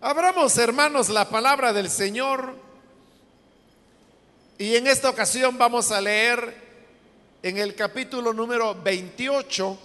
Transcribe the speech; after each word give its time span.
Abramos, 0.00 0.58
hermanos, 0.58 1.08
la 1.08 1.26
palabra 1.30 1.72
del 1.72 1.88
Señor 1.88 2.54
y 4.58 4.76
en 4.76 4.86
esta 4.86 5.08
ocasión 5.08 5.56
vamos 5.56 5.90
a 5.90 6.02
leer 6.02 6.54
en 7.42 7.56
el 7.56 7.74
capítulo 7.74 8.34
número 8.34 8.74
28 8.74 9.78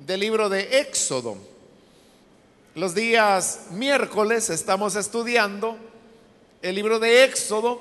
del 0.00 0.18
libro 0.18 0.48
de 0.48 0.80
Éxodo. 0.80 1.36
Los 2.74 2.96
días 2.96 3.66
miércoles 3.70 4.50
estamos 4.50 4.96
estudiando 4.96 5.76
el 6.60 6.74
libro 6.74 6.98
de 6.98 7.22
Éxodo 7.22 7.80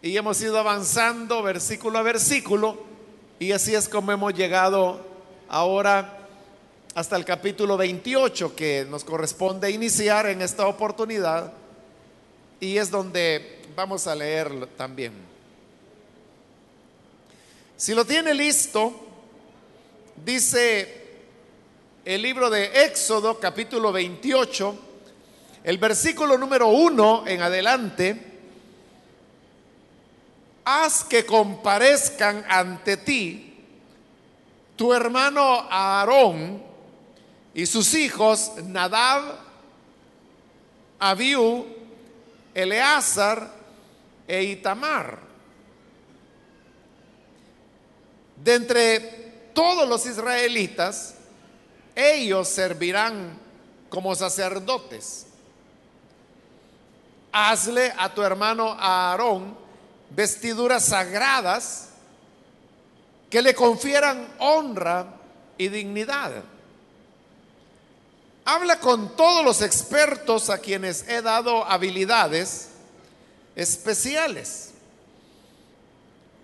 y 0.00 0.16
hemos 0.16 0.40
ido 0.40 0.58
avanzando 0.58 1.42
versículo 1.42 1.98
a 1.98 2.02
versículo 2.02 2.78
y 3.38 3.52
así 3.52 3.74
es 3.74 3.86
como 3.86 4.12
hemos 4.12 4.32
llegado 4.32 5.04
ahora 5.50 6.25
hasta 6.96 7.14
el 7.16 7.26
capítulo 7.26 7.76
28 7.76 8.56
que 8.56 8.86
nos 8.88 9.04
corresponde 9.04 9.70
iniciar 9.70 10.24
en 10.30 10.40
esta 10.40 10.66
oportunidad 10.66 11.52
y 12.58 12.78
es 12.78 12.90
donde 12.90 13.60
vamos 13.76 14.06
a 14.06 14.14
leer 14.14 14.66
también. 14.78 15.12
Si 17.76 17.92
lo 17.94 18.06
tiene 18.06 18.32
listo, 18.32 18.94
dice 20.24 21.04
el 22.02 22.22
libro 22.22 22.48
de 22.48 22.84
Éxodo 22.86 23.38
capítulo 23.38 23.92
28, 23.92 24.78
el 25.64 25.76
versículo 25.76 26.38
número 26.38 26.68
1 26.68 27.24
en 27.26 27.42
adelante, 27.42 28.22
haz 30.64 31.04
que 31.04 31.26
comparezcan 31.26 32.42
ante 32.48 32.96
ti 32.96 33.54
tu 34.76 34.94
hermano 34.94 35.66
Aarón 35.68 36.65
y 37.56 37.64
sus 37.64 37.94
hijos 37.94 38.52
Nadab, 38.64 39.22
Abiú, 40.98 41.64
Eleazar 42.52 43.50
e 44.28 44.42
Itamar. 44.44 45.18
De 48.44 48.56
entre 48.56 49.00
todos 49.54 49.88
los 49.88 50.04
israelitas, 50.04 51.14
ellos 51.94 52.46
servirán 52.46 53.38
como 53.88 54.14
sacerdotes. 54.14 55.26
Hazle 57.32 57.90
a 57.96 58.12
tu 58.12 58.22
hermano 58.22 58.76
Aarón 58.78 59.56
vestiduras 60.10 60.84
sagradas 60.84 61.88
que 63.30 63.40
le 63.40 63.54
confieran 63.54 64.28
honra 64.40 65.06
y 65.56 65.68
dignidad. 65.68 66.44
Habla 68.48 68.78
con 68.78 69.16
todos 69.16 69.44
los 69.44 69.60
expertos 69.60 70.50
a 70.50 70.58
quienes 70.58 71.06
he 71.08 71.20
dado 71.20 71.64
habilidades 71.64 72.68
especiales 73.56 74.70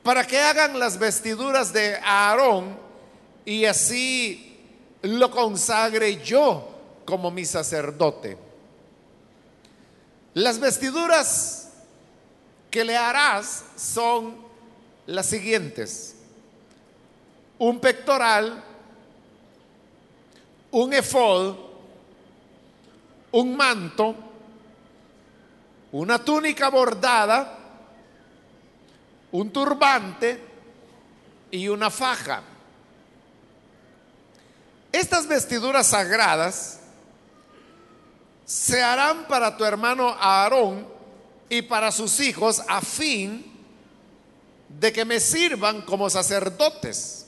para 0.02 0.26
que 0.26 0.40
hagan 0.40 0.80
las 0.80 0.98
vestiduras 0.98 1.72
de 1.72 1.96
Aarón 2.02 2.76
y 3.44 3.66
así 3.66 4.58
lo 5.02 5.30
consagre 5.30 6.20
yo 6.24 6.68
como 7.04 7.30
mi 7.30 7.44
sacerdote. 7.44 8.36
Las 10.34 10.58
vestiduras 10.58 11.68
que 12.68 12.84
le 12.84 12.96
harás 12.96 13.62
son 13.76 14.36
las 15.06 15.26
siguientes. 15.26 16.16
Un 17.60 17.78
pectoral, 17.78 18.64
un 20.72 20.92
efod, 20.92 21.71
un 23.32 23.56
manto, 23.56 24.14
una 25.92 26.18
túnica 26.18 26.68
bordada, 26.68 27.58
un 29.32 29.50
turbante 29.50 30.40
y 31.50 31.68
una 31.68 31.90
faja. 31.90 32.42
Estas 34.92 35.26
vestiduras 35.26 35.86
sagradas 35.86 36.80
se 38.44 38.82
harán 38.82 39.26
para 39.26 39.56
tu 39.56 39.64
hermano 39.64 40.08
Aarón 40.10 40.86
y 41.48 41.62
para 41.62 41.90
sus 41.90 42.20
hijos 42.20 42.62
a 42.68 42.80
fin 42.82 43.50
de 44.68 44.92
que 44.92 45.04
me 45.04 45.20
sirvan 45.20 45.82
como 45.82 46.10
sacerdotes. 46.10 47.26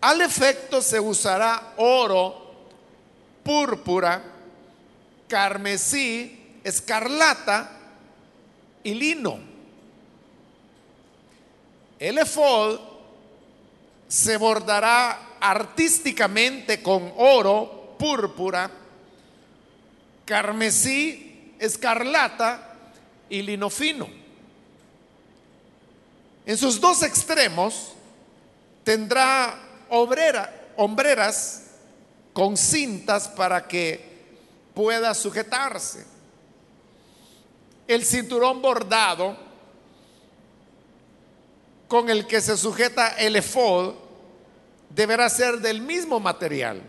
Al 0.00 0.20
efecto 0.20 0.82
se 0.82 0.98
usará 0.98 1.74
oro, 1.76 2.41
púrpura, 3.42 4.22
carmesí, 5.28 6.60
escarlata 6.64 7.70
y 8.82 8.94
lino. 8.94 9.38
El 11.98 12.18
efod 12.18 12.80
se 14.08 14.36
bordará 14.36 15.36
artísticamente 15.40 16.82
con 16.82 17.12
oro, 17.16 17.96
púrpura, 17.98 18.70
carmesí, 20.24 21.54
escarlata 21.58 22.76
y 23.28 23.42
lino 23.42 23.70
fino. 23.70 24.08
En 26.44 26.58
sus 26.58 26.80
dos 26.80 27.02
extremos 27.02 27.92
tendrá 28.84 29.58
obrera, 29.88 30.72
hombreras 30.76 31.61
con 32.32 32.56
cintas 32.56 33.28
para 33.28 33.66
que 33.66 34.12
pueda 34.74 35.14
sujetarse. 35.14 36.06
El 37.86 38.04
cinturón 38.04 38.62
bordado 38.62 39.36
con 41.88 42.08
el 42.08 42.26
que 42.26 42.40
se 42.40 42.56
sujeta 42.56 43.08
el 43.08 43.36
efod 43.36 43.94
deberá 44.88 45.28
ser 45.28 45.58
del 45.58 45.82
mismo 45.82 46.20
material, 46.20 46.82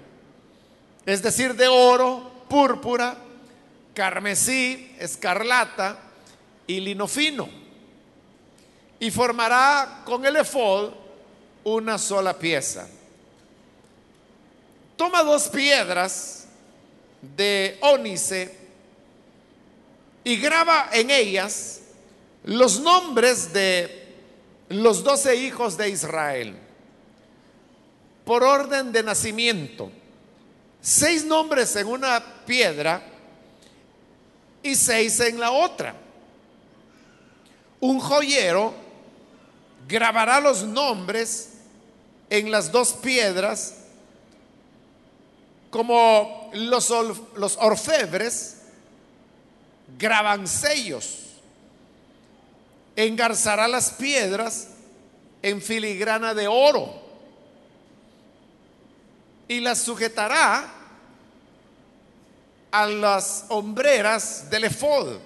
es 1.06 1.22
decir, 1.22 1.56
de 1.56 1.68
oro, 1.68 2.32
púrpura, 2.48 3.18
carmesí, 3.94 4.96
escarlata 5.00 6.00
y 6.68 6.80
lino 6.80 7.08
fino. 7.08 7.50
Y 9.00 9.12
formará 9.12 10.04
con 10.06 10.26
el 10.26 10.38
efod 10.38 10.94
una 11.66 11.98
sola 11.98 12.38
pieza. 12.38 12.88
Toma 14.96 15.24
dos 15.24 15.48
piedras 15.48 16.46
de 17.36 17.78
ónice 17.82 18.56
y 20.24 20.38
graba 20.38 20.90
en 20.92 21.10
ellas 21.10 21.82
los 22.44 22.80
nombres 22.80 23.52
de 23.54 24.16
los 24.70 25.04
doce 25.04 25.36
hijos 25.36 25.78
de 25.78 25.90
Israel 25.90 26.56
por 28.26 28.44
orden 28.44 28.92
de 28.92 29.04
nacimiento. 29.04 29.92
Seis 30.82 31.26
nombres 31.26 31.76
en 31.76 31.88
una 31.88 32.24
piedra 32.46 33.02
y 34.62 34.76
seis 34.76 35.20
en 35.20 35.40
la 35.40 35.52
otra. 35.52 35.96
Un 37.80 38.00
joyero 38.00 38.74
grabará 39.88 40.40
los 40.40 40.64
nombres 40.64 41.50
en 42.30 42.52
las 42.52 42.72
dos 42.72 42.94
piedras 42.94 43.83
como 45.74 46.52
los, 46.54 46.94
los 47.36 47.58
orfebres 47.60 48.58
graban 49.98 50.48
sellos. 50.48 51.22
Engarzará 52.96 53.68
las 53.68 53.90
piedras 53.90 54.68
en 55.42 55.60
filigrana 55.64 56.36
de 56.36 56.48
oro 56.48 56.94
y 59.48 59.62
las 59.62 59.80
sujetará 59.80 60.72
a 62.70 62.86
las 62.86 63.46
hombreras 63.50 64.52
del 64.52 64.66
efod. 64.66 65.18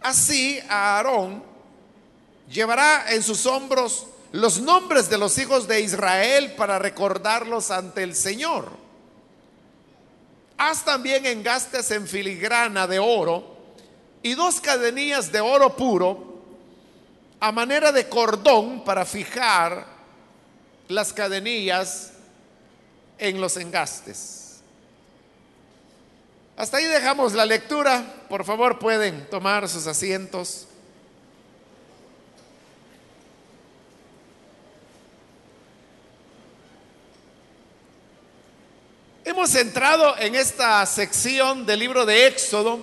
Así 0.00 0.58
Aarón 0.70 1.42
llevará 2.48 3.12
en 3.12 3.22
sus 3.22 3.44
hombros 3.44 4.06
los 4.32 4.58
nombres 4.58 5.10
de 5.10 5.18
los 5.18 5.36
hijos 5.36 5.68
de 5.68 5.82
Israel 5.82 6.54
para 6.56 6.78
recordarlos 6.78 7.70
ante 7.70 8.02
el 8.02 8.14
Señor. 8.14 8.85
Haz 10.58 10.84
también 10.84 11.26
engastes 11.26 11.90
en 11.90 12.06
filigrana 12.06 12.86
de 12.86 12.98
oro 12.98 13.56
y 14.22 14.34
dos 14.34 14.60
cadenillas 14.60 15.30
de 15.30 15.40
oro 15.40 15.76
puro 15.76 16.42
a 17.38 17.52
manera 17.52 17.92
de 17.92 18.08
cordón 18.08 18.82
para 18.84 19.04
fijar 19.04 19.86
las 20.88 21.12
cadenillas 21.12 22.12
en 23.18 23.40
los 23.40 23.56
engastes. 23.56 24.60
Hasta 26.56 26.78
ahí 26.78 26.86
dejamos 26.86 27.34
la 27.34 27.44
lectura. 27.44 28.24
Por 28.30 28.44
favor, 28.44 28.78
pueden 28.78 29.28
tomar 29.28 29.68
sus 29.68 29.86
asientos. 29.86 30.66
Hemos 39.28 39.56
entrado 39.56 40.16
en 40.18 40.36
esta 40.36 40.86
sección 40.86 41.66
del 41.66 41.80
libro 41.80 42.06
de 42.06 42.28
Éxodo, 42.28 42.78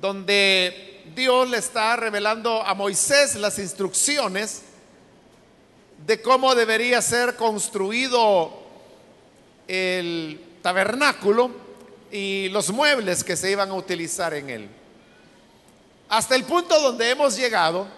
donde 0.00 1.02
Dios 1.16 1.50
le 1.50 1.58
está 1.58 1.96
revelando 1.96 2.62
a 2.62 2.74
Moisés 2.74 3.34
las 3.34 3.58
instrucciones 3.58 4.62
de 6.06 6.22
cómo 6.22 6.54
debería 6.54 7.02
ser 7.02 7.34
construido 7.34 8.56
el 9.66 10.40
tabernáculo 10.62 11.50
y 12.12 12.50
los 12.50 12.70
muebles 12.70 13.24
que 13.24 13.36
se 13.36 13.50
iban 13.50 13.70
a 13.70 13.74
utilizar 13.74 14.34
en 14.34 14.50
él. 14.50 14.68
Hasta 16.08 16.36
el 16.36 16.44
punto 16.44 16.80
donde 16.80 17.10
hemos 17.10 17.36
llegado, 17.36 17.88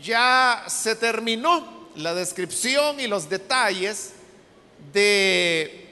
ya 0.00 0.62
se 0.68 0.94
terminó 0.94 1.88
la 1.96 2.14
descripción 2.14 3.00
y 3.00 3.08
los 3.08 3.28
detalles 3.28 4.12
de 4.92 5.87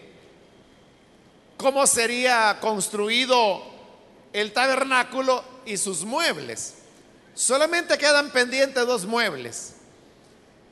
cómo 1.56 1.86
sería 1.86 2.58
construido 2.60 3.62
el 4.32 4.52
tabernáculo 4.52 5.42
y 5.64 5.76
sus 5.76 6.04
muebles. 6.04 6.74
Solamente 7.34 7.98
quedan 7.98 8.30
pendientes 8.30 8.86
dos 8.86 9.04
muebles, 9.04 9.74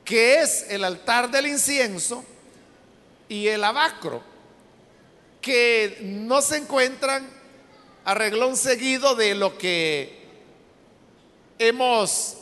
que 0.03 0.41
es 0.41 0.65
el 0.69 0.83
altar 0.83 1.29
del 1.29 1.47
incienso 1.47 2.23
y 3.27 3.47
el 3.47 3.63
abacro, 3.63 4.23
que 5.41 5.99
no 6.01 6.41
se 6.41 6.57
encuentran 6.57 7.27
a 8.03 8.13
reglón 8.13 8.55
seguido 8.55 9.15
de 9.15 9.35
lo 9.35 9.57
que 9.57 10.25
hemos 11.57 12.37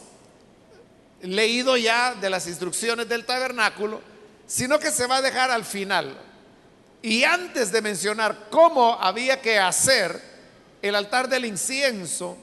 leído 1.22 1.78
ya 1.78 2.16
de 2.16 2.30
las 2.30 2.48
instrucciones 2.48 3.08
del 3.08 3.26
tabernáculo, 3.26 4.02
sino 4.46 4.78
que 4.80 4.92
se 4.92 5.08
va 5.08 5.18
a 5.18 5.22
dejar 5.22 5.52
al 5.52 5.64
final. 5.64 6.18
Y 7.04 7.26
antes 7.26 7.70
de 7.74 7.82
mencionar 7.82 8.48
cómo 8.50 8.94
había 8.94 9.42
que 9.42 9.60
hacer 9.60 10.22
el 10.82 10.96
altar 10.96 11.28
del 11.28 11.44
incienso 11.44 12.38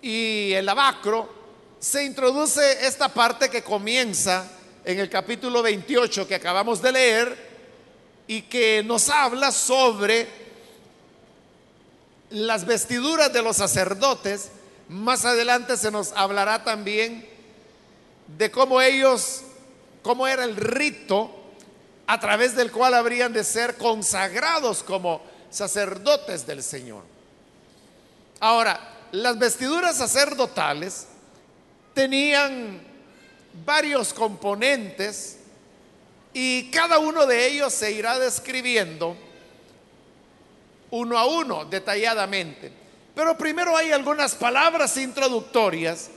y 0.00 0.52
el 0.52 0.68
abacro, 0.68 1.28
se 1.80 2.04
introduce 2.04 2.86
esta 2.86 3.08
parte 3.08 3.48
que 3.50 3.64
comienza 3.64 4.48
en 4.84 5.00
el 5.00 5.10
capítulo 5.10 5.60
28 5.60 6.28
que 6.28 6.36
acabamos 6.36 6.80
de 6.80 6.92
leer 6.92 7.50
y 8.28 8.42
que 8.42 8.84
nos 8.84 9.08
habla 9.08 9.50
sobre 9.50 10.28
las 12.30 12.64
vestiduras 12.64 13.32
de 13.32 13.42
los 13.42 13.56
sacerdotes. 13.56 14.52
Más 14.88 15.24
adelante 15.24 15.76
se 15.76 15.90
nos 15.90 16.12
hablará 16.12 16.62
también 16.62 17.28
de 18.38 18.52
cómo 18.52 18.80
ellos, 18.80 19.42
cómo 20.04 20.28
era 20.28 20.44
el 20.44 20.54
rito 20.54 21.43
a 22.06 22.20
través 22.20 22.54
del 22.54 22.70
cual 22.70 22.94
habrían 22.94 23.32
de 23.32 23.44
ser 23.44 23.76
consagrados 23.76 24.82
como 24.82 25.22
sacerdotes 25.50 26.46
del 26.46 26.62
Señor. 26.62 27.02
Ahora, 28.40 28.78
las 29.12 29.38
vestiduras 29.38 29.96
sacerdotales 29.96 31.06
tenían 31.94 32.80
varios 33.64 34.12
componentes 34.12 35.38
y 36.32 36.70
cada 36.70 36.98
uno 36.98 37.26
de 37.26 37.46
ellos 37.46 37.72
se 37.72 37.92
irá 37.92 38.18
describiendo 38.18 39.16
uno 40.90 41.18
a 41.18 41.26
uno 41.26 41.64
detalladamente. 41.64 42.72
Pero 43.14 43.38
primero 43.38 43.76
hay 43.76 43.92
algunas 43.92 44.34
palabras 44.34 44.96
introductorias 44.96 46.10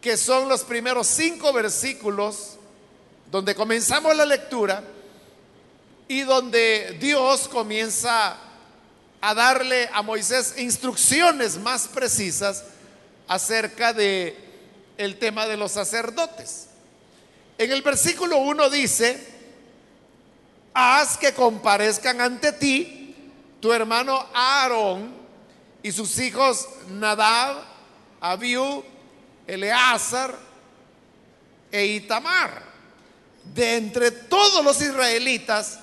que 0.00 0.16
son 0.16 0.48
los 0.48 0.64
primeros 0.64 1.06
cinco 1.06 1.52
versículos 1.52 2.56
donde 3.30 3.54
comenzamos 3.54 4.16
la 4.16 4.26
lectura 4.26 4.82
y 6.08 6.22
donde 6.22 6.96
Dios 7.00 7.48
comienza 7.48 8.36
a 9.20 9.34
darle 9.34 9.88
a 9.92 10.02
Moisés 10.02 10.54
instrucciones 10.58 11.58
más 11.58 11.88
precisas 11.88 12.64
acerca 13.26 13.92
de 13.92 14.36
el 14.96 15.18
tema 15.18 15.46
de 15.46 15.56
los 15.56 15.72
sacerdotes. 15.72 16.68
En 17.58 17.72
el 17.72 17.82
versículo 17.82 18.38
1 18.38 18.70
dice, 18.70 19.26
haz 20.74 21.16
que 21.16 21.32
comparezcan 21.32 22.20
ante 22.20 22.52
ti 22.52 23.16
tu 23.60 23.72
hermano 23.72 24.26
Aarón 24.34 25.12
y 25.82 25.90
sus 25.90 26.18
hijos 26.18 26.68
Nadab, 26.90 27.56
Abiú, 28.20 28.84
Eleazar 29.46 30.36
e 31.72 31.86
Itamar. 31.86 32.62
De 33.54 33.76
entre 33.76 34.10
todos 34.10 34.64
los 34.64 34.80
israelitas, 34.80 35.78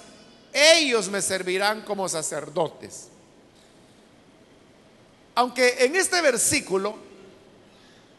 ellos 0.54 1.10
me 1.10 1.22
servirán 1.22 1.82
como 1.82 2.08
sacerdotes. 2.08 3.10
Aunque 5.36 5.84
en 5.86 5.96
este 5.96 6.22
versículo 6.22 6.96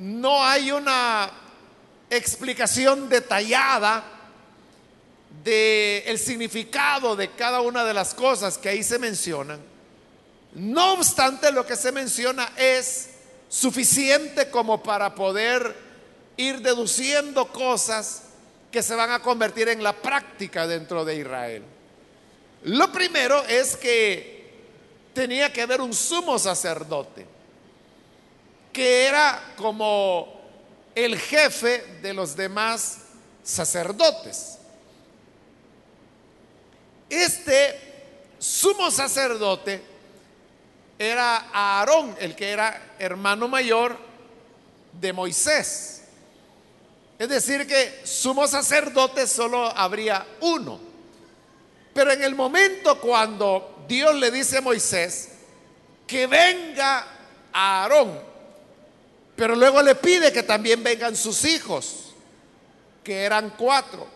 no 0.00 0.44
hay 0.44 0.72
una 0.72 1.30
explicación 2.10 3.08
detallada 3.08 4.04
del 5.44 6.02
el 6.06 6.18
significado 6.18 7.16
de 7.16 7.30
cada 7.30 7.60
una 7.60 7.84
de 7.84 7.94
las 7.94 8.14
cosas 8.14 8.58
que 8.58 8.68
ahí 8.68 8.82
se 8.82 8.98
mencionan, 8.98 9.60
no 10.54 10.94
obstante 10.94 11.52
lo 11.52 11.66
que 11.66 11.76
se 11.76 11.92
menciona 11.92 12.52
es 12.56 13.10
suficiente 13.48 14.50
como 14.50 14.82
para 14.82 15.14
poder 15.14 15.74
ir 16.36 16.60
deduciendo 16.60 17.46
cosas 17.52 18.22
que 18.70 18.82
se 18.82 18.94
van 18.96 19.10
a 19.12 19.22
convertir 19.22 19.68
en 19.68 19.82
la 19.82 19.92
práctica 19.92 20.66
dentro 20.66 21.04
de 21.04 21.16
Israel. 21.16 21.62
Lo 22.64 22.90
primero 22.90 23.44
es 23.44 23.76
que 23.76 24.34
tenía 25.12 25.52
que 25.52 25.62
haber 25.62 25.80
un 25.80 25.92
sumo 25.92 26.38
sacerdote, 26.38 27.26
que 28.72 29.04
era 29.04 29.52
como 29.56 30.40
el 30.94 31.18
jefe 31.18 31.98
de 32.00 32.14
los 32.14 32.34
demás 32.34 32.98
sacerdotes. 33.42 34.58
Este 37.10 37.78
sumo 38.38 38.90
sacerdote 38.90 39.82
era 40.98 41.50
Aarón, 41.52 42.16
el 42.18 42.34
que 42.34 42.50
era 42.50 42.94
hermano 42.98 43.46
mayor 43.46 43.98
de 44.92 45.12
Moisés. 45.12 46.04
Es 47.18 47.28
decir, 47.28 47.66
que 47.66 48.00
sumo 48.04 48.46
sacerdote 48.46 49.26
solo 49.26 49.66
habría 49.66 50.26
uno. 50.40 50.93
Pero 51.94 52.12
en 52.12 52.22
el 52.22 52.34
momento 52.34 53.00
cuando 53.00 53.84
Dios 53.88 54.14
le 54.16 54.30
dice 54.30 54.58
a 54.58 54.60
Moisés 54.60 55.30
que 56.06 56.26
venga 56.26 57.06
a 57.52 57.82
Aarón, 57.82 58.20
pero 59.36 59.54
luego 59.56 59.80
le 59.82 59.94
pide 59.94 60.32
que 60.32 60.42
también 60.42 60.82
vengan 60.82 61.16
sus 61.16 61.44
hijos, 61.44 62.12
que 63.02 63.22
eran 63.22 63.54
cuatro, 63.56 64.06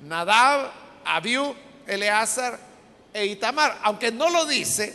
Nadab, 0.00 0.70
Abiú, 1.04 1.54
Eleazar 1.86 2.58
e 3.12 3.26
Itamar. 3.26 3.78
Aunque 3.82 4.12
no 4.12 4.30
lo 4.30 4.46
dice 4.46 4.94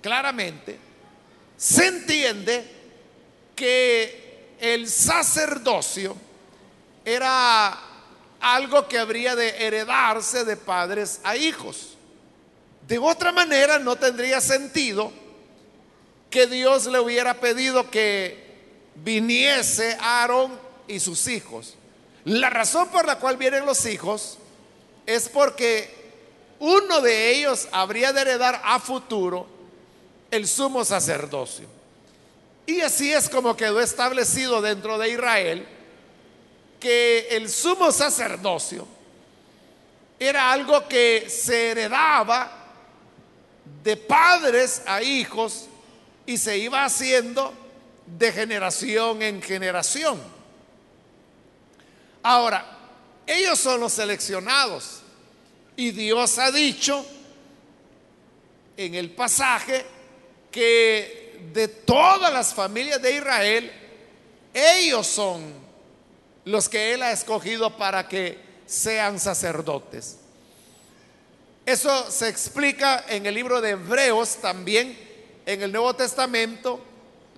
claramente, 0.00 0.78
se 1.56 1.86
entiende 1.86 2.64
que 3.56 4.56
el 4.60 4.88
sacerdocio 4.88 6.16
era 7.04 7.87
algo 8.40 8.88
que 8.88 8.98
habría 8.98 9.34
de 9.36 9.66
heredarse 9.66 10.44
de 10.44 10.56
padres 10.56 11.20
a 11.24 11.36
hijos. 11.36 11.96
De 12.86 12.98
otra 12.98 13.32
manera, 13.32 13.78
no 13.78 13.96
tendría 13.96 14.40
sentido 14.40 15.12
que 16.30 16.46
Dios 16.46 16.86
le 16.86 16.98
hubiera 17.00 17.34
pedido 17.34 17.90
que 17.90 18.46
viniese 18.94 19.96
Aarón 20.00 20.58
y 20.86 21.00
sus 21.00 21.26
hijos. 21.28 21.74
La 22.24 22.50
razón 22.50 22.88
por 22.88 23.06
la 23.06 23.18
cual 23.18 23.36
vienen 23.36 23.66
los 23.66 23.86
hijos 23.86 24.38
es 25.06 25.28
porque 25.28 25.96
uno 26.58 27.00
de 27.00 27.30
ellos 27.30 27.68
habría 27.72 28.12
de 28.12 28.22
heredar 28.22 28.60
a 28.64 28.78
futuro 28.80 29.46
el 30.30 30.46
sumo 30.46 30.84
sacerdocio. 30.84 31.66
Y 32.66 32.80
así 32.82 33.12
es 33.12 33.30
como 33.30 33.56
quedó 33.56 33.80
establecido 33.80 34.60
dentro 34.60 34.98
de 34.98 35.10
Israel 35.10 35.66
que 36.78 37.28
el 37.30 37.48
sumo 37.48 37.90
sacerdocio 37.92 38.86
era 40.18 40.52
algo 40.52 40.86
que 40.88 41.28
se 41.28 41.70
heredaba 41.70 42.52
de 43.82 43.96
padres 43.96 44.82
a 44.86 45.02
hijos 45.02 45.66
y 46.26 46.36
se 46.36 46.58
iba 46.58 46.84
haciendo 46.84 47.54
de 48.06 48.32
generación 48.32 49.22
en 49.22 49.40
generación. 49.42 50.20
Ahora, 52.22 52.78
ellos 53.26 53.58
son 53.58 53.80
los 53.80 53.92
seleccionados 53.92 55.00
y 55.76 55.90
Dios 55.90 56.38
ha 56.38 56.50
dicho 56.50 57.04
en 58.76 58.94
el 58.94 59.10
pasaje 59.10 59.84
que 60.50 61.48
de 61.52 61.68
todas 61.68 62.32
las 62.32 62.54
familias 62.54 63.00
de 63.00 63.16
Israel, 63.16 63.72
ellos 64.52 65.06
son 65.06 65.57
los 66.48 66.70
que 66.70 66.94
Él 66.94 67.02
ha 67.02 67.12
escogido 67.12 67.76
para 67.76 68.08
que 68.08 68.38
sean 68.66 69.20
sacerdotes. 69.20 70.16
Eso 71.66 72.10
se 72.10 72.28
explica 72.28 73.04
en 73.06 73.26
el 73.26 73.34
libro 73.34 73.60
de 73.60 73.70
Hebreos 73.70 74.38
también, 74.40 74.98
en 75.44 75.62
el 75.62 75.70
Nuevo 75.70 75.94
Testamento, 75.94 76.80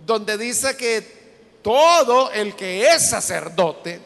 donde 0.07 0.38
dice 0.38 0.76
que 0.76 1.59
todo 1.61 2.31
el 2.31 2.55
que 2.55 2.87
es 2.87 3.11
sacerdote, 3.11 4.00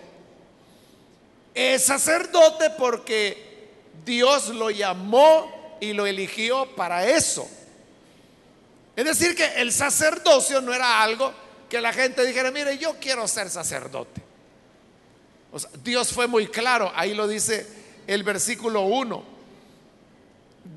es 1.53 1.85
sacerdote 1.85 2.71
porque 2.71 3.69
Dios 4.07 4.49
lo 4.49 4.71
llamó 4.71 5.77
y 5.81 5.93
lo 5.93 6.07
eligió 6.07 6.75
para 6.75 7.07
eso. 7.07 7.47
Es 8.97 9.05
decir, 9.05 9.37
que 9.37 9.61
el 9.61 9.71
sacerdocio 9.71 10.63
no 10.63 10.73
era 10.73 11.03
algo 11.03 11.31
que 11.69 11.79
la 11.79 11.93
gente 11.93 12.25
dijera, 12.25 12.51
mire, 12.51 12.79
yo 12.79 12.97
quiero 12.99 13.29
ser 13.29 13.51
sacerdote. 13.51 14.24
Dios 15.83 16.13
fue 16.13 16.27
muy 16.27 16.49
claro, 16.49 16.93
ahí 16.95 17.15
lo 17.15 17.29
dice 17.29 17.67
el 18.07 18.23
versículo 18.23 18.83
1. 18.83 19.35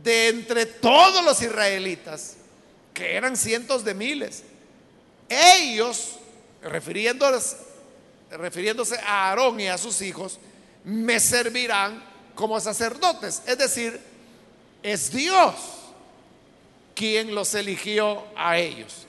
De 0.04 0.28
entre 0.28 0.66
todos 0.66 1.24
los 1.24 1.42
israelitas, 1.42 2.36
que 2.94 3.16
eran 3.16 3.38
cientos 3.38 3.84
de 3.84 3.94
miles, 3.94 4.44
ellos, 5.30 6.18
refiriéndose, 6.62 7.58
refiriéndose 8.32 8.98
a 9.00 9.30
Aarón 9.30 9.60
y 9.60 9.68
a 9.68 9.78
sus 9.78 10.02
hijos, 10.02 10.40
me 10.84 11.20
servirán 11.20 12.04
como 12.36 12.60
sacerdotes. 12.60 13.42
Es 13.46 13.58
decir, 13.58 14.00
es 14.84 15.12
Dios 15.12 15.56
quien 16.96 17.34
los 17.36 17.54
eligió 17.54 18.24
a 18.36 18.58
ellos. 18.58 19.06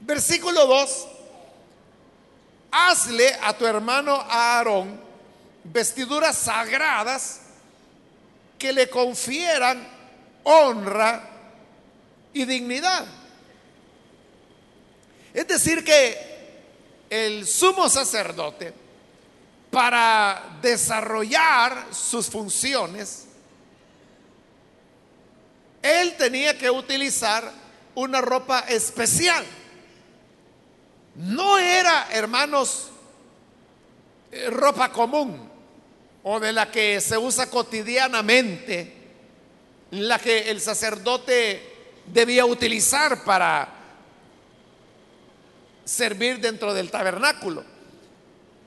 Versículo 0.00 0.66
2. 0.66 1.06
Hazle 2.72 3.38
a 3.42 3.52
tu 3.52 3.66
hermano 3.66 4.14
Aarón 4.14 4.98
vestiduras 5.64 6.36
sagradas 6.38 7.40
que 8.58 8.72
le 8.72 8.88
confieran 8.88 9.86
honra 10.44 11.28
y 12.32 12.44
dignidad. 12.44 13.06
Es 15.34 15.46
decir, 15.46 15.84
que 15.84 16.32
el 17.10 17.46
sumo 17.46 17.88
sacerdote, 17.88 18.72
para 19.70 20.58
desarrollar 20.60 21.86
sus 21.90 22.28
funciones, 22.28 23.24
él 25.80 26.14
tenía 26.16 26.56
que 26.56 26.70
utilizar 26.70 27.50
una 27.94 28.20
ropa 28.20 28.60
especial. 28.68 29.44
No 31.14 31.58
era, 31.58 32.08
hermanos, 32.10 32.88
eh, 34.30 34.48
ropa 34.50 34.90
común 34.90 35.50
o 36.22 36.40
de 36.40 36.52
la 36.52 36.70
que 36.70 37.00
se 37.00 37.18
usa 37.18 37.50
cotidianamente, 37.50 38.92
la 39.90 40.18
que 40.18 40.50
el 40.50 40.60
sacerdote 40.60 41.70
debía 42.06 42.46
utilizar 42.46 43.24
para 43.24 43.68
servir 45.84 46.40
dentro 46.40 46.72
del 46.72 46.90
tabernáculo, 46.90 47.64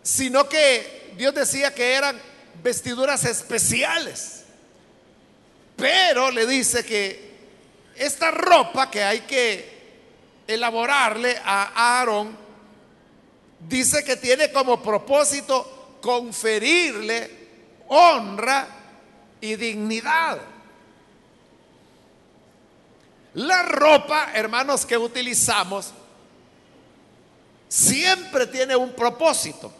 sino 0.04 0.48
que 0.48 1.14
Dios 1.18 1.34
decía 1.34 1.74
que 1.74 1.94
eran 1.94 2.22
vestiduras 2.62 3.24
especiales. 3.25 4.44
Pero 5.75 6.30
le 6.32 6.46
dice 6.46 6.86
que 6.86 7.34
esta 7.96 8.32
ropa 8.32 8.92
que 8.92 9.04
hay 9.04 9.22
que 9.22 9.75
elaborarle 10.48 11.38
a 11.44 12.00
Aarón, 12.00 12.38
dice 13.60 14.04
que 14.04 14.16
tiene 14.16 14.52
como 14.52 14.82
propósito 14.82 15.98
conferirle 16.02 17.46
honra 17.88 18.68
y 19.42 19.56
dignidad. 19.56 20.40
La 23.36 23.64
ropa, 23.64 24.32
hermanos, 24.34 24.86
que 24.86 24.98
utilizamos 24.98 25.92
siempre 27.68 28.48
tiene 28.48 28.75
un 28.75 28.94
propósito. 28.94 29.74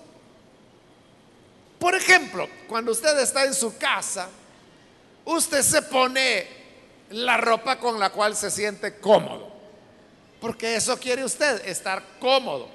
Por 1.80 1.96
ejemplo, 1.96 2.50
cuando 2.68 2.92
usted 2.92 3.18
está 3.20 3.46
en 3.46 3.54
su 3.54 3.78
casa, 3.78 4.28
usted 5.24 5.62
se 5.62 5.82
pone 5.84 6.48
la 7.12 7.38
ropa 7.38 7.78
con 7.78 8.00
la 8.00 8.10
cual 8.10 8.36
se 8.36 8.52
siente 8.52 9.00
cómodo. 9.00 9.55
Porque 10.46 10.76
eso 10.76 10.96
quiere 11.00 11.26
usted, 11.26 11.68
estar 11.68 12.04
cómodo. 12.20 12.70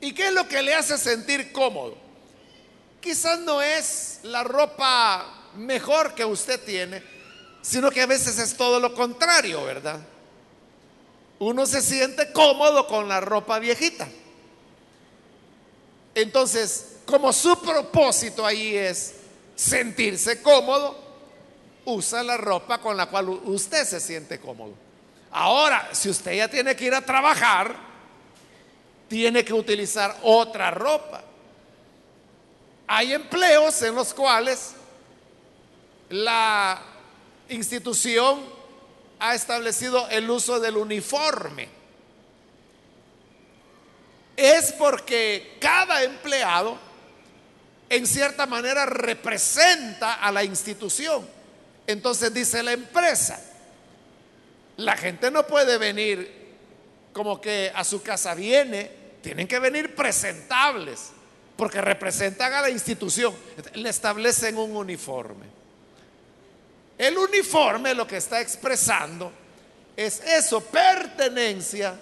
¿Y 0.00 0.14
qué 0.14 0.28
es 0.28 0.32
lo 0.32 0.46
que 0.46 0.62
le 0.62 0.72
hace 0.76 0.96
sentir 0.96 1.50
cómodo? 1.50 1.96
Quizás 3.00 3.40
no 3.40 3.60
es 3.60 4.20
la 4.22 4.44
ropa 4.44 5.50
mejor 5.56 6.14
que 6.14 6.24
usted 6.24 6.64
tiene, 6.64 7.02
sino 7.60 7.90
que 7.90 8.02
a 8.02 8.06
veces 8.06 8.38
es 8.38 8.56
todo 8.56 8.78
lo 8.78 8.94
contrario, 8.94 9.64
¿verdad? 9.64 9.98
Uno 11.40 11.66
se 11.66 11.82
siente 11.82 12.30
cómodo 12.30 12.86
con 12.86 13.08
la 13.08 13.20
ropa 13.20 13.58
viejita. 13.58 14.08
Entonces, 16.14 16.98
como 17.04 17.32
su 17.32 17.60
propósito 17.60 18.46
ahí 18.46 18.76
es 18.76 19.14
sentirse 19.56 20.40
cómodo, 20.40 21.09
usa 21.84 22.22
la 22.22 22.36
ropa 22.36 22.78
con 22.78 22.96
la 22.96 23.06
cual 23.06 23.28
usted 23.28 23.84
se 23.84 24.00
siente 24.00 24.38
cómodo. 24.38 24.74
Ahora, 25.30 25.88
si 25.92 26.08
usted 26.08 26.34
ya 26.34 26.48
tiene 26.48 26.74
que 26.74 26.86
ir 26.86 26.94
a 26.94 27.00
trabajar, 27.00 27.74
tiene 29.08 29.44
que 29.44 29.52
utilizar 29.52 30.16
otra 30.22 30.70
ropa. 30.70 31.22
Hay 32.86 33.12
empleos 33.12 33.80
en 33.82 33.94
los 33.94 34.12
cuales 34.12 34.72
la 36.08 36.82
institución 37.48 38.44
ha 39.20 39.34
establecido 39.34 40.08
el 40.08 40.28
uso 40.28 40.58
del 40.58 40.76
uniforme. 40.76 41.68
Es 44.36 44.72
porque 44.72 45.56
cada 45.60 46.02
empleado 46.02 46.78
en 47.88 48.06
cierta 48.06 48.46
manera 48.46 48.86
representa 48.86 50.14
a 50.14 50.32
la 50.32 50.42
institución. 50.44 51.39
Entonces 51.90 52.32
dice 52.32 52.62
la 52.62 52.72
empresa, 52.72 53.40
la 54.76 54.96
gente 54.96 55.30
no 55.30 55.46
puede 55.46 55.76
venir 55.78 56.40
como 57.12 57.40
que 57.40 57.72
a 57.74 57.84
su 57.84 58.02
casa 58.02 58.34
viene, 58.34 58.90
tienen 59.22 59.48
que 59.48 59.58
venir 59.58 59.94
presentables, 59.94 61.10
porque 61.56 61.80
representan 61.80 62.52
a 62.52 62.62
la 62.62 62.70
institución, 62.70 63.34
le 63.74 63.88
establecen 63.88 64.56
un 64.56 64.76
uniforme. 64.76 65.46
El 66.96 67.18
uniforme 67.18 67.94
lo 67.94 68.06
que 68.06 68.18
está 68.18 68.40
expresando 68.40 69.32
es 69.96 70.20
eso, 70.20 70.60
pertenencia 70.60 71.98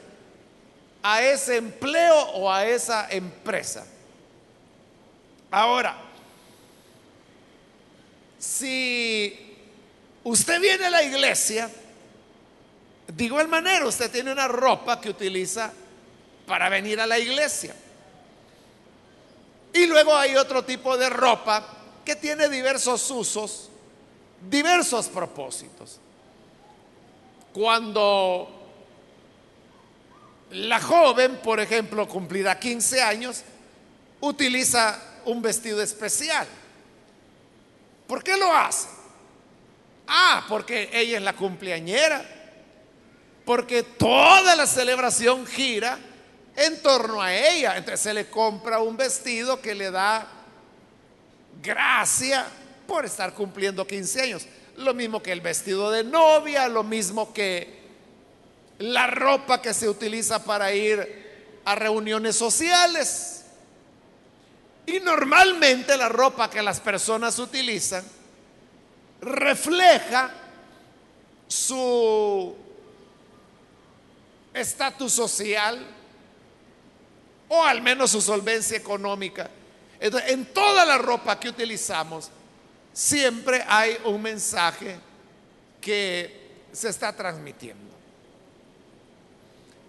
a 1.03 1.23
ese 1.23 1.57
empleo 1.57 2.15
o 2.33 2.53
a 2.53 2.67
esa 2.67 3.09
empresa. 3.11 3.87
Ahora, 5.51 5.97
si 8.39 9.48
usted 10.29 10.61
viene 10.61 10.87
a 10.87 10.91
la 10.91 11.03
iglesia, 11.03 11.71
de 13.07 13.25
igual 13.25 13.49
manera 13.49 13.87
usted 13.87 14.11
tiene 14.11 14.33
una 14.33 14.49
ropa 14.49 15.01
que 15.01 15.11
utiliza 15.11 15.73
para 16.47 16.69
venir 16.69 17.01
a 17.01 17.07
la 17.07 17.19
iglesia. 17.19 17.75
Y 19.73 19.87
luego 19.87 20.15
hay 20.15 20.37
otro 20.37 20.65
tipo 20.65 20.97
de 20.97 21.09
ropa 21.09 21.67
que 22.05 22.17
tiene 22.17 22.49
diversos 22.49 23.11
usos 23.11 23.69
diversos 24.49 25.09
propósitos. 25.09 25.99
Cuando 27.53 28.49
la 30.51 30.81
joven, 30.81 31.41
por 31.43 31.61
ejemplo, 31.61 32.07
cumplida 32.07 32.59
15 32.59 33.03
años, 33.03 33.43
utiliza 34.21 35.01
un 35.25 35.43
vestido 35.43 35.83
especial. 35.83 36.47
¿Por 38.07 38.23
qué 38.23 38.37
lo 38.37 38.53
hace? 38.53 38.89
Ah, 40.09 40.47
porque 40.49 40.89
ella 40.93 41.19
es 41.19 41.23
la 41.23 41.35
cumpleañera. 41.35 42.25
Porque 43.45 43.83
toda 43.83 44.57
la 44.57 44.67
celebración 44.67 45.47
gira 45.47 45.99
en 46.57 46.83
torno 46.83 47.21
a 47.23 47.35
ella. 47.35 47.77
Entonces 47.77 48.01
se 48.01 48.15
le 48.15 48.29
compra 48.29 48.81
un 48.81 48.97
vestido 48.97 49.61
que 49.61 49.75
le 49.75 49.91
da 49.91 50.27
gracia 51.63 52.47
por 52.87 53.05
estar 53.05 53.35
cumpliendo 53.35 53.87
15 53.87 54.23
años. 54.23 54.47
Lo 54.79 54.95
mismo 54.95 55.23
que 55.23 55.33
el 55.33 55.43
vestido 55.43 55.91
de 55.91 56.05
novia, 56.05 56.69
lo 56.69 56.83
mismo 56.83 57.33
que 57.35 57.79
la 58.79 59.09
ropa 59.09 59.61
que 59.61 59.75
se 59.75 59.89
utiliza 59.89 60.43
para 60.43 60.73
ir 60.73 61.61
a 61.65 61.75
reuniones 61.75 62.37
sociales. 62.37 63.45
Y 64.87 65.01
normalmente 65.01 65.97
la 65.99 66.09
ropa 66.09 66.49
que 66.49 66.63
las 66.63 66.81
personas 66.81 67.39
utilizan 67.39 68.18
refleja 69.21 70.31
su 71.47 72.55
estatus 74.53 75.13
social 75.13 75.87
o 77.49 77.65
al 77.65 77.81
menos 77.81 78.11
su 78.11 78.21
solvencia 78.21 78.77
económica. 78.77 79.51
Entonces, 80.01 80.31
en 80.31 80.47
toda 80.47 80.85
la 80.85 80.99
ropa 80.99 81.41
que 81.41 81.49
utilizamos, 81.49 82.31
siempre 82.93 83.65
hay 83.67 83.99
un 84.05 84.21
mensaje 84.23 84.99
que 85.81 86.67
se 86.73 86.89
está 86.89 87.15
transmitiendo. 87.15 87.89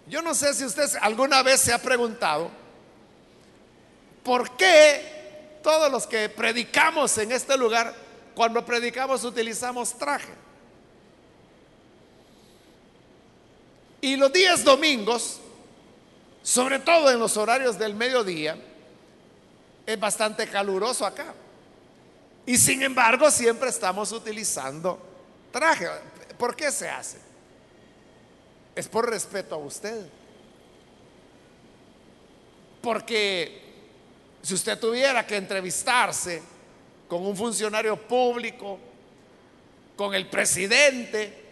Yo 0.08 0.22
no 0.22 0.34
sé 0.34 0.54
si 0.54 0.64
usted 0.64 0.90
alguna 1.00 1.42
vez 1.42 1.60
se 1.60 1.72
ha 1.72 1.78
preguntado 1.78 2.50
por 4.24 4.56
qué 4.56 5.58
todos 5.62 5.90
los 5.90 6.06
que 6.06 6.28
predicamos 6.28 7.16
en 7.18 7.32
este 7.32 7.56
lugar, 7.56 7.94
cuando 8.40 8.64
predicamos 8.64 9.22
utilizamos 9.22 9.92
traje. 9.98 10.32
Y 14.00 14.16
los 14.16 14.32
días 14.32 14.64
domingos, 14.64 15.38
sobre 16.42 16.78
todo 16.78 17.10
en 17.10 17.18
los 17.18 17.36
horarios 17.36 17.78
del 17.78 17.94
mediodía, 17.94 18.56
es 19.84 20.00
bastante 20.00 20.46
caluroso 20.46 21.04
acá. 21.04 21.34
Y 22.46 22.56
sin 22.56 22.82
embargo, 22.82 23.30
siempre 23.30 23.68
estamos 23.68 24.10
utilizando 24.10 24.98
traje. 25.52 25.86
¿Por 26.38 26.56
qué 26.56 26.72
se 26.72 26.88
hace? 26.88 27.18
Es 28.74 28.88
por 28.88 29.06
respeto 29.10 29.56
a 29.56 29.58
usted. 29.58 30.06
Porque 32.80 33.60
si 34.40 34.54
usted 34.54 34.78
tuviera 34.78 35.26
que 35.26 35.36
entrevistarse 35.36 36.49
con 37.10 37.26
un 37.26 37.36
funcionario 37.36 37.96
público, 37.96 38.78
con 39.96 40.14
el 40.14 40.30
presidente, 40.30 41.42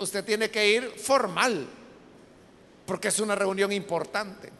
usted 0.00 0.24
tiene 0.24 0.50
que 0.50 0.68
ir 0.68 0.90
formal, 0.98 1.64
porque 2.84 3.06
es 3.08 3.20
una 3.20 3.36
reunión 3.36 3.70
importante. 3.70 4.50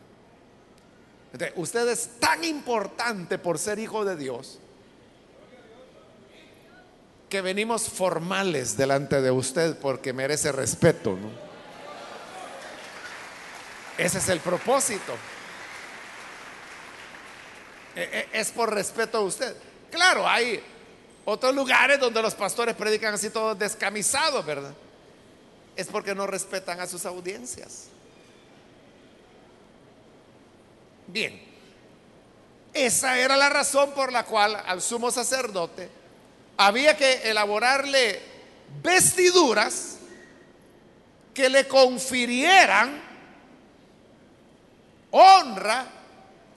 Usted 1.56 1.88
es 1.88 2.20
tan 2.20 2.44
importante 2.44 3.38
por 3.38 3.58
ser 3.58 3.80
hijo 3.80 4.04
de 4.04 4.14
Dios 4.14 4.60
que 7.28 7.40
venimos 7.40 7.88
formales 7.88 8.76
delante 8.76 9.20
de 9.20 9.32
usted 9.32 9.76
porque 9.78 10.12
merece 10.12 10.52
respeto. 10.52 11.18
Ese 13.98 14.18
es 14.18 14.28
el 14.28 14.38
propósito. 14.38 15.12
E, 17.96 18.28
e, 18.32 18.40
es 18.40 18.52
por 18.52 18.72
respeto 18.72 19.18
a 19.18 19.22
usted. 19.22 19.56
Claro, 19.94 20.28
hay 20.28 20.60
otros 21.24 21.54
lugares 21.54 22.00
donde 22.00 22.20
los 22.20 22.34
pastores 22.34 22.74
predican 22.74 23.14
así 23.14 23.30
todos 23.30 23.56
descamisados, 23.56 24.44
¿verdad? 24.44 24.74
Es 25.76 25.86
porque 25.86 26.16
no 26.16 26.26
respetan 26.26 26.80
a 26.80 26.86
sus 26.88 27.06
audiencias. 27.06 27.84
Bien, 31.06 31.40
esa 32.72 33.16
era 33.20 33.36
la 33.36 33.48
razón 33.48 33.92
por 33.92 34.10
la 34.10 34.24
cual 34.24 34.60
al 34.66 34.82
sumo 34.82 35.12
sacerdote 35.12 35.88
había 36.56 36.96
que 36.96 37.30
elaborarle 37.30 38.20
vestiduras 38.82 39.98
que 41.32 41.48
le 41.48 41.68
confirieran 41.68 43.00
honra 45.12 45.86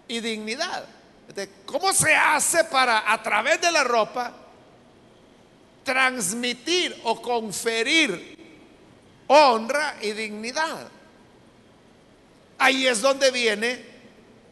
y 0.07 0.21
dignidad. 0.21 0.96
¿Cómo 1.65 1.91
se 1.93 2.15
hace 2.15 2.63
para 2.65 3.11
a 3.11 3.21
través 3.21 3.59
de 3.59 3.71
la 3.71 3.83
ropa 3.83 4.31
transmitir 5.83 6.99
o 7.03 7.21
conferir 7.21 8.37
honra 9.27 9.97
y 10.01 10.11
dignidad? 10.11 10.89
Ahí 12.57 12.87
es 12.87 13.01
donde 13.01 13.29
viene 13.31 13.85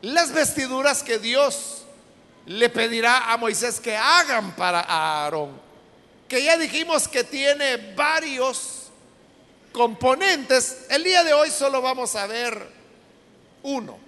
las 0.01 0.32
vestiduras 0.32 1.01
que 1.01 1.17
Dios 1.17 1.86
le 2.46 2.70
pedirá 2.70 3.32
a 3.32 3.38
Moisés 3.38 3.79
que 3.79 3.96
hagan 3.96 4.55
para 4.55 4.82
Aarón. 4.82 5.60
Que 6.27 6.44
ya 6.44 6.58
dijimos 6.58 7.08
que 7.08 7.24
tiene 7.24 7.94
varios 7.96 8.89
componentes. 9.71 10.86
El 10.89 11.04
día 11.04 11.23
de 11.23 11.34
hoy 11.34 11.50
solo 11.50 11.82
vamos 11.82 12.15
a 12.15 12.28
ver 12.28 12.69
uno 13.63 14.05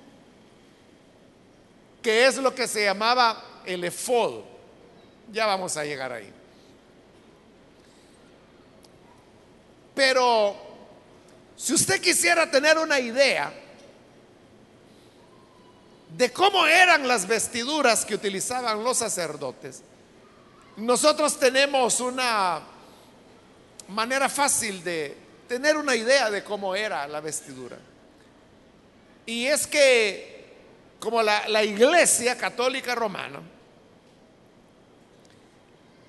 que 2.07 2.25
es 2.25 2.37
lo 2.37 2.55
que 2.55 2.69
se 2.69 2.85
llamaba 2.85 3.61
el 3.65 3.83
efod. 3.83 4.39
Ya 5.29 5.45
vamos 5.45 5.75
a 5.75 5.83
llegar 5.83 6.13
ahí. 6.13 6.31
Pero 9.93 10.55
si 11.57 11.73
usted 11.73 11.99
quisiera 11.99 12.49
tener 12.49 12.77
una 12.77 12.97
idea 12.97 13.53
de 16.15 16.31
cómo 16.31 16.65
eran 16.65 17.05
las 17.09 17.27
vestiduras 17.27 18.05
que 18.05 18.15
utilizaban 18.15 18.85
los 18.85 18.99
sacerdotes, 18.99 19.83
nosotros 20.77 21.37
tenemos 21.37 21.99
una 21.99 22.61
manera 23.89 24.29
fácil 24.29 24.81
de 24.81 25.13
tener 25.49 25.75
una 25.75 25.93
idea 25.93 26.31
de 26.31 26.41
cómo 26.41 26.73
era 26.73 27.05
la 27.05 27.19
vestidura. 27.19 27.77
Y 29.25 29.47
es 29.47 29.67
que 29.67 30.36
como 30.99 31.21
la, 31.21 31.63
iglesia 31.63 32.37
católica 32.37 32.95
romana, 32.95 33.41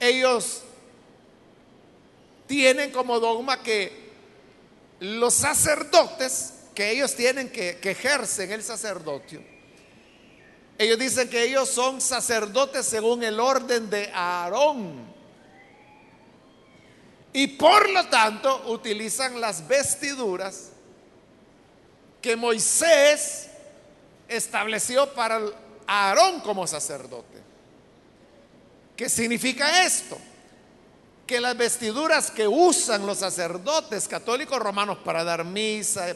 ellos 0.01 0.63
tienen 2.47 2.91
como 2.91 3.21
dogma 3.21 3.63
que 3.63 4.09
los 5.01 5.35
sacerdotes 5.35 6.55
que 6.75 6.91
ellos 6.91 7.15
tienen 7.15 7.51
que, 7.51 7.79
que 7.79 7.91
ejercen 7.91 8.53
el 8.53 8.63
sacerdocio, 8.63 9.43
ellos 10.79 10.99
dicen 10.99 11.29
que 11.29 11.43
ellos 11.43 11.69
son 11.69 12.01
sacerdotes 12.01 12.87
según 12.87 13.25
el 13.25 13.41
orden 13.41 13.91
de 13.91 14.11
Aarón. 14.15 15.09
Y 17.33 17.49
por 17.49 17.91
lo 17.91 18.07
tanto 18.07 18.71
utilizan 18.71 19.41
las 19.41 19.67
vestiduras 19.67 20.71
que 22.23 22.37
Moisés 22.37 23.49
estableció 24.29 25.13
para 25.15 25.41
Aarón 25.87 26.41
como 26.41 26.67
sacerdote. 26.67 27.39
¿Qué 28.95 29.09
significa 29.09 29.85
esto? 29.85 30.19
Que 31.27 31.41
las 31.41 31.57
vestiduras 31.57 32.31
que 32.31 32.47
usan 32.47 33.07
los 33.07 33.19
sacerdotes 33.19 34.07
católicos 34.07 34.59
romanos 34.59 34.99
para 35.05 35.25
dar 35.25 35.45
misa, 35.45 36.15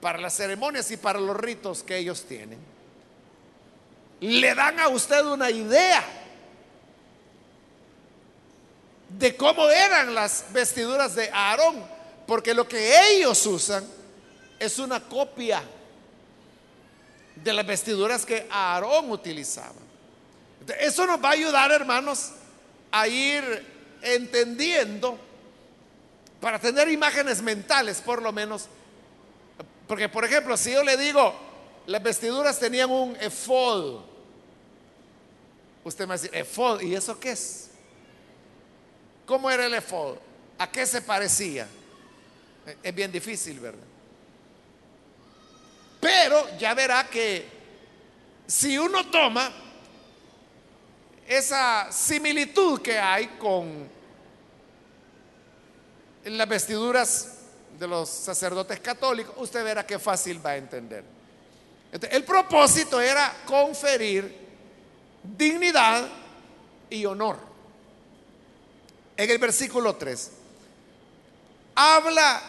para 0.00 0.18
las 0.18 0.34
ceremonias 0.34 0.90
y 0.90 0.96
para 0.96 1.20
los 1.20 1.36
ritos 1.36 1.82
que 1.82 1.96
ellos 1.96 2.24
tienen, 2.24 2.58
le 4.20 4.54
dan 4.54 4.80
a 4.80 4.88
usted 4.88 5.24
una 5.24 5.50
idea 5.50 6.04
de 9.08 9.36
cómo 9.36 9.68
eran 9.68 10.14
las 10.14 10.44
vestiduras 10.52 11.14
de 11.14 11.30
Aarón, 11.30 11.84
porque 12.26 12.52
lo 12.52 12.66
que 12.66 13.12
ellos 13.12 13.44
usan 13.46 13.84
es 14.58 14.78
una 14.78 15.00
copia 15.00 15.62
de 17.48 17.54
las 17.54 17.66
vestiduras 17.66 18.26
que 18.26 18.46
Aarón 18.50 19.10
utilizaba. 19.10 19.72
Eso 20.80 21.06
nos 21.06 21.22
va 21.22 21.30
a 21.30 21.32
ayudar, 21.32 21.72
hermanos, 21.72 22.32
a 22.92 23.08
ir 23.08 23.66
entendiendo, 24.02 25.18
para 26.42 26.58
tener 26.58 26.88
imágenes 26.90 27.40
mentales, 27.40 28.02
por 28.02 28.20
lo 28.20 28.32
menos. 28.32 28.66
Porque, 29.86 30.10
por 30.10 30.26
ejemplo, 30.26 30.58
si 30.58 30.72
yo 30.72 30.84
le 30.84 30.98
digo, 30.98 31.34
las 31.86 32.02
vestiduras 32.02 32.58
tenían 32.58 32.90
un 32.90 33.16
efod, 33.16 34.02
usted 35.84 36.04
me 36.04 36.08
va 36.08 36.14
a 36.14 36.18
decir, 36.18 36.86
¿y 36.86 36.94
eso 36.94 37.18
qué 37.18 37.30
es? 37.30 37.70
¿Cómo 39.24 39.50
era 39.50 39.64
el 39.64 39.72
efod? 39.72 40.18
¿A 40.58 40.70
qué 40.70 40.84
se 40.84 41.00
parecía? 41.00 41.66
Es 42.82 42.94
bien 42.94 43.10
difícil, 43.10 43.58
¿verdad? 43.58 43.87
Pero 46.00 46.56
ya 46.58 46.74
verá 46.74 47.08
que 47.08 47.46
si 48.46 48.78
uno 48.78 49.06
toma 49.10 49.50
esa 51.26 51.90
similitud 51.92 52.80
que 52.80 52.98
hay 52.98 53.26
con 53.38 53.88
las 56.24 56.48
vestiduras 56.48 57.34
de 57.78 57.86
los 57.86 58.08
sacerdotes 58.08 58.80
católicos, 58.80 59.34
usted 59.38 59.64
verá 59.64 59.86
qué 59.86 59.98
fácil 59.98 60.44
va 60.44 60.50
a 60.50 60.56
entender. 60.56 61.04
el 62.10 62.24
propósito 62.24 63.00
era 63.00 63.34
conferir 63.46 64.46
dignidad 65.22 66.08
y 66.90 67.04
honor. 67.04 67.38
En 69.16 69.30
el 69.30 69.38
versículo 69.38 69.96
3, 69.96 70.30
habla 71.74 72.40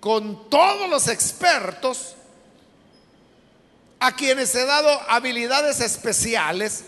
con 0.00 0.50
todos 0.50 0.88
los 0.90 1.08
expertos 1.08 2.16
a 4.04 4.10
quienes 4.16 4.52
he 4.56 4.66
dado 4.66 5.00
habilidades 5.08 5.80
especiales 5.80 6.82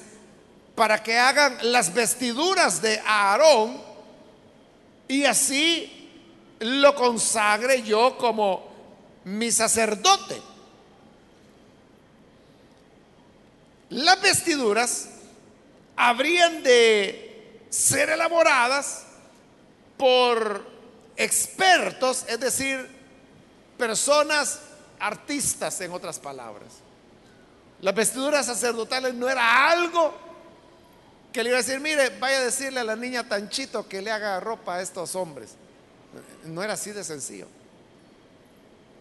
para 0.74 1.00
que 1.00 1.16
hagan 1.16 1.56
las 1.62 1.94
vestiduras 1.94 2.82
de 2.82 3.00
Aarón 3.06 3.80
y 5.06 5.24
así 5.24 6.10
lo 6.58 6.92
consagre 6.96 7.84
yo 7.84 8.18
como 8.18 8.68
mi 9.22 9.52
sacerdote. 9.52 10.42
las 13.90 14.20
vestiduras 14.20 15.08
habrían 15.94 16.64
de 16.64 17.60
ser 17.70 18.10
elaboradas 18.10 19.04
por 19.96 20.66
expertos, 21.16 22.24
es 22.26 22.40
decir, 22.40 22.88
personas 23.78 24.58
artistas 24.98 25.80
en 25.80 25.92
otras 25.92 26.18
palabras. 26.18 26.83
Las 27.84 27.94
vestiduras 27.94 28.46
sacerdotales 28.46 29.12
no 29.12 29.28
era 29.28 29.68
algo 29.70 30.14
que 31.30 31.42
le 31.42 31.50
iba 31.50 31.58
a 31.58 31.62
decir, 31.62 31.80
mire, 31.80 32.08
vaya 32.18 32.38
a 32.38 32.44
decirle 32.46 32.80
a 32.80 32.84
la 32.84 32.96
niña 32.96 33.28
Tanchito 33.28 33.86
que 33.86 34.00
le 34.00 34.10
haga 34.10 34.40
ropa 34.40 34.76
a 34.76 34.80
estos 34.80 35.14
hombres. 35.14 35.50
No 36.46 36.62
era 36.62 36.72
así 36.72 36.92
de 36.92 37.04
sencillo, 37.04 37.46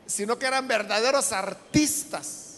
sino 0.05 0.37
que 0.37 0.47
eran 0.47 0.67
verdaderos 0.67 1.31
artistas 1.31 2.57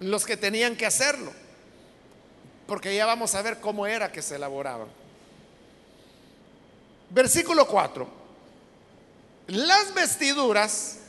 los 0.00 0.24
que 0.24 0.38
tenían 0.38 0.74
que 0.74 0.86
hacerlo, 0.86 1.30
porque 2.66 2.96
ya 2.96 3.04
vamos 3.04 3.34
a 3.34 3.42
ver 3.42 3.60
cómo 3.60 3.86
era 3.86 4.10
que 4.10 4.22
se 4.22 4.36
elaboraban. 4.36 4.88
Versículo 7.10 7.68
4. 7.68 8.08
Las 9.48 9.92
vestiduras 9.92 11.00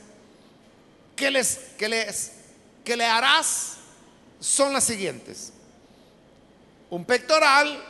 que 1.16 1.30
les 1.30 1.56
que 1.78 1.88
les 1.88 2.39
que 2.84 2.96
le 2.96 3.04
harás 3.04 3.76
son 4.40 4.72
las 4.72 4.84
siguientes 4.84 5.52
un 6.90 7.04
pectoral, 7.04 7.82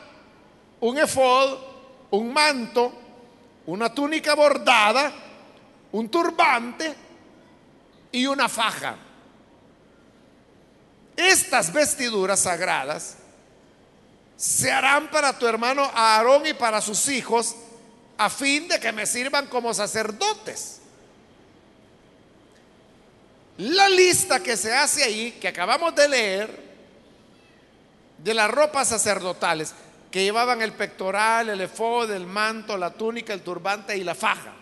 un 0.79 0.97
efod, 0.97 1.57
un 2.11 2.31
manto, 2.31 2.93
una 3.65 3.93
túnica 3.93 4.35
bordada, 4.35 5.11
un 5.91 6.09
turbante 6.09 6.95
y 8.11 8.25
una 8.27 8.47
faja. 8.47 8.95
Estas 11.15 11.73
vestiduras 11.73 12.41
sagradas 12.41 13.17
se 14.37 14.71
harán 14.71 15.09
para 15.11 15.37
tu 15.37 15.45
hermano 15.47 15.83
Aarón 15.93 16.45
y 16.47 16.53
para 16.53 16.81
sus 16.81 17.07
hijos 17.09 17.55
a 18.17 18.29
fin 18.29 18.67
de 18.67 18.79
que 18.79 18.91
me 18.91 19.05
sirvan 19.05 19.47
como 19.47 19.73
sacerdotes. 19.73 20.80
La 23.57 23.89
lista 23.89 24.41
que 24.41 24.57
se 24.57 24.73
hace 24.73 25.03
ahí, 25.03 25.31
que 25.33 25.47
acabamos 25.47 25.95
de 25.95 26.07
leer, 26.07 26.71
de 28.17 28.33
las 28.33 28.49
ropas 28.49 28.89
sacerdotales 28.89 29.73
que 30.11 30.23
llevaban 30.23 30.61
el 30.61 30.73
pectoral, 30.73 31.49
el 31.49 31.61
efod, 31.61 32.11
el 32.11 32.27
manto, 32.27 32.77
la 32.77 32.91
túnica, 32.91 33.33
el 33.33 33.41
turbante 33.41 33.97
y 33.97 34.03
la 34.03 34.13
faja. 34.13 34.53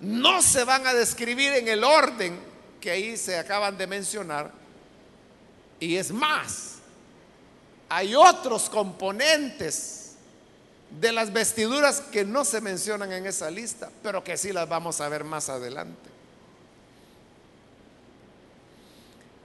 No 0.00 0.42
se 0.42 0.64
van 0.64 0.86
a 0.86 0.92
describir 0.92 1.52
en 1.52 1.68
el 1.68 1.84
orden 1.84 2.38
que 2.80 2.90
ahí 2.90 3.16
se 3.16 3.38
acaban 3.38 3.78
de 3.78 3.86
mencionar. 3.86 4.50
Y 5.78 5.96
es 5.96 6.10
más, 6.10 6.78
hay 7.88 8.14
otros 8.14 8.68
componentes 8.68 10.16
de 10.90 11.12
las 11.12 11.32
vestiduras 11.32 12.00
que 12.00 12.24
no 12.24 12.44
se 12.44 12.60
mencionan 12.60 13.12
en 13.12 13.26
esa 13.26 13.50
lista, 13.50 13.88
pero 14.02 14.24
que 14.24 14.36
sí 14.36 14.52
las 14.52 14.68
vamos 14.68 15.00
a 15.00 15.08
ver 15.08 15.22
más 15.22 15.48
adelante. 15.48 16.10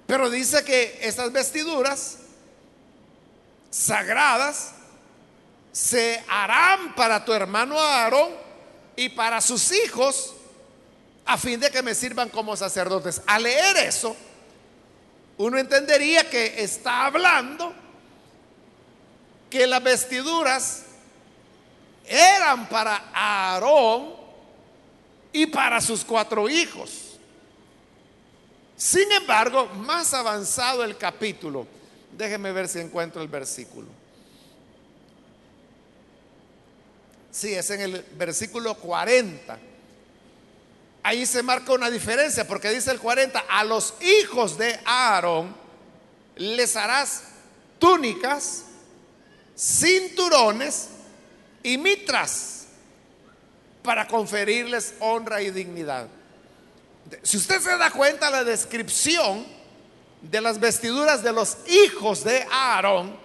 Pero 0.08 0.30
dice 0.30 0.63
que 0.63 1.00
estas 1.02 1.32
vestiduras 1.32 2.18
sagradas 3.70 4.72
se 5.72 6.24
harán 6.28 6.96
para 6.96 7.26
tu 7.26 7.34
hermano 7.34 7.80
Aarón 7.80 8.32
y 8.96 9.10
para 9.10 9.41
sus 9.41 9.72
hijos 9.72 10.34
a 11.26 11.38
fin 11.38 11.60
de 11.60 11.72
que 11.72 11.82
me 11.82 11.96
sirvan 11.96 12.30
como 12.30 12.56
sacerdotes. 12.56 13.22
Al 13.26 13.44
leer 13.44 13.78
eso, 13.78 14.15
uno 15.38 15.58
entendería 15.58 16.30
que 16.30 16.63
está 16.63 17.08
hablando 17.08 17.74
que 19.50 19.65
las 19.68 19.84
vestiduras 19.84 20.84
eran 22.08 22.70
para 22.70 23.10
Aarón 23.13 24.13
y 25.34 25.48
para 25.48 25.82
sus 25.82 26.06
cuatro 26.06 26.48
hijos. 26.48 27.05
Sin 28.78 29.10
embargo, 29.12 29.68
más 29.68 30.14
avanzado 30.14 30.84
el 30.84 30.98
capítulo, 30.98 31.66
déjeme 32.18 32.52
ver 32.52 32.68
si 32.68 32.80
encuentro 32.80 33.22
el 33.22 33.28
versículo. 33.28 33.88
Sí, 37.32 37.54
es 37.54 37.70
en 37.70 37.82
el 37.82 38.06
versículo 38.18 38.76
40. 38.76 39.60
Ahí 41.04 41.26
se 41.26 41.44
marca 41.44 41.74
una 41.74 41.90
diferencia 41.90 42.48
porque 42.48 42.70
dice 42.70 42.92
el 42.92 43.00
40, 43.00 43.46
a 43.48 43.64
los 43.64 43.94
hijos 44.02 44.58
de 44.58 44.80
Aarón 44.86 45.56
les 46.36 46.76
harás 46.76 47.24
túnicas, 47.80 48.64
cinturones 49.58 50.90
y 51.64 51.78
mitras 51.78 52.66
para 53.84 54.08
conferirles 54.08 54.96
honra 55.00 55.42
y 55.42 55.52
dignidad. 55.52 56.08
Si 57.24 57.38
usted 57.38 57.62
se 57.62 57.78
da 57.78 57.91
cuenta, 57.91 58.30
la 58.30 58.44
descripción 58.44 59.46
de 60.22 60.41
las 60.41 60.60
vestiduras 60.60 61.22
de 61.24 61.32
los 61.32 61.58
hijos 61.68 62.24
de 62.24 62.46
Aarón 62.52 63.15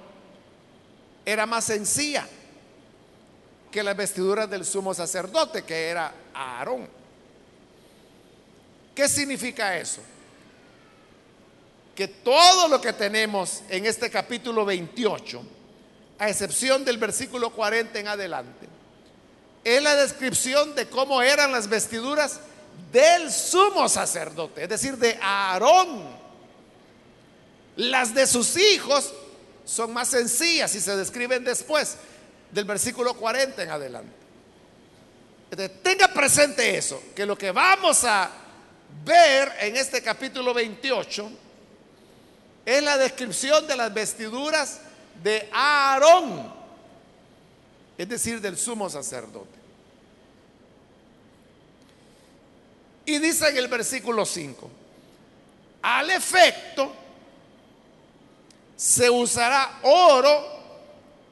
era 1.24 1.46
más 1.46 1.64
sencilla 1.64 2.26
que 3.70 3.82
las 3.82 3.96
vestiduras 3.96 4.50
del 4.50 4.64
sumo 4.64 4.92
sacerdote, 4.92 5.62
que 5.62 5.88
era 5.88 6.12
Aarón. 6.34 6.88
¿Qué 8.94 9.08
significa 9.08 9.78
eso? 9.78 10.02
Que 11.94 12.08
todo 12.08 12.68
lo 12.68 12.80
que 12.80 12.92
tenemos 12.92 13.62
en 13.68 13.86
este 13.86 14.10
capítulo 14.10 14.64
28, 14.64 15.42
a 16.18 16.28
excepción 16.28 16.84
del 16.84 16.98
versículo 16.98 17.50
40 17.50 17.98
en 17.98 18.08
adelante, 18.08 18.66
es 19.62 19.82
la 19.82 19.94
descripción 19.94 20.74
de 20.74 20.88
cómo 20.88 21.22
eran 21.22 21.52
las 21.52 21.68
vestiduras 21.68 22.40
del 22.92 23.30
sumo 23.30 23.88
sacerdote, 23.88 24.64
es 24.64 24.68
decir, 24.68 24.96
de 24.96 25.18
Aarón. 25.20 26.20
Las 27.76 28.14
de 28.14 28.26
sus 28.26 28.56
hijos 28.56 29.12
son 29.64 29.92
más 29.92 30.08
sencillas 30.08 30.74
y 30.74 30.80
se 30.80 30.96
describen 30.96 31.44
después 31.44 31.96
del 32.50 32.64
versículo 32.64 33.14
40 33.14 33.62
en 33.62 33.70
adelante. 33.70 34.12
tenga 35.82 36.08
presente 36.08 36.76
eso, 36.76 37.00
que 37.14 37.24
lo 37.24 37.38
que 37.38 37.52
vamos 37.52 38.04
a 38.04 38.30
ver 39.04 39.52
en 39.60 39.76
este 39.76 40.02
capítulo 40.02 40.52
28 40.52 41.30
es 42.66 42.82
la 42.82 42.96
descripción 42.98 43.66
de 43.66 43.76
las 43.76 43.92
vestiduras 43.92 44.80
de 45.22 45.48
Aarón, 45.52 46.52
es 47.96 48.08
decir, 48.08 48.40
del 48.40 48.56
sumo 48.56 48.88
sacerdote. 48.90 49.59
Y 53.10 53.18
dice 53.18 53.48
en 53.48 53.56
el 53.56 53.66
versículo 53.66 54.24
5, 54.24 54.70
al 55.82 56.10
efecto 56.12 56.92
se 58.76 59.10
usará 59.10 59.80
oro, 59.82 60.46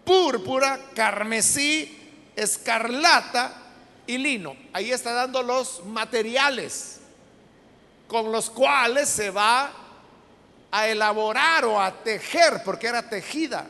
púrpura, 0.05 0.81
carmesí, 0.93 1.97
escarlata 2.35 3.63
y 4.09 4.19
lino. 4.19 4.57
Ahí 4.73 4.91
está 4.91 5.13
dando 5.13 5.41
los 5.41 5.85
materiales 5.85 6.99
con 8.09 8.33
los 8.33 8.51
cuales 8.51 9.09
se 9.09 9.31
va 9.31 9.71
a 10.73 10.89
elaborar 10.89 11.65
o 11.65 11.81
a 11.81 11.93
tejer, 12.03 12.63
porque 12.65 12.89
era 12.89 13.09
tejida 13.09 13.69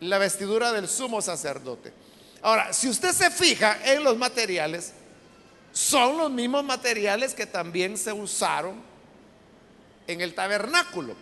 la 0.00 0.18
vestidura 0.18 0.72
del 0.72 0.88
sumo 0.88 1.22
sacerdote. 1.22 1.92
Ahora, 2.42 2.72
si 2.72 2.88
usted 2.88 3.12
se 3.12 3.30
fija 3.30 3.78
en 3.84 4.02
los 4.02 4.18
materiales, 4.18 4.92
son 5.74 6.16
los 6.16 6.30
mismos 6.30 6.62
materiales 6.62 7.34
que 7.34 7.46
también 7.46 7.98
se 7.98 8.12
usaron 8.12 8.80
en 10.06 10.20
el 10.20 10.32
tabernáculo. 10.32 11.16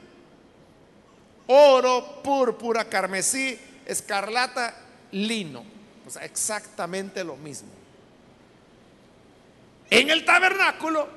Oro, 1.46 2.20
púrpura, 2.22 2.84
carmesí, 2.84 3.58
escarlata, 3.86 4.76
lino. 5.12 5.64
O 6.06 6.10
sea, 6.10 6.26
exactamente 6.26 7.24
lo 7.24 7.34
mismo. 7.36 7.70
En 9.88 10.10
el 10.10 10.22
tabernáculo 10.26 11.08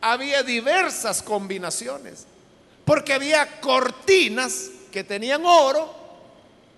había 0.00 0.42
diversas 0.42 1.22
combinaciones, 1.22 2.26
porque 2.84 3.12
había 3.12 3.60
cortinas 3.60 4.70
que 4.90 5.04
tenían 5.04 5.44
oro 5.44 5.94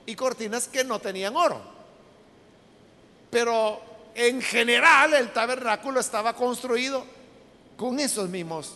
y 0.04 0.14
cortinas 0.14 0.68
que 0.68 0.84
no 0.84 0.98
tenían 0.98 1.36
oro. 1.36 1.62
Pero 3.30 3.89
en 4.14 4.40
general 4.42 5.14
el 5.14 5.32
tabernáculo 5.32 6.00
estaba 6.00 6.34
construido 6.34 7.04
con 7.76 7.98
esos 7.98 8.28
mismos 8.28 8.74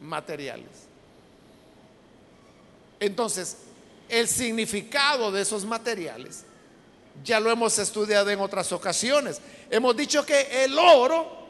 materiales. 0.00 0.68
Entonces, 3.00 3.56
el 4.08 4.28
significado 4.28 5.32
de 5.32 5.42
esos 5.42 5.64
materiales 5.64 6.44
ya 7.24 7.40
lo 7.40 7.50
hemos 7.50 7.78
estudiado 7.78 8.30
en 8.30 8.40
otras 8.40 8.72
ocasiones. 8.72 9.40
Hemos 9.70 9.96
dicho 9.96 10.24
que 10.24 10.64
el 10.64 10.78
oro 10.78 11.44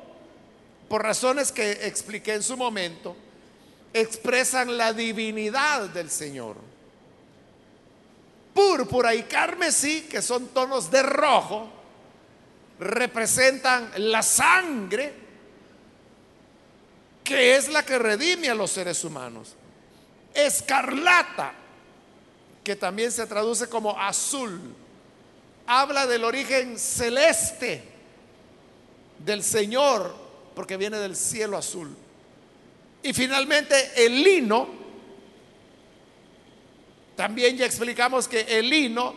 por 0.88 1.02
razones 1.02 1.50
que 1.50 1.72
expliqué 1.86 2.34
en 2.34 2.42
su 2.42 2.56
momento, 2.56 3.16
expresan 3.92 4.76
la 4.76 4.92
divinidad 4.92 5.88
del 5.88 6.10
Señor. 6.10 6.56
Púrpura 8.52 9.14
y 9.14 9.24
carmesí, 9.24 10.02
que 10.02 10.22
son 10.22 10.48
tonos 10.48 10.90
de 10.90 11.02
rojo, 11.02 11.68
representan 12.84 13.90
la 13.96 14.22
sangre 14.22 15.12
que 17.24 17.56
es 17.56 17.68
la 17.70 17.82
que 17.82 17.98
redime 17.98 18.50
a 18.50 18.54
los 18.54 18.70
seres 18.70 19.02
humanos. 19.02 19.54
Escarlata, 20.34 21.54
que 22.62 22.76
también 22.76 23.10
se 23.10 23.26
traduce 23.26 23.66
como 23.68 23.98
azul, 23.98 24.60
habla 25.66 26.06
del 26.06 26.22
origen 26.24 26.78
celeste 26.78 27.82
del 29.18 29.42
Señor, 29.42 30.14
porque 30.54 30.76
viene 30.76 30.98
del 30.98 31.16
cielo 31.16 31.56
azul. 31.56 31.96
Y 33.02 33.14
finalmente 33.14 34.04
el 34.04 34.22
lino, 34.22 34.68
también 37.16 37.56
ya 37.56 37.64
explicamos 37.64 38.28
que 38.28 38.40
el 38.58 38.68
lino 38.68 39.14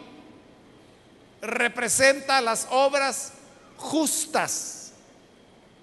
representa 1.42 2.40
las 2.40 2.68
obras 2.70 3.34
justas 3.78 4.92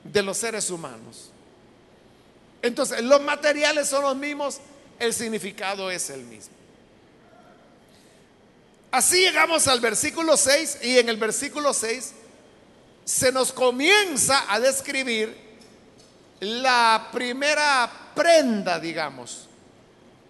de 0.05 0.23
los 0.23 0.37
seres 0.37 0.69
humanos. 0.71 1.31
Entonces, 2.63 3.03
los 3.03 3.21
materiales 3.23 3.89
son 3.89 4.03
los 4.03 4.17
mismos, 4.17 4.61
el 4.99 5.13
significado 5.13 5.91
es 5.91 6.11
el 6.11 6.23
mismo. 6.23 6.55
Así 8.91 9.19
llegamos 9.19 9.67
al 9.67 9.81
versículo 9.81 10.37
6 10.37 10.79
y 10.83 10.99
en 10.99 11.09
el 11.09 11.17
versículo 11.17 11.75
6 11.75 12.13
se 13.05 13.33
nos 13.33 13.53
comienza 13.53 14.45
a 14.49 14.61
describir 14.61 15.37
la 16.41 17.09
primera 17.13 17.91
prenda, 18.15 18.79
digamos, 18.79 19.49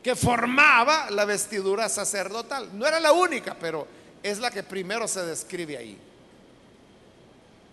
que 0.02 0.16
formaba 0.16 1.10
la 1.10 1.24
vestidura 1.24 1.88
sacerdotal. 1.88 2.70
No 2.76 2.86
era 2.86 3.00
la 3.00 3.12
única, 3.12 3.54
pero 3.58 3.86
es 4.22 4.38
la 4.38 4.50
que 4.50 4.62
primero 4.62 5.06
se 5.06 5.24
describe 5.24 5.76
ahí. 5.76 5.98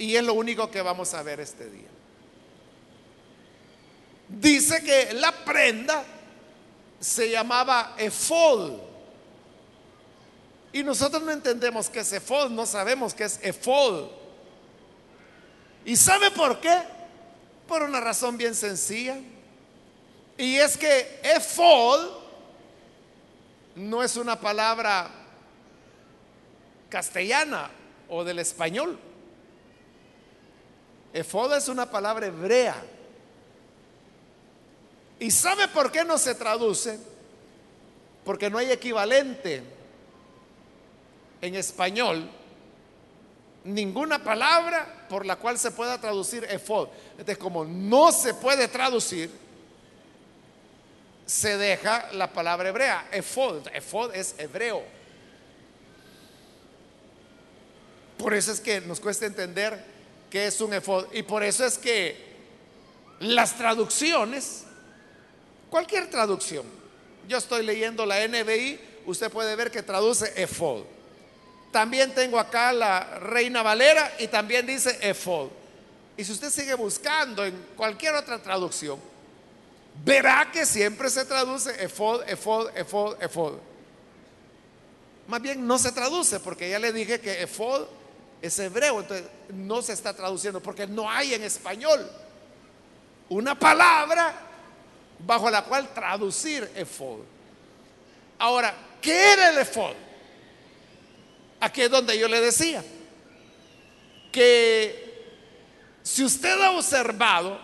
Y 0.02 0.16
es 0.16 0.24
lo 0.24 0.34
único 0.34 0.72
que 0.72 0.82
vamos 0.82 1.14
a 1.14 1.22
ver 1.22 1.40
este 1.42 1.70
día. 1.70 1.88
Dice 4.28 4.82
que 4.82 5.14
la 5.14 5.32
prenda 5.32 6.04
se 7.00 7.30
llamaba 7.30 7.94
efod. 8.00 8.80
Y 10.74 10.82
nosotros 10.82 11.22
no 11.22 11.32
entendemos 11.32 11.88
qué 11.88 12.00
es 12.00 12.12
efod, 12.14 12.50
no 12.50 12.66
sabemos 12.66 13.14
qué 13.14 13.26
es 13.26 13.40
efod. 13.44 14.08
¿Y 15.86 15.96
sabe 15.96 16.32
por 16.32 16.60
qué? 16.60 16.82
Por 17.68 17.84
una 17.84 18.00
razón 18.00 18.40
bien 18.40 18.56
sencilla. 18.56 19.20
Y 20.36 20.58
es 20.58 20.78
que 20.78 21.20
efod 21.22 22.10
no 23.76 24.02
es 24.02 24.18
una 24.18 24.40
palabra 24.40 25.12
castellana 26.90 27.70
o 28.10 28.24
del 28.24 28.40
español. 28.40 29.11
Efod 31.14 31.54
es 31.56 31.68
una 31.68 31.90
palabra 31.90 32.28
hebrea. 32.28 32.76
¿Y 35.20 35.30
sabe 35.30 35.68
por 35.68 35.92
qué 35.92 36.04
no 36.04 36.18
se 36.18 36.36
traduce? 36.36 36.98
Porque 38.24 38.50
no 38.50 38.58
hay 38.58 38.72
equivalente 38.72 39.64
en 41.42 41.56
español 41.56 42.30
ninguna 43.64 44.24
palabra 44.24 45.06
por 45.08 45.26
la 45.26 45.36
cual 45.36 45.60
se 45.60 45.72
pueda 45.72 46.00
traducir 46.00 46.44
efod. 46.46 46.90
Entonces, 47.12 47.38
como 47.38 47.66
no 47.66 48.12
se 48.12 48.34
puede 48.34 48.68
traducir, 48.68 49.30
se 51.26 51.58
deja 51.58 52.12
la 52.14 52.34
palabra 52.34 52.70
hebrea, 52.70 53.08
efod. 53.12 53.68
Efod 53.74 54.16
es 54.16 54.36
hebreo. 54.38 54.84
Por 58.18 58.34
eso 58.34 58.52
es 58.52 58.60
que 58.60 58.82
nos 58.82 59.00
cuesta 59.00 59.26
entender 59.26 59.91
qué 60.32 60.48
es 60.48 60.60
un 60.62 60.74
efod. 60.74 61.06
Y 61.14 61.22
por 61.22 61.44
eso 61.44 61.64
es 61.64 61.78
que 61.78 62.16
las 63.20 63.56
traducciones, 63.56 64.64
cualquier 65.70 66.10
traducción, 66.10 66.66
yo 67.28 67.38
estoy 67.38 67.64
leyendo 67.64 68.06
la 68.06 68.28
NBI, 68.28 68.80
usted 69.06 69.30
puede 69.30 69.56
ver 69.56 69.70
que 69.70 69.84
traduce 69.84 70.34
efod. 70.42 70.84
También 71.72 72.16
tengo 72.16 72.40
acá 72.40 72.74
la 72.74 73.20
Reina 73.20 73.62
Valera 73.62 74.12
y 74.18 74.28
también 74.28 74.66
dice 74.66 74.98
efod. 75.02 75.50
Y 76.18 76.24
si 76.24 76.32
usted 76.32 76.50
sigue 76.50 76.74
buscando 76.74 77.46
en 77.46 77.56
cualquier 77.76 78.16
otra 78.16 78.42
traducción, 78.42 79.00
verá 80.04 80.50
que 80.52 80.66
siempre 80.66 81.10
se 81.10 81.26
traduce 81.26 81.72
efod, 81.84 82.28
efod, 82.28 82.76
efod, 82.76 83.22
efod. 83.22 83.54
Más 85.28 85.42
bien 85.42 85.66
no 85.66 85.78
se 85.78 85.92
traduce 85.92 86.40
porque 86.40 86.70
ya 86.70 86.80
le 86.80 86.92
dije 86.92 87.22
que 87.22 87.42
efod 87.42 87.88
es 88.42 88.58
hebreo, 88.60 89.02
entonces 89.02 89.28
no 89.54 89.82
se 89.82 89.94
está 89.94 90.14
traduciendo 90.14 90.62
porque 90.62 90.88
no 90.88 91.10
hay 91.10 91.34
en 91.34 91.44
español 91.44 92.10
una 93.30 93.58
palabra 93.58 94.34
bajo 95.20 95.50
la 95.50 95.64
cual 95.64 95.94
traducir 95.94 96.70
efod. 96.76 97.20
Ahora, 98.40 98.74
¿qué 99.02 99.34
era 99.34 99.50
el 99.52 99.60
efod? 99.60 99.94
Aquí 101.60 101.84
es 101.84 101.92
donde 101.92 102.18
yo 102.18 102.28
le 102.28 102.42
decía 102.42 102.84
que 104.32 105.28
si 106.02 106.24
usted 106.24 106.60
ha 106.60 106.72
observado 106.72 107.60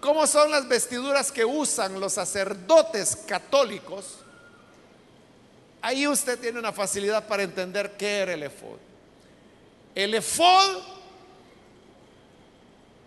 cómo 0.00 0.26
son 0.26 0.50
las 0.50 0.68
vestiduras 0.68 1.32
que 1.32 1.44
usan 1.44 1.98
los 1.98 2.12
sacerdotes 2.12 3.16
católicos, 3.16 4.18
ahí 5.80 6.06
usted 6.06 6.38
tiene 6.38 6.58
una 6.58 6.72
facilidad 6.72 7.26
para 7.26 7.42
entender 7.42 7.96
qué 7.96 8.18
era 8.18 8.34
el 8.34 8.42
efod. 8.42 8.85
El 9.96 10.12
efod 10.12 10.82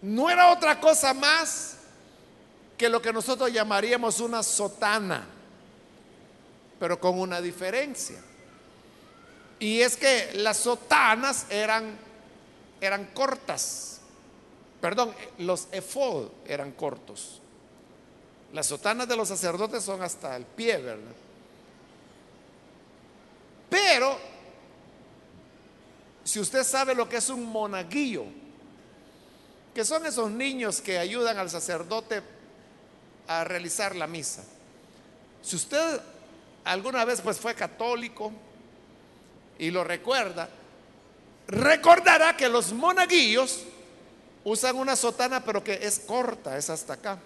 no 0.02 0.28
era 0.28 0.52
otra 0.52 0.80
cosa 0.80 1.14
más 1.14 1.78
que 2.76 2.90
lo 2.90 3.00
que 3.00 3.14
nosotros 3.14 3.54
llamaríamos 3.54 4.20
una 4.20 4.42
sotana, 4.42 5.28
pero 6.80 7.00
con 7.00 7.20
una 7.20 7.42
diferencia. 7.42 8.20
Y 9.60 9.82
es 9.82 9.98
que 9.98 10.32
las 10.34 10.58
sotanas 10.58 11.46
eran, 11.52 11.96
eran 12.82 13.06
cortas. 13.14 14.00
Perdón, 14.82 15.14
los 15.38 15.68
efod 15.72 16.30
eran 16.48 16.72
cortos. 16.72 17.40
Las 18.52 18.66
sotanas 18.66 19.08
de 19.08 19.16
los 19.16 19.28
sacerdotes 19.28 19.84
son 19.84 20.02
hasta 20.02 20.36
el 20.36 20.46
pie, 20.46 20.78
¿verdad? 20.78 21.14
Pero, 23.70 24.18
si 26.30 26.40
usted 26.40 26.64
sabe 26.64 26.94
lo 26.94 27.10
que 27.10 27.18
es 27.18 27.28
un 27.30 27.44
monaguillo, 27.44 28.24
que 29.74 29.84
son 29.84 30.06
esos 30.06 30.30
niños 30.30 30.80
que 30.80 31.00
ayudan 31.00 31.40
al 31.40 31.50
sacerdote 31.50 32.22
a 33.28 33.44
realizar 33.44 33.96
la 33.96 34.06
misa. 34.06 34.44
Si 35.42 35.56
usted 35.56 36.00
alguna 36.66 37.04
vez 37.04 37.22
pues 37.22 37.40
fue 37.40 37.56
católico, 37.56 38.32
y 39.58 39.72
lo 39.72 39.84
recuerda, 39.84 40.48
recordará 41.48 42.38
que 42.38 42.48
los 42.48 42.74
monaguillos 42.74 43.64
usan 44.44 44.76
una 44.76 44.96
sotana 44.96 45.44
pero 45.44 45.64
que 45.64 45.80
es 45.82 45.98
corta, 45.98 46.60
es 46.60 46.70
hasta 46.70 46.94
acá. 46.94 47.18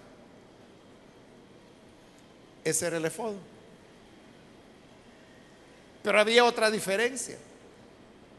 Ese 2.64 2.86
era 2.86 2.96
el 2.96 3.04
efod. 3.04 3.34
Pero 6.02 6.18
había 6.18 6.46
otra 6.46 6.70
diferencia. 6.70 7.36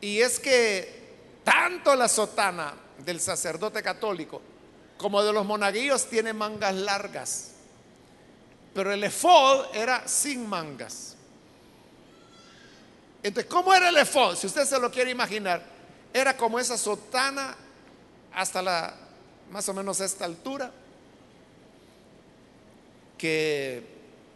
Y 0.06 0.22
es 0.22 0.40
que 0.40 0.88
tanto 1.44 1.96
la 1.96 2.08
sotana 2.08 2.76
del 3.04 3.20
sacerdote 3.20 3.82
católico 3.82 4.40
como 5.00 5.24
de 5.24 5.34
los 5.34 5.44
monaguillos 5.44 6.06
tiene 6.06 6.32
mangas 6.32 6.76
largas. 6.76 7.54
Pero 8.76 8.94
el 8.94 9.04
efod 9.04 9.66
era 9.74 10.08
sin 10.08 10.48
mangas. 10.48 11.16
Entonces, 13.24 13.52
¿cómo 13.52 13.74
era 13.74 13.90
el 13.90 13.98
efod? 13.98 14.36
Si 14.36 14.46
usted 14.46 14.66
se 14.66 14.78
lo 14.78 14.92
quiere 14.92 15.10
imaginar, 15.10 15.66
era 16.14 16.38
como 16.38 16.60
esa 16.60 16.78
sotana 16.78 17.56
hasta 18.32 18.62
la 18.62 18.94
más 19.50 19.68
o 19.70 19.74
menos 19.74 20.00
esta 20.02 20.26
altura 20.26 20.72
que 23.18 23.84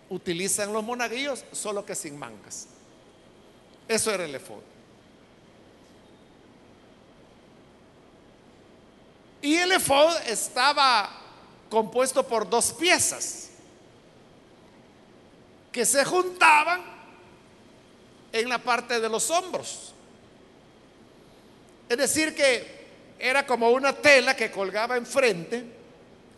utilizan 0.09 0.73
los 0.73 0.83
monaguillos, 0.83 1.45
solo 1.51 1.85
que 1.85 1.93
sin 1.93 2.17
mangas. 2.17 2.65
Eso 3.87 4.09
era 4.09 4.25
el 4.25 4.33
efod. 4.33 4.68
Y 9.41 9.55
el 9.55 9.71
efod 9.71 10.15
estaba 10.27 11.09
compuesto 11.69 12.25
por 12.27 12.49
dos 12.49 12.73
piezas 12.73 13.49
que 15.71 15.85
se 15.85 16.03
juntaban 16.03 16.81
en 18.31 18.49
la 18.49 18.57
parte 18.57 18.99
de 18.99 19.09
los 19.09 19.29
hombros. 19.29 19.93
Es 21.87 21.97
decir, 21.97 22.35
que 22.35 22.79
era 23.17 23.45
como 23.45 23.69
una 23.69 23.93
tela 23.93 24.35
que 24.35 24.51
colgaba 24.51 24.97
enfrente 24.97 25.79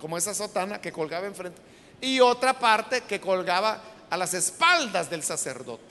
como 0.01 0.17
esa 0.17 0.33
sotana 0.33 0.81
que 0.81 0.91
colgaba 0.91 1.27
enfrente, 1.27 1.61
y 2.01 2.19
otra 2.19 2.57
parte 2.57 3.01
que 3.01 3.21
colgaba 3.21 3.79
a 4.09 4.17
las 4.17 4.33
espaldas 4.33 5.11
del 5.11 5.21
sacerdote. 5.21 5.83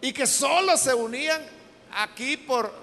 Y 0.00 0.12
que 0.12 0.26
solo 0.26 0.76
se 0.76 0.92
unían 0.92 1.40
aquí 1.92 2.36
por 2.36 2.74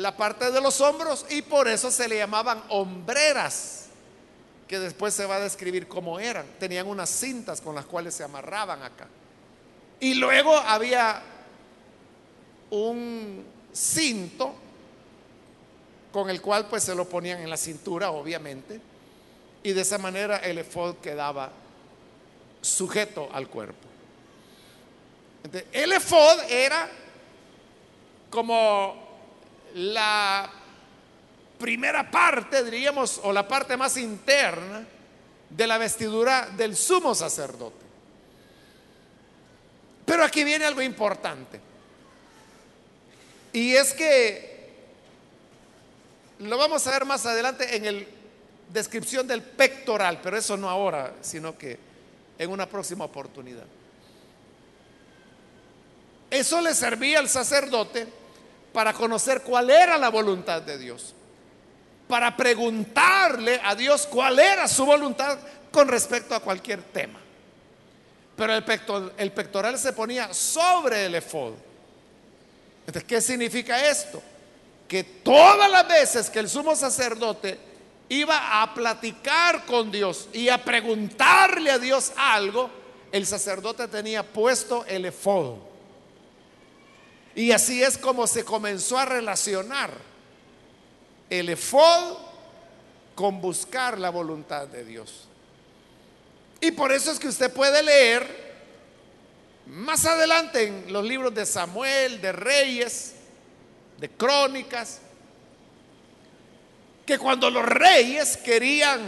la 0.00 0.16
parte 0.16 0.50
de 0.50 0.60
los 0.60 0.80
hombros 0.80 1.26
y 1.28 1.42
por 1.42 1.68
eso 1.68 1.90
se 1.90 2.08
le 2.08 2.16
llamaban 2.16 2.62
hombreras, 2.68 3.86
que 4.66 4.78
después 4.78 5.14
se 5.14 5.26
va 5.26 5.36
a 5.36 5.40
describir 5.40 5.88
cómo 5.88 6.20
eran. 6.20 6.46
Tenían 6.58 6.86
unas 6.86 7.10
cintas 7.10 7.60
con 7.60 7.74
las 7.74 7.86
cuales 7.86 8.14
se 8.14 8.24
amarraban 8.24 8.82
acá. 8.82 9.08
Y 9.98 10.14
luego 10.14 10.56
había 10.56 11.22
un 12.70 13.44
cinto 13.72 14.54
con 16.12 16.30
el 16.30 16.40
cual 16.40 16.66
pues 16.66 16.84
se 16.84 16.94
lo 16.94 17.08
ponían 17.08 17.40
en 17.40 17.50
la 17.50 17.56
cintura, 17.56 18.10
obviamente, 18.10 18.80
y 19.62 19.72
de 19.72 19.80
esa 19.80 19.98
manera 19.98 20.38
el 20.38 20.58
efod 20.58 20.96
quedaba 20.96 21.50
sujeto 22.60 23.28
al 23.32 23.48
cuerpo. 23.48 23.88
el 25.72 25.92
efod 25.92 26.40
era 26.48 26.88
como 28.30 29.09
la 29.74 30.50
primera 31.58 32.10
parte, 32.10 32.64
diríamos, 32.64 33.20
o 33.22 33.32
la 33.32 33.46
parte 33.46 33.76
más 33.76 33.96
interna 33.96 34.86
de 35.48 35.66
la 35.66 35.78
vestidura 35.78 36.48
del 36.56 36.76
sumo 36.76 37.14
sacerdote. 37.14 37.84
Pero 40.06 40.24
aquí 40.24 40.42
viene 40.42 40.64
algo 40.64 40.82
importante. 40.82 41.60
Y 43.52 43.74
es 43.74 43.92
que 43.92 44.50
lo 46.40 46.56
vamos 46.56 46.86
a 46.86 46.92
ver 46.92 47.04
más 47.04 47.26
adelante 47.26 47.76
en 47.76 47.84
la 47.84 48.04
descripción 48.72 49.26
del 49.26 49.42
pectoral, 49.42 50.20
pero 50.22 50.38
eso 50.38 50.56
no 50.56 50.70
ahora, 50.70 51.14
sino 51.20 51.58
que 51.58 51.78
en 52.38 52.50
una 52.50 52.66
próxima 52.66 53.04
oportunidad. 53.04 53.66
Eso 56.30 56.60
le 56.60 56.74
servía 56.74 57.18
al 57.18 57.28
sacerdote 57.28 58.06
para 58.72 58.92
conocer 58.92 59.42
cuál 59.42 59.70
era 59.70 59.98
la 59.98 60.08
voluntad 60.08 60.62
de 60.62 60.78
Dios, 60.78 61.14
para 62.08 62.36
preguntarle 62.36 63.60
a 63.64 63.74
Dios 63.74 64.06
cuál 64.06 64.38
era 64.38 64.68
su 64.68 64.84
voluntad 64.84 65.38
con 65.70 65.88
respecto 65.88 66.34
a 66.34 66.40
cualquier 66.40 66.82
tema. 66.82 67.20
Pero 68.36 68.54
el, 68.54 69.32
pectoral, 69.32 69.78
se 69.78 69.92
ponía 69.92 70.32
sobre 70.32 71.06
el 71.06 71.14
efod. 71.14 71.52
Entonces, 72.86 73.04
¿qué 73.04 73.20
significa 73.20 73.86
esto? 73.88 74.22
Que 74.88 75.04
todas 75.04 75.70
las 75.70 75.86
veces 75.86 76.30
que 76.30 76.38
el 76.38 76.48
sumo 76.48 76.74
sacerdote 76.74 77.58
iba 78.08 78.62
a 78.62 78.74
platicar 78.74 79.66
con 79.66 79.92
Dios 79.92 80.28
y 80.32 80.48
a 80.48 80.64
preguntarle 80.64 81.70
a 81.70 81.78
Dios 81.78 82.12
algo, 82.16 82.70
el 83.12 83.26
sacerdote 83.26 83.88
tenía 83.88 84.22
puesto 84.22 84.84
el 84.86 85.04
efod. 85.04 85.69
Y 87.34 87.52
así 87.52 87.82
es 87.82 87.96
como 87.96 88.26
se 88.26 88.44
comenzó 88.44 88.98
a 88.98 89.04
relacionar 89.04 89.90
el 91.28 91.48
efod 91.48 92.18
con 93.14 93.40
buscar 93.40 93.98
la 93.98 94.10
voluntad 94.10 94.66
de 94.66 94.84
Dios. 94.84 95.28
Y 96.60 96.72
por 96.72 96.92
eso 96.92 97.10
es 97.10 97.18
que 97.18 97.28
usted 97.28 97.52
puede 97.52 97.82
leer 97.82 98.50
más 99.66 100.04
adelante 100.04 100.64
en 100.64 100.92
los 100.92 101.04
libros 101.04 101.34
de 101.34 101.46
Samuel, 101.46 102.20
de 102.20 102.32
Reyes, 102.32 103.14
de 103.98 104.10
Crónicas, 104.10 105.00
que 107.06 107.18
cuando 107.18 107.50
los 107.50 107.64
reyes 107.64 108.36
querían 108.36 109.00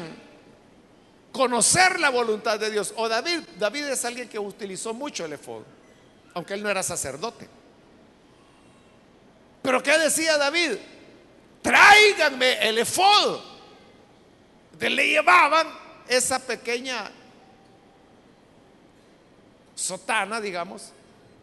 conocer 1.33 1.99
la 1.99 2.11
voluntad 2.11 2.61
de 2.61 2.71
Dios, 2.71 2.93
o 2.97 3.09
David, 3.09 3.41
David 3.59 3.87
es 3.87 4.05
alguien 4.05 4.29
que 4.29 4.39
utilizó 4.39 4.95
mucho 4.95 5.25
el 5.25 5.33
efod, 5.33 5.63
aunque 6.35 6.55
él 6.55 6.63
no 6.63 6.71
era 6.71 6.83
sacerdote. 6.83 7.49
Pero 9.63 9.83
¿qué 9.83 9.99
decía 9.99 10.37
David? 10.37 10.73
Tráiganme 11.63 12.69
el 12.69 12.79
efod. 12.79 13.41
Le 14.81 15.07
llevaban 15.07 15.69
esa 16.09 16.41
pequeña 16.41 17.09
sotana, 19.77 20.41
digamos, 20.41 20.91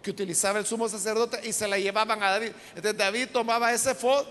que 0.03 0.11
utilizaba 0.11 0.59
el 0.59 0.65
sumo 0.65 0.89
sacerdote 0.89 1.39
y 1.47 1.53
se 1.53 1.67
la 1.67 1.79
llevaban 1.79 2.21
a 2.21 2.31
David. 2.31 2.51
Entonces 2.75 2.97
David 2.97 3.29
tomaba 3.31 3.71
ese 3.71 3.91
efod 3.91 4.25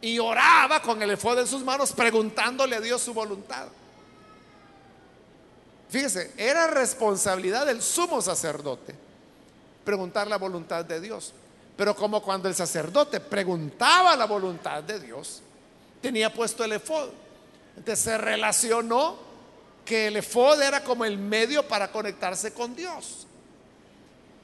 y 0.00 0.18
oraba 0.20 0.80
con 0.80 1.02
el 1.02 1.10
efod 1.10 1.40
en 1.40 1.46
sus 1.46 1.64
manos 1.64 1.92
preguntándole 1.92 2.76
a 2.76 2.80
Dios 2.80 3.02
su 3.02 3.12
voluntad. 3.12 3.66
Fíjese, 5.90 6.32
era 6.36 6.68
responsabilidad 6.68 7.66
del 7.66 7.82
sumo 7.82 8.22
sacerdote 8.22 8.94
preguntar 9.84 10.26
la 10.26 10.38
voluntad 10.38 10.84
de 10.84 11.00
Dios. 11.00 11.34
Pero 11.76 11.96
como 11.96 12.22
cuando 12.22 12.48
el 12.48 12.54
sacerdote 12.54 13.20
preguntaba 13.20 14.14
la 14.16 14.26
voluntad 14.26 14.82
de 14.82 15.00
Dios, 15.00 15.42
tenía 16.00 16.32
puesto 16.32 16.64
el 16.64 16.72
efod. 16.72 17.10
Entonces 17.76 18.04
se 18.04 18.18
relacionó 18.18 19.16
que 19.84 20.08
el 20.08 20.16
efod 20.16 20.60
era 20.60 20.84
como 20.84 21.04
el 21.04 21.18
medio 21.18 21.66
para 21.66 21.90
conectarse 21.90 22.52
con 22.52 22.76
Dios. 22.76 23.26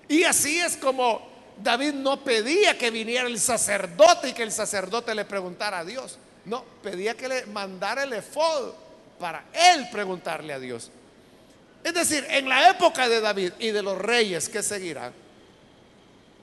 Y 0.09 0.25
así 0.25 0.59
es 0.59 0.77
como 0.77 1.29
David 1.63 1.93
no 1.95 2.25
pedía 2.25 2.79
que 2.79 2.91
viniera 2.91 3.29
el 3.29 3.39
sacerdote 3.39 4.31
y 4.31 4.33
que 4.33 4.43
el 4.43 4.53
sacerdote 4.53 5.15
le 5.15 5.25
preguntara 5.25 5.81
a 5.81 5.85
Dios. 5.85 6.19
No, 6.45 6.65
pedía 6.83 7.15
que 7.15 7.29
le 7.29 7.47
mandara 7.47 8.05
el 8.05 8.13
efod 8.15 8.73
para 9.19 9.45
él 9.53 9.89
preguntarle 9.93 10.55
a 10.55 10.59
Dios. 10.59 10.91
Es 11.85 11.95
decir, 11.95 12.27
en 12.31 12.49
la 12.49 12.71
época 12.71 13.09
de 13.09 13.21
David 13.21 13.53
y 13.59 13.71
de 13.71 13.83
los 13.83 13.99
reyes 13.99 14.49
que 14.49 14.63
seguirán, 14.63 15.13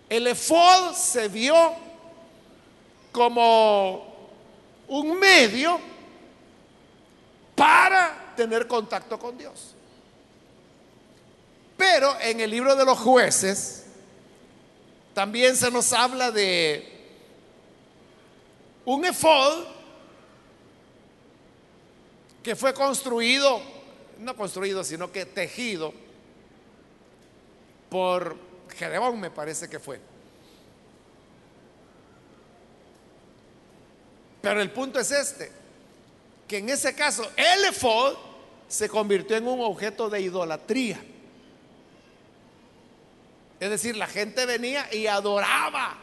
el 0.09 0.27
efod 0.27 0.93
se 0.93 1.27
vio 1.27 1.73
como 3.11 4.13
un 4.87 5.19
medio 5.19 5.79
para 7.55 8.33
tener 8.35 8.67
contacto 8.67 9.17
con 9.17 9.37
Dios. 9.37 9.73
Pero 11.77 12.19
en 12.21 12.39
el 12.39 12.51
libro 12.51 12.75
de 12.75 12.85
los 12.85 12.97
jueces 12.99 13.85
también 15.13 15.55
se 15.55 15.71
nos 15.71 15.91
habla 15.93 16.31
de 16.31 16.91
un 18.85 19.05
efod 19.05 19.65
que 22.43 22.55
fue 22.55 22.73
construido, 22.73 23.59
no 24.19 24.35
construido, 24.35 24.83
sino 24.83 25.11
que 25.11 25.25
tejido 25.25 25.93
por 27.89 28.37
Gedeón 28.75 29.19
me 29.19 29.31
parece 29.31 29.69
que 29.69 29.79
fue. 29.79 29.99
Pero 34.41 34.61
el 34.61 34.69
punto 34.71 34.99
es 34.99 35.09
este, 35.11 35.51
que 36.47 36.59
en 36.59 36.69
ese 36.69 36.93
caso 36.93 37.27
el 37.35 37.65
se 38.67 38.89
convirtió 38.89 39.37
en 39.37 39.47
un 39.47 39.61
objeto 39.61 40.09
de 40.09 40.21
idolatría. 40.21 41.01
Es 43.59 43.69
decir, 43.69 43.95
la 43.95 44.05
gente 44.05 44.45
venía 44.45 44.87
y 44.93 45.07
adoraba 45.07 45.97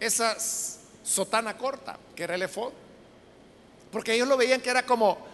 esa 0.00 0.36
sotana 1.04 1.56
corta, 1.56 1.98
que 2.16 2.24
era 2.24 2.34
el. 2.34 2.50
Porque 3.92 4.14
ellos 4.14 4.26
lo 4.26 4.36
veían 4.36 4.60
que 4.60 4.70
era 4.70 4.84
como 4.84 5.27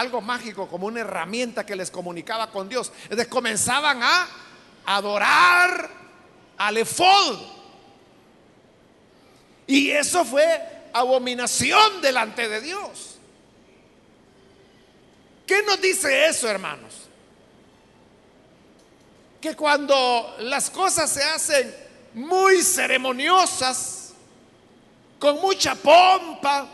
algo 0.00 0.20
mágico, 0.20 0.66
como 0.66 0.86
una 0.86 1.00
herramienta 1.00 1.64
que 1.66 1.76
les 1.76 1.90
comunicaba 1.90 2.50
con 2.50 2.68
Dios. 2.68 2.90
Entonces 3.04 3.28
comenzaban 3.28 4.02
a 4.02 4.26
adorar 4.86 5.90
al 6.56 6.76
efod. 6.78 7.38
Y 9.66 9.90
eso 9.90 10.24
fue 10.24 10.88
abominación 10.92 12.00
delante 12.00 12.48
de 12.48 12.60
Dios. 12.62 13.16
¿Qué 15.46 15.62
nos 15.62 15.80
dice 15.80 16.26
eso, 16.26 16.48
hermanos? 16.48 16.94
Que 19.40 19.54
cuando 19.54 20.36
las 20.40 20.70
cosas 20.70 21.10
se 21.10 21.22
hacen 21.22 21.74
muy 22.14 22.62
ceremoniosas, 22.62 24.12
con 25.18 25.40
mucha 25.40 25.74
pompa, 25.74 26.66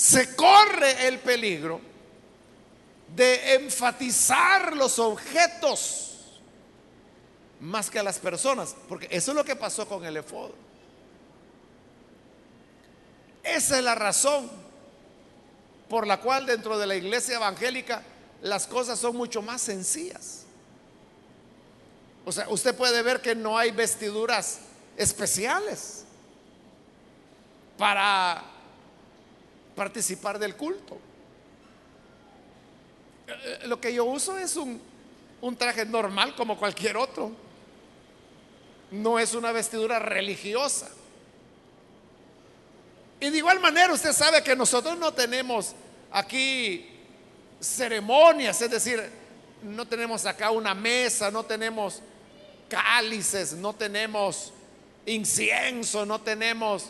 se 0.00 0.34
corre 0.34 1.08
el 1.08 1.18
peligro 1.18 1.78
de 3.14 3.56
enfatizar 3.56 4.74
los 4.74 4.98
objetos 4.98 6.40
más 7.60 7.90
que 7.90 7.98
a 7.98 8.02
las 8.02 8.18
personas, 8.18 8.74
porque 8.88 9.08
eso 9.10 9.32
es 9.32 9.36
lo 9.36 9.44
que 9.44 9.56
pasó 9.56 9.86
con 9.86 10.02
el 10.06 10.16
efod. 10.16 10.52
Esa 13.42 13.76
es 13.76 13.84
la 13.84 13.94
razón 13.94 14.50
por 15.90 16.06
la 16.06 16.18
cual 16.18 16.46
dentro 16.46 16.78
de 16.78 16.86
la 16.86 16.94
iglesia 16.94 17.36
evangélica 17.36 18.02
las 18.40 18.66
cosas 18.66 18.98
son 18.98 19.14
mucho 19.14 19.42
más 19.42 19.60
sencillas. 19.60 20.44
O 22.24 22.32
sea, 22.32 22.48
usted 22.48 22.74
puede 22.74 23.02
ver 23.02 23.20
que 23.20 23.34
no 23.34 23.58
hay 23.58 23.70
vestiduras 23.70 24.60
especiales. 24.96 26.04
para 27.76 28.59
participar 29.74 30.38
del 30.38 30.56
culto. 30.56 30.98
Eh, 33.26 33.66
Lo 33.66 33.80
que 33.80 33.92
yo 33.94 34.04
uso 34.04 34.38
es 34.38 34.56
un, 34.56 34.80
un 35.40 35.56
traje 35.56 35.84
normal 35.86 36.34
como 36.34 36.58
cualquier 36.58 36.96
otro. 36.96 37.30
No 38.90 39.18
es 39.18 39.34
una 39.34 39.52
vestidura 39.52 39.98
religiosa. 39.98 40.88
Y 43.20 43.28
de 43.30 43.38
igual 43.38 43.60
manera 43.60 43.92
usted 43.92 44.12
sabe 44.12 44.42
que 44.42 44.56
nosotros 44.56 44.98
no 44.98 45.12
tenemos 45.12 45.74
aquí 46.10 46.88
ceremonias, 47.60 48.60
es 48.62 48.70
decir, 48.70 49.10
no 49.62 49.86
tenemos 49.86 50.24
acá 50.24 50.50
una 50.50 50.74
mesa, 50.74 51.30
no 51.30 51.44
tenemos 51.44 52.00
cálices, 52.68 53.52
no 53.52 53.74
tenemos 53.74 54.52
incienso, 55.04 56.06
no 56.06 56.20
tenemos 56.20 56.86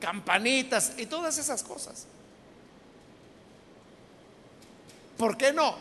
campanitas 0.00 0.92
y 0.96 1.06
todas 1.06 1.38
esas 1.38 1.62
cosas. 1.62 2.06
¿Por 5.16 5.36
qué 5.36 5.52
no? 5.52 5.76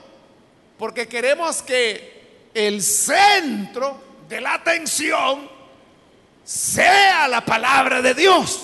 Porque 0.77 1.07
queremos 1.07 1.61
que 1.61 2.49
el 2.53 2.83
centro 2.83 4.01
de 4.27 4.41
la 4.41 4.55
atención 4.55 5.49
sea 6.43 7.27
la 7.27 7.43
palabra 7.43 8.01
de 8.01 8.13
Dios. 8.13 8.61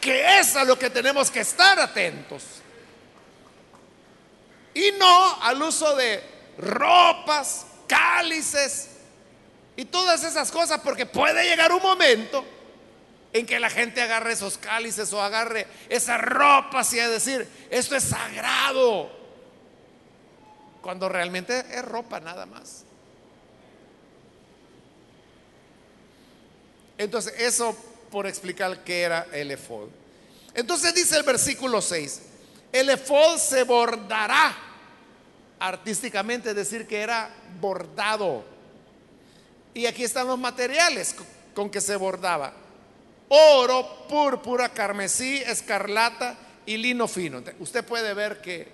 Que 0.00 0.38
es 0.38 0.54
a 0.54 0.64
lo 0.64 0.78
que 0.78 0.90
tenemos 0.90 1.30
que 1.30 1.40
estar 1.40 1.78
atentos. 1.80 2.44
Y 4.74 4.92
no 4.92 5.42
al 5.42 5.60
uso 5.60 5.96
de 5.96 6.22
ropas, 6.58 7.66
cálices 7.88 8.97
y 9.78 9.84
todas 9.84 10.24
esas 10.24 10.50
cosas, 10.50 10.80
porque 10.80 11.06
puede 11.06 11.44
llegar 11.44 11.70
un 11.70 11.80
momento 11.80 12.44
en 13.32 13.46
que 13.46 13.60
la 13.60 13.70
gente 13.70 14.02
agarre 14.02 14.32
esos 14.32 14.58
cálices 14.58 15.12
o 15.12 15.22
agarre 15.22 15.68
esas 15.88 16.20
ropas 16.20 16.92
y 16.94 16.98
a 16.98 17.08
decir, 17.08 17.48
esto 17.70 17.94
es 17.94 18.02
sagrado, 18.02 19.08
cuando 20.82 21.08
realmente 21.08 21.60
es 21.70 21.84
ropa 21.84 22.18
nada 22.18 22.44
más. 22.44 22.82
Entonces, 26.98 27.34
eso 27.38 27.76
por 28.10 28.26
explicar 28.26 28.82
qué 28.82 29.02
era 29.02 29.28
el 29.32 29.52
efod. 29.52 29.90
Entonces 30.54 30.92
dice 30.92 31.16
el 31.16 31.22
versículo 31.22 31.80
6, 31.80 32.22
el 32.72 32.90
efod 32.90 33.38
se 33.38 33.62
bordará 33.62 34.56
artísticamente, 35.60 36.48
es 36.48 36.56
decir, 36.56 36.84
que 36.88 37.00
era 37.00 37.30
bordado. 37.60 38.57
Y 39.74 39.86
aquí 39.86 40.04
están 40.04 40.26
los 40.26 40.38
materiales 40.38 41.14
con 41.54 41.70
que 41.70 41.80
se 41.80 41.96
bordaba. 41.96 42.52
Oro, 43.28 44.06
púrpura, 44.08 44.70
carmesí, 44.70 45.38
escarlata 45.38 46.36
y 46.64 46.76
lino 46.76 47.06
fino. 47.06 47.42
Usted 47.58 47.84
puede 47.84 48.14
ver 48.14 48.40
que 48.40 48.68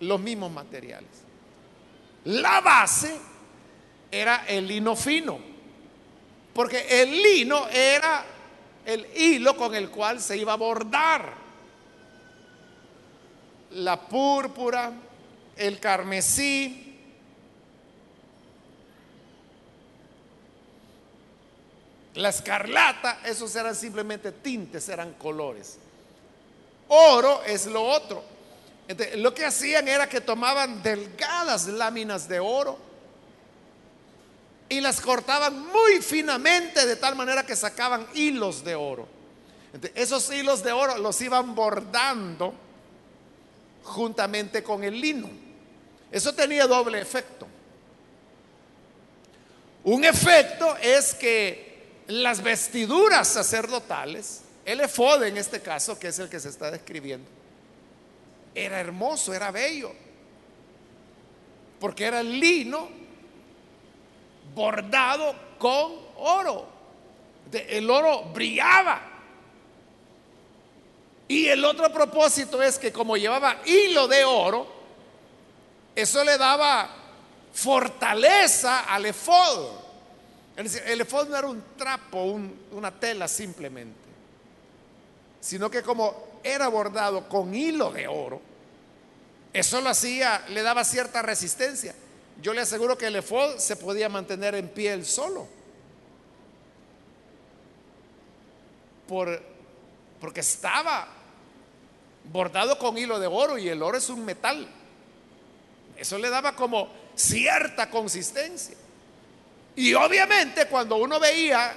los 0.00 0.20
mismos 0.20 0.50
materiales. 0.50 1.10
La 2.24 2.60
base 2.60 3.16
era 4.10 4.44
el 4.46 4.66
lino 4.66 4.94
fino, 4.94 5.38
porque 6.52 7.02
el 7.02 7.22
lino 7.22 7.66
era 7.68 8.24
el 8.84 9.06
hilo 9.16 9.56
con 9.56 9.74
el 9.74 9.90
cual 9.90 10.20
se 10.20 10.36
iba 10.36 10.52
a 10.52 10.56
bordar. 10.56 11.34
La 13.70 14.00
púrpura, 14.00 14.92
el 15.56 15.80
carmesí, 15.80 16.91
la 22.14 22.28
escarlata, 22.28 23.20
esos 23.24 23.54
eran 23.56 23.74
simplemente 23.74 24.32
tintes, 24.32 24.88
eran 24.88 25.14
colores. 25.14 25.78
Oro 26.88 27.42
es 27.44 27.66
lo 27.66 27.82
otro. 27.82 28.22
Lo 29.16 29.32
que 29.32 29.46
hacían 29.46 29.88
era 29.88 30.08
que 30.08 30.20
tomaban 30.20 30.82
delgadas 30.82 31.66
láminas 31.66 32.28
de 32.28 32.40
oro 32.40 32.78
y 34.68 34.80
las 34.80 35.00
cortaban 35.00 35.66
muy 35.68 36.02
finamente 36.02 36.84
de 36.86 36.96
tal 36.96 37.14
manera 37.14 37.46
que 37.46 37.56
sacaban 37.56 38.06
hilos 38.14 38.62
de 38.64 38.74
oro. 38.74 39.08
Esos 39.94 40.30
hilos 40.30 40.62
de 40.62 40.72
oro 40.72 40.98
los 40.98 41.18
iban 41.22 41.54
bordando 41.54 42.52
juntamente 43.84 44.62
con 44.62 44.84
el 44.84 45.00
lino. 45.00 45.30
Eso 46.10 46.34
tenía 46.34 46.66
doble 46.66 47.00
efecto. 47.00 47.46
Un 49.84 50.04
efecto 50.04 50.76
es 50.76 51.14
que 51.14 51.71
las 52.20 52.42
vestiduras 52.42 53.28
sacerdotales, 53.28 54.42
el 54.64 54.80
efod 54.80 55.22
en 55.24 55.38
este 55.38 55.60
caso, 55.62 55.98
que 55.98 56.08
es 56.08 56.18
el 56.18 56.28
que 56.28 56.40
se 56.40 56.50
está 56.50 56.70
describiendo, 56.70 57.28
era 58.54 58.80
hermoso, 58.80 59.32
era 59.32 59.50
bello, 59.50 59.92
porque 61.80 62.04
era 62.04 62.22
lino 62.22 62.88
bordado 64.54 65.34
con 65.58 65.92
oro. 66.18 66.68
El 67.50 67.88
oro 67.90 68.24
brillaba. 68.24 69.00
Y 71.28 71.48
el 71.48 71.64
otro 71.64 71.90
propósito 71.92 72.62
es 72.62 72.78
que 72.78 72.92
como 72.92 73.16
llevaba 73.16 73.62
hilo 73.64 74.06
de 74.06 74.24
oro, 74.24 74.70
eso 75.94 76.22
le 76.24 76.36
daba 76.36 76.90
fortaleza 77.52 78.80
al 78.80 79.06
efod. 79.06 79.81
El 80.56 81.00
efod 81.00 81.28
no 81.28 81.36
era 81.36 81.46
un 81.46 81.62
trapo, 81.76 82.22
una 82.72 82.90
tela 82.90 83.26
simplemente, 83.26 83.98
sino 85.40 85.70
que 85.70 85.82
como 85.82 86.40
era 86.42 86.68
bordado 86.68 87.28
con 87.28 87.54
hilo 87.54 87.90
de 87.90 88.06
oro, 88.06 88.40
eso 89.52 89.80
lo 89.80 89.90
hacía, 89.90 90.44
le 90.48 90.62
daba 90.62 90.84
cierta 90.84 91.22
resistencia. 91.22 91.94
Yo 92.40 92.52
le 92.54 92.62
aseguro 92.62 92.96
que 92.96 93.06
el 93.06 93.16
efod 93.16 93.58
se 93.58 93.76
podía 93.76 94.08
mantener 94.08 94.54
en 94.54 94.68
pie 94.68 95.04
solo. 95.04 95.46
Por, 99.06 99.42
porque 100.20 100.40
estaba 100.40 101.06
bordado 102.30 102.78
con 102.78 102.96
hilo 102.96 103.18
de 103.18 103.26
oro 103.26 103.58
y 103.58 103.68
el 103.68 103.82
oro 103.82 103.98
es 103.98 104.08
un 104.08 104.24
metal. 104.24 104.66
Eso 105.96 106.18
le 106.18 106.30
daba 106.30 106.56
como 106.56 106.88
cierta 107.14 107.90
consistencia. 107.90 108.76
Y 109.76 109.94
obviamente 109.94 110.66
cuando 110.66 110.96
uno 110.96 111.18
veía 111.18 111.74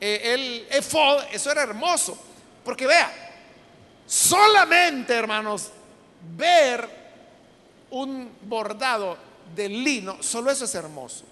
eh, 0.00 0.20
el 0.24 0.66
efod, 0.70 1.24
eso 1.32 1.50
era 1.50 1.62
hermoso. 1.62 2.16
Porque 2.64 2.86
vea, 2.86 3.10
solamente 4.06 5.14
hermanos, 5.14 5.70
ver 6.36 6.88
un 7.90 8.30
bordado 8.42 9.16
de 9.54 9.68
lino, 9.68 10.22
solo 10.22 10.50
eso 10.50 10.64
es 10.64 10.74
hermoso. 10.74 11.24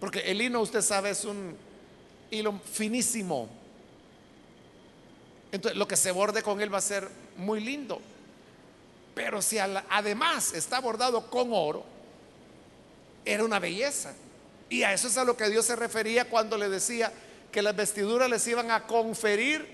Porque 0.00 0.20
el 0.20 0.38
lino, 0.38 0.60
usted 0.60 0.82
sabe, 0.82 1.10
es 1.10 1.24
un 1.24 1.56
hilo 2.30 2.60
finísimo. 2.72 3.48
Entonces, 5.52 5.78
lo 5.78 5.86
que 5.86 5.96
se 5.96 6.10
borde 6.10 6.42
con 6.42 6.60
él 6.60 6.72
va 6.72 6.78
a 6.78 6.82
ser 6.82 7.08
muy 7.36 7.60
lindo. 7.60 8.00
Pero 9.14 9.40
si 9.40 9.58
además 9.58 10.52
está 10.52 10.80
bordado 10.80 11.30
con 11.30 11.48
oro, 11.52 11.84
era 13.26 13.44
una 13.44 13.58
belleza. 13.58 14.14
Y 14.70 14.84
a 14.84 14.92
eso 14.94 15.08
es 15.08 15.18
a 15.18 15.24
lo 15.24 15.36
que 15.36 15.50
Dios 15.50 15.66
se 15.66 15.76
refería 15.76 16.30
cuando 16.30 16.56
le 16.56 16.68
decía 16.68 17.12
que 17.52 17.60
las 17.60 17.76
vestiduras 17.76 18.30
les 18.30 18.46
iban 18.46 18.70
a 18.70 18.86
conferir 18.86 19.66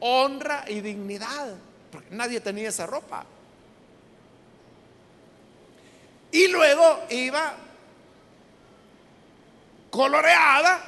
honra 0.00 0.64
y 0.68 0.80
dignidad. 0.80 1.56
Porque 1.90 2.08
nadie 2.10 2.40
tenía 2.40 2.68
esa 2.68 2.86
ropa. 2.86 3.24
Y 6.30 6.48
luego 6.48 7.00
iba 7.10 7.54
coloreada 9.90 10.80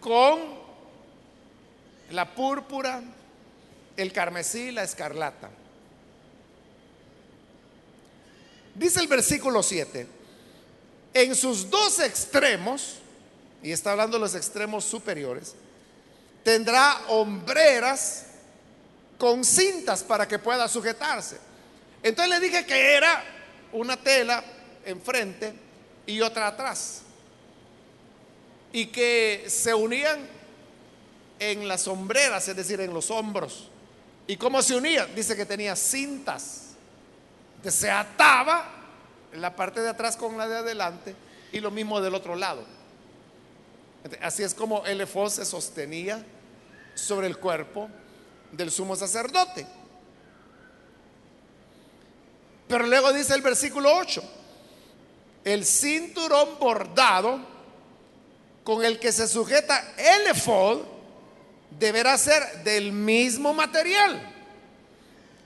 con 0.00 0.40
la 2.10 2.34
púrpura, 2.34 3.00
el 3.96 4.12
carmesí, 4.12 4.72
la 4.72 4.82
escarlata. 4.82 5.50
Dice 8.74 9.00
el 9.00 9.06
versículo 9.06 9.62
7, 9.62 10.19
en 11.12 11.34
sus 11.34 11.68
dos 11.68 11.98
extremos, 11.98 12.98
y 13.62 13.72
está 13.72 13.92
hablando 13.92 14.16
de 14.16 14.20
los 14.20 14.34
extremos 14.34 14.84
superiores, 14.84 15.54
tendrá 16.42 17.00
hombreras 17.08 18.26
con 19.18 19.44
cintas 19.44 20.02
para 20.02 20.26
que 20.26 20.38
pueda 20.38 20.68
sujetarse. 20.68 21.36
Entonces 22.02 22.38
le 22.38 22.40
dije 22.40 22.64
que 22.64 22.94
era 22.94 23.22
una 23.72 23.96
tela 23.96 24.42
enfrente 24.84 25.52
y 26.06 26.20
otra 26.20 26.46
atrás. 26.46 27.02
Y 28.72 28.86
que 28.86 29.44
se 29.48 29.74
unían 29.74 30.26
en 31.38 31.66
las 31.66 31.82
sombreras, 31.82 32.46
es 32.48 32.56
decir, 32.56 32.80
en 32.80 32.94
los 32.94 33.10
hombros. 33.10 33.68
¿Y 34.26 34.36
cómo 34.36 34.62
se 34.62 34.76
unían? 34.76 35.14
Dice 35.14 35.36
que 35.36 35.44
tenía 35.44 35.74
cintas. 35.74 36.68
se 37.68 37.90
ataba 37.90 38.79
la 39.34 39.54
parte 39.54 39.80
de 39.80 39.88
atrás 39.88 40.16
con 40.16 40.36
la 40.36 40.48
de 40.48 40.58
adelante 40.58 41.14
y 41.52 41.60
lo 41.60 41.70
mismo 41.70 42.00
del 42.00 42.14
otro 42.14 42.36
lado. 42.36 42.64
Así 44.22 44.42
es 44.42 44.54
como 44.54 44.84
el 44.86 45.06
se 45.30 45.44
sostenía 45.44 46.24
sobre 46.94 47.26
el 47.26 47.38
cuerpo 47.38 47.88
del 48.52 48.70
sumo 48.70 48.96
sacerdote. 48.96 49.66
Pero 52.68 52.86
luego 52.86 53.12
dice 53.12 53.34
el 53.34 53.42
versículo 53.42 53.94
8, 53.96 54.22
el 55.44 55.64
cinturón 55.64 56.58
bordado 56.58 57.40
con 58.62 58.84
el 58.84 58.98
que 58.98 59.10
se 59.10 59.26
sujeta 59.26 59.92
el 59.96 60.34
deberá 61.78 62.16
ser 62.16 62.62
del 62.62 62.92
mismo 62.92 63.52
material, 63.54 64.20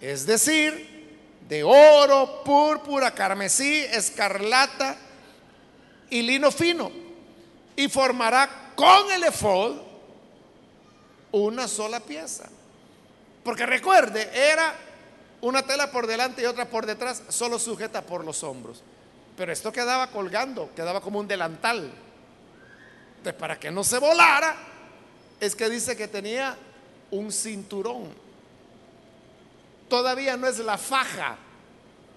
es 0.01 0.27
decir, 0.27 0.94
de 1.49 1.63
oro, 1.63 2.43
púrpura, 2.45 3.13
carmesí, 3.13 3.85
escarlata 3.85 4.97
y 6.11 6.23
lino 6.23 6.51
fino, 6.51 6.91
y 7.77 7.89
formará 7.89 8.73
con 8.75 9.11
el 9.13 9.25
efod 9.25 9.77
una 11.33 11.69
sola 11.69 12.01
pieza. 12.01 12.49
Porque 13.43 13.67
recuerde, 13.67 14.31
era 14.33 14.75
una 15.43 15.63
tela 15.63 15.91
por 15.91 16.07
delante 16.07 16.43
y 16.43 16.47
otra 16.47 16.65
por 16.65 16.87
detrás, 16.87 17.23
solo 17.29 17.59
sujeta 17.59 18.03
por 18.03 18.25
los 18.25 18.43
hombros. 18.43 18.83
Pero 19.37 19.53
esto 19.53 19.73
quedaba 19.73 20.07
colgando, 20.07 20.71
quedaba 20.75 21.01
como 21.01 21.19
un 21.19 21.29
delantal. 21.29 21.93
Entonces, 23.19 23.35
para 23.35 23.59
que 23.59 23.71
no 23.71 23.85
se 23.85 23.99
volara, 23.99 24.57
es 25.41 25.55
que 25.55 25.69
dice 25.69 25.97
que 25.97 26.09
tenía 26.09 26.57
un 27.11 27.33
cinturón. 27.33 28.24
Todavía 29.89 30.37
no 30.37 30.47
es 30.47 30.59
la 30.59 30.79
faja 30.79 31.37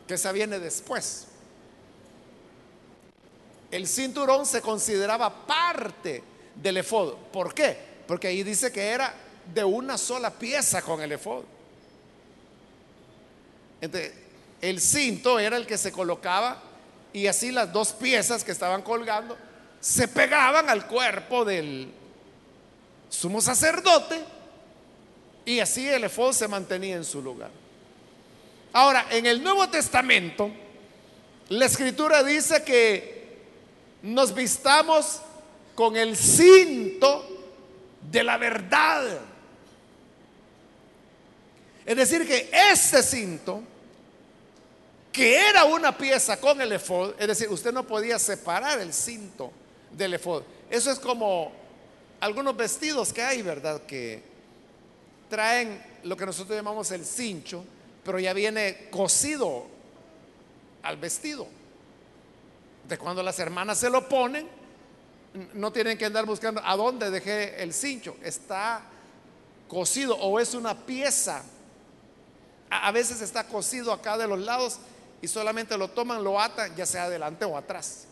que 0.08 0.18
se 0.18 0.32
viene 0.32 0.60
después. 0.60 1.28
El 3.70 3.88
cinturón 3.88 4.46
se 4.46 4.62
consideraba 4.62 5.46
parte 5.46 6.24
del 6.56 6.78
efod. 6.78 7.16
¿Por 7.32 7.54
qué? 7.54 7.78
Porque 8.08 8.28
ahí 8.28 8.44
dice 8.44 8.72
que 8.72 8.88
era 8.88 9.14
de 9.54 9.64
una 9.64 9.98
sola 9.98 10.32
pieza 10.32 10.82
con 10.82 11.02
el 11.02 11.12
efod. 11.12 11.44
El 14.62 14.82
cinto 14.82 15.38
era 15.40 15.58
el 15.58 15.68
que 15.68 15.78
se 15.78 15.92
colocaba 15.92 16.62
y 17.14 17.28
así 17.28 17.52
las 17.52 17.72
dos 17.72 17.94
piezas 17.94 18.44
que 18.44 18.52
estaban 18.52 18.82
colgando 18.82 19.38
se 19.80 20.08
pegaban 20.08 20.70
al 20.70 20.88
cuerpo 20.88 21.46
del 21.46 21.92
sumo 23.10 23.42
sacerdote 23.42 24.37
y 25.48 25.62
así 25.62 25.88
el 25.88 26.04
efod 26.04 26.34
se 26.34 26.46
mantenía 26.46 26.98
en 26.98 27.06
su 27.06 27.22
lugar. 27.22 27.50
Ahora, 28.74 29.08
en 29.10 29.26
el 29.26 29.42
Nuevo 29.42 29.70
Testamento, 29.70 30.52
la 31.48 31.66
escritura 31.66 32.22
dice 32.22 32.64
que 32.66 33.38
nos 34.02 34.36
vistamos 34.36 35.22
con 35.74 35.96
el 35.96 36.18
cinto 36.18 37.26
de 38.12 38.24
la 38.26 38.38
verdad. 38.38 39.20
Es 41.86 41.96
decir, 41.96 42.28
que 42.28 42.50
este 42.52 43.02
cinto, 43.02 43.64
que 45.14 45.48
era 45.48 45.64
una 45.64 45.98
pieza 45.98 46.42
con 46.42 46.60
el 46.60 46.74
efod, 46.74 47.14
es 47.18 47.28
decir, 47.28 47.48
usted 47.50 47.72
no 47.72 47.88
podía 47.88 48.20
separar 48.20 48.82
el 48.82 48.94
cinto 48.94 49.54
del 49.94 50.16
efod. 50.16 50.44
Eso 50.70 50.92
es 50.92 51.00
como 51.00 51.54
algunos 52.20 52.58
vestidos 52.58 53.14
que 53.14 53.24
hay, 53.24 53.42
¿verdad? 53.42 53.84
Que 53.84 54.36
traen 55.30 55.82
lo 56.04 56.16
que 56.16 56.26
nosotros 56.26 56.56
llamamos 56.56 56.92
el 56.92 57.06
cincho, 57.06 57.64
pero 58.04 58.20
ya 58.20 58.34
viene 58.34 58.88
cosido 58.90 59.66
al 60.84 60.98
vestido. 60.98 61.48
De 62.88 62.98
cuando 62.98 63.22
las 63.22 63.40
hermanas 63.40 63.80
se 63.80 63.90
lo 63.90 64.08
ponen, 64.08 64.48
no 65.54 65.72
tienen 65.72 65.98
que 65.98 66.06
andar 66.06 66.26
buscando 66.26 66.62
a 66.64 66.76
dónde 66.76 67.12
dejé 67.12 67.62
el 67.62 67.74
cincho. 67.74 68.16
Está 68.24 68.82
cosido 69.68 70.16
o 70.18 70.40
es 70.40 70.54
una 70.54 70.86
pieza 70.86 71.44
a 72.70 72.92
veces 72.92 73.22
está 73.22 73.46
cosido 73.46 73.94
acá 73.94 74.18
de 74.18 74.28
los 74.28 74.40
lados 74.40 74.80
y 75.22 75.28
solamente 75.28 75.78
lo 75.78 75.90
toman, 75.90 76.24
lo 76.24 76.40
atan, 76.40 76.76
ya 76.76 76.86
sea 76.86 77.04
adelante 77.04 77.46
o 77.46 77.58
atrás. 77.58 78.06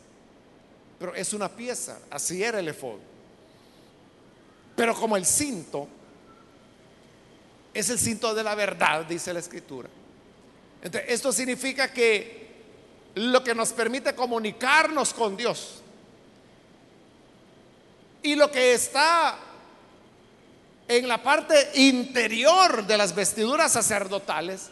Pero 0.98 1.14
es 1.14 1.34
una 1.34 1.50
pieza, 1.50 2.00
así 2.10 2.42
era 2.42 2.60
el 2.60 2.68
efod. 2.70 3.00
Pero 4.76 4.96
como 4.96 5.18
el 5.18 5.26
cinto 5.26 5.88
es 7.76 7.90
el 7.90 8.00
cinto 8.00 8.34
de 8.34 8.42
la 8.42 8.56
verdad, 8.56 9.06
dice 9.06 9.34
la 9.34 9.40
escritura. 9.40 9.90
Entonces, 10.82 11.12
esto 11.12 11.34
significa 11.34 11.92
que 11.92 12.46
lo 13.16 13.44
que 13.44 13.54
nos 13.54 13.74
permite 13.74 14.16
comunicarnos 14.16 15.14
con 15.14 15.36
Dios 15.36 15.82
y 18.24 18.36
lo 18.36 18.50
que 18.50 18.74
está 18.74 19.38
en 20.88 21.08
la 21.08 21.22
parte 21.22 21.72
interior 21.76 22.88
de 22.88 22.98
las 22.98 23.14
vestiduras 23.14 23.74
sacerdotales 23.74 24.70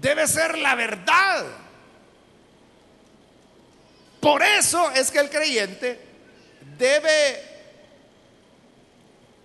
debe 0.00 0.26
ser 0.26 0.58
la 0.58 0.74
verdad. 0.74 1.46
Por 4.20 4.42
eso 4.42 4.90
es 4.90 5.12
que 5.12 5.20
el 5.20 5.30
creyente 5.30 6.00
debe 6.76 7.56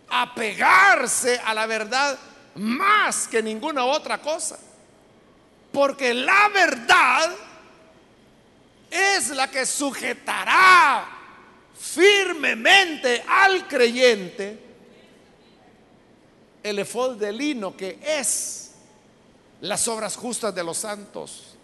apegarse 0.10 1.40
a 1.46 1.54
la 1.54 1.68
verdad 1.68 2.18
más 2.56 3.28
que 3.28 3.41
ninguna 3.41 3.86
otra 3.86 4.20
cosa. 4.20 4.60
Porque 5.72 6.14
la 6.14 6.49
verdad 6.49 7.32
es 8.89 9.30
la 9.30 9.49
que 9.49 9.66
sujetará 9.66 11.08
firmemente 11.78 13.24
al 13.28 13.68
creyente 13.68 14.60
el 16.62 16.80
efod 16.80 17.18
de 17.18 17.32
lino 17.32 17.76
que 17.76 17.99
es 18.04 18.72
las 19.62 19.88
obras 19.88 20.16
justas 20.16 20.54
de 20.54 20.64
los 20.64 20.78
santos, 20.78 21.56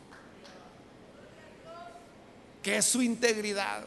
que 2.64 2.78
es 2.78 2.86
su 2.86 3.02
integridad. 3.02 3.84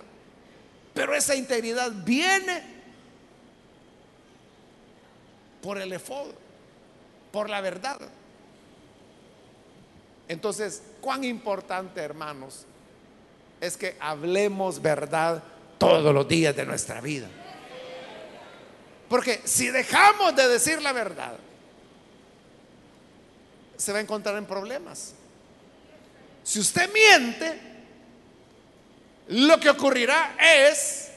Pero 0.94 1.14
esa 1.14 1.34
integridad 1.34 1.92
viene 2.04 2.62
por 5.62 5.78
el 5.78 5.92
efod, 5.92 6.28
por 7.32 7.48
la 7.48 7.60
verdad. 7.60 7.98
Entonces, 10.28 10.82
cuán 11.00 11.24
importante, 11.24 12.00
hermanos, 12.00 12.64
es 13.60 13.76
que 13.76 13.96
hablemos 14.00 14.80
verdad 14.80 15.42
todos 15.78 16.14
los 16.14 16.26
días 16.28 16.54
de 16.54 16.64
nuestra 16.64 17.00
vida. 17.00 17.28
Porque 19.08 19.40
si 19.44 19.68
dejamos 19.70 20.36
de 20.36 20.46
decir 20.48 20.80
la 20.82 20.92
verdad, 20.92 21.36
se 23.76 23.92
va 23.92 23.98
a 23.98 24.02
encontrar 24.02 24.36
en 24.36 24.46
problemas. 24.46 25.14
Si 26.44 26.60
usted 26.60 26.88
miente, 26.92 27.60
lo 29.28 29.58
que 29.58 29.70
ocurrirá 29.70 30.36
es 30.38 31.10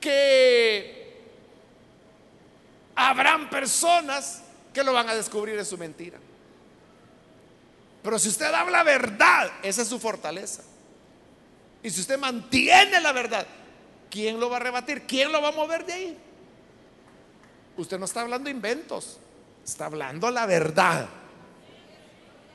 que 0.00 1.20
habrán 2.94 3.48
personas 3.48 4.42
que 4.72 4.84
lo 4.84 4.92
van 4.92 5.08
a 5.08 5.14
descubrir 5.14 5.58
en 5.58 5.64
su 5.64 5.76
mentira. 5.76 6.18
Pero 8.02 8.18
si 8.18 8.28
usted 8.28 8.52
habla 8.52 8.82
verdad, 8.82 9.50
esa 9.62 9.82
es 9.82 9.88
su 9.88 9.98
fortaleza. 9.98 10.62
Y 11.82 11.90
si 11.90 12.00
usted 12.00 12.18
mantiene 12.18 13.00
la 13.00 13.12
verdad, 13.12 13.46
¿quién 14.10 14.40
lo 14.40 14.50
va 14.50 14.56
a 14.56 14.60
rebatir? 14.60 15.02
¿Quién 15.02 15.32
lo 15.32 15.42
va 15.42 15.48
a 15.48 15.52
mover 15.52 15.84
de 15.84 15.92
ahí? 15.92 16.18
Usted 17.76 17.98
no 17.98 18.04
está 18.04 18.22
hablando 18.22 18.50
inventos, 18.50 19.18
está 19.64 19.86
hablando 19.86 20.30
la 20.30 20.46
verdad. 20.46 21.08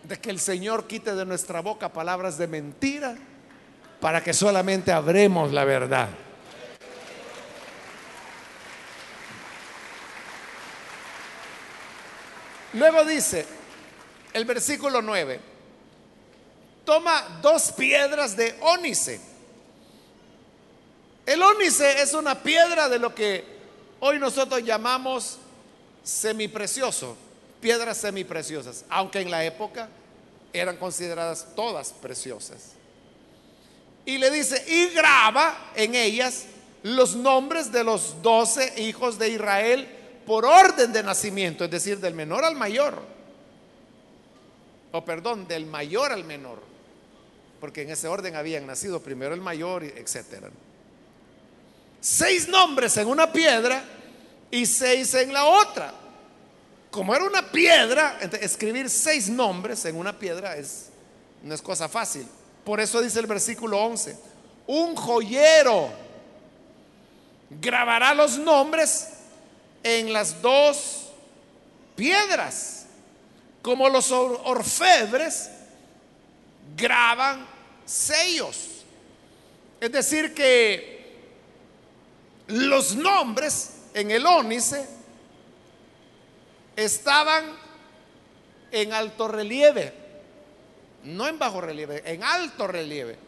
De 0.04 0.20
que 0.20 0.30
el 0.30 0.40
Señor 0.40 0.86
quite 0.86 1.16
de 1.16 1.26
nuestra 1.26 1.62
boca 1.62 1.92
palabras 1.92 2.38
de 2.38 2.48
mentira 2.48 3.16
para 4.00 4.24
que 4.24 4.34
solamente 4.34 4.92
habremos 4.92 5.52
la 5.52 5.66
verdad. 5.66 6.10
Luego 12.76 13.06
dice 13.06 13.46
el 14.34 14.44
versículo 14.44 15.02
9, 15.02 15.40
toma 16.84 17.40
dos 17.42 17.72
piedras 17.72 18.36
de 18.36 18.54
ónice. 18.60 19.22
El 21.26 21.42
ónice 21.42 22.02
es 22.02 22.14
una 22.14 22.44
piedra 22.44 22.90
de 22.90 23.00
lo 23.00 23.16
que 23.16 23.46
hoy 24.02 24.20
nosotros 24.20 24.62
llamamos 24.64 25.38
semiprecioso, 26.04 27.16
piedras 27.62 27.98
semipreciosas, 27.98 28.84
aunque 28.90 29.22
en 29.22 29.32
la 29.32 29.46
época 29.46 29.88
eran 30.52 30.76
consideradas 30.76 31.48
todas 31.56 31.94
preciosas. 31.94 32.74
Y 34.06 34.18
le 34.18 34.30
dice, 34.32 34.64
y 34.68 34.94
graba 34.94 35.72
en 35.76 35.96
ellas 35.96 36.44
los 36.84 37.16
nombres 37.16 37.72
de 37.72 37.86
los 37.86 38.22
doce 38.22 38.74
hijos 38.82 39.18
de 39.18 39.30
Israel 39.30 39.95
por 40.26 40.46
orden 40.46 40.92
de 40.92 41.04
nacimiento, 41.04 41.66
es 41.66 41.72
decir, 41.72 42.00
del 42.00 42.14
menor 42.14 42.44
al 42.44 42.56
mayor. 42.56 43.02
O 44.92 45.04
perdón, 45.04 45.48
del 45.48 45.66
mayor 45.66 46.12
al 46.12 46.24
menor. 46.24 46.62
Porque 47.60 47.84
en 47.84 47.92
ese 47.92 48.08
orden 48.08 48.36
habían 48.36 48.66
nacido 48.66 49.02
primero 49.02 49.34
el 49.34 49.42
mayor, 49.42 49.84
etcétera 49.84 50.50
seis 52.06 52.48
nombres 52.48 52.96
en 52.98 53.08
una 53.08 53.32
piedra 53.32 53.84
y 54.52 54.68
seis 54.68 55.16
en 55.16 55.34
la 55.34 55.46
otra. 55.46 55.92
Como 56.92 57.16
era 57.16 57.26
una 57.26 57.52
piedra, 57.52 58.20
escribir 58.40 58.92
seis 58.92 59.28
nombres 59.28 59.84
en 59.86 59.96
una 59.96 60.18
piedra 60.18 60.56
es, 60.56 60.90
no 61.42 61.56
es 61.56 61.62
cosa 61.64 61.90
fácil. 61.90 62.28
Por 62.64 62.80
eso 62.80 63.02
dice 63.02 63.20
el 63.20 63.26
versículo 63.26 63.80
11, 63.84 64.16
un 64.68 64.96
joyero 64.96 65.90
grabará 67.50 68.14
los 68.14 68.38
nombres 68.38 69.08
en 69.86 70.12
las 70.12 70.42
dos 70.42 71.12
piedras, 71.96 72.88
como 73.62 73.88
los 73.88 74.12
orfebres 74.12 75.52
graban 76.76 77.46
sellos. 77.86 78.84
Es 79.80 79.92
decir, 79.92 80.34
que 80.34 81.14
los 82.48 82.96
nombres 82.96 83.74
en 83.94 84.10
el 84.10 84.26
ónice 84.26 84.88
estaban 86.76 87.46
en 88.72 88.92
alto 88.92 89.28
relieve, 89.28 89.94
no 91.04 91.28
en 91.28 91.38
bajo 91.38 91.62
relieve, 91.62 92.02
en 92.12 92.24
alto 92.24 92.66
relieve. 92.66 93.20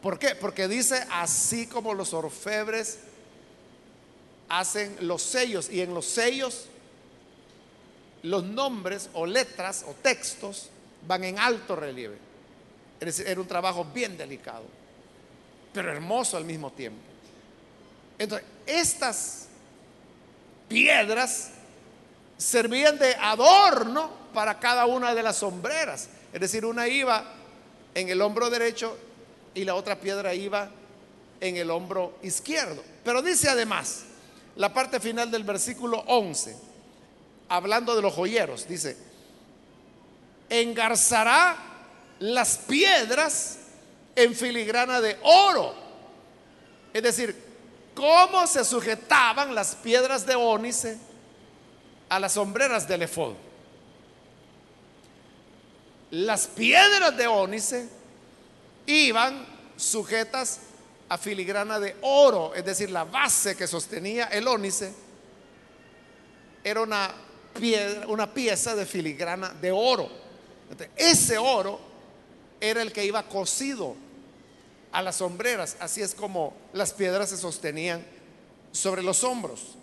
¿Por 0.00 0.18
qué? 0.18 0.34
Porque 0.34 0.66
dice 0.66 1.06
así 1.10 1.66
como 1.66 1.92
los 1.92 2.14
orfebres 2.14 3.00
hacen 4.48 4.96
los 5.00 5.22
sellos 5.22 5.70
y 5.70 5.80
en 5.80 5.94
los 5.94 6.06
sellos 6.06 6.66
los 8.22 8.44
nombres 8.44 9.08
o 9.14 9.26
letras 9.26 9.84
o 9.86 9.92
textos 9.94 10.70
van 11.06 11.24
en 11.24 11.38
alto 11.38 11.76
relieve. 11.76 12.16
era 13.00 13.40
un 13.40 13.46
trabajo 13.46 13.84
bien 13.84 14.16
delicado, 14.16 14.64
pero 15.72 15.92
hermoso 15.92 16.36
al 16.36 16.44
mismo 16.44 16.72
tiempo. 16.72 17.00
Entonces, 18.18 18.46
estas 18.66 19.46
piedras 20.68 21.50
servían 22.38 22.98
de 22.98 23.14
adorno 23.14 24.10
para 24.34 24.58
cada 24.58 24.86
una 24.86 25.14
de 25.14 25.22
las 25.22 25.36
sombreras. 25.36 26.08
Es 26.32 26.40
decir, 26.40 26.64
una 26.64 26.88
iba 26.88 27.24
en 27.94 28.08
el 28.08 28.20
hombro 28.20 28.50
derecho 28.50 28.96
y 29.54 29.64
la 29.64 29.74
otra 29.74 30.00
piedra 30.00 30.34
iba 30.34 30.70
en 31.40 31.56
el 31.56 31.70
hombro 31.70 32.18
izquierdo. 32.22 32.82
Pero 33.04 33.22
dice 33.22 33.48
además, 33.48 34.04
la 34.56 34.72
parte 34.72 35.00
final 35.00 35.30
del 35.30 35.44
versículo 35.44 36.02
11, 36.06 36.56
hablando 37.48 37.94
de 37.94 38.02
los 38.02 38.14
joyeros, 38.14 38.66
dice, 38.66 38.96
engarzará 40.48 41.56
las 42.18 42.58
piedras 42.58 43.58
en 44.14 44.34
filigrana 44.34 45.00
de 45.00 45.18
oro. 45.22 45.74
Es 46.92 47.02
decir, 47.02 47.36
cómo 47.94 48.46
se 48.46 48.64
sujetaban 48.64 49.54
las 49.54 49.74
piedras 49.74 50.24
de 50.26 50.34
ónice 50.34 50.98
a 52.08 52.18
las 52.18 52.32
sombreras 52.32 52.88
del 52.88 53.02
efod. 53.02 53.34
Las 56.10 56.46
piedras 56.46 57.16
de 57.16 57.26
ónice 57.26 57.88
iban 58.86 59.44
sujetas 59.76 60.60
a 61.08 61.18
filigrana 61.18 61.78
de 61.78 61.96
oro, 62.02 62.54
es 62.54 62.64
decir, 62.64 62.90
la 62.90 63.04
base 63.04 63.56
que 63.56 63.66
sostenía 63.66 64.26
el 64.26 64.48
ónice 64.48 64.92
era 66.64 66.80
una 66.80 67.14
piedra, 67.58 68.06
una 68.08 68.32
pieza 68.32 68.74
de 68.74 68.86
filigrana 68.86 69.50
de 69.50 69.70
oro. 69.70 70.08
ese 70.96 71.38
oro 71.38 71.78
era 72.60 72.82
el 72.82 72.92
que 72.92 73.04
iba 73.04 73.22
cosido 73.22 73.94
a 74.90 75.02
las 75.02 75.16
sombreras, 75.16 75.76
así 75.78 76.02
es 76.02 76.14
como 76.14 76.54
las 76.72 76.92
piedras 76.92 77.30
se 77.30 77.36
sostenían 77.36 78.04
sobre 78.72 79.02
los 79.02 79.22
hombros. 79.24 79.76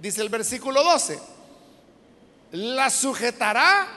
Dice 0.00 0.22
el 0.22 0.28
versículo 0.28 0.82
12, 0.82 1.18
la 2.52 2.88
sujetará 2.88 3.88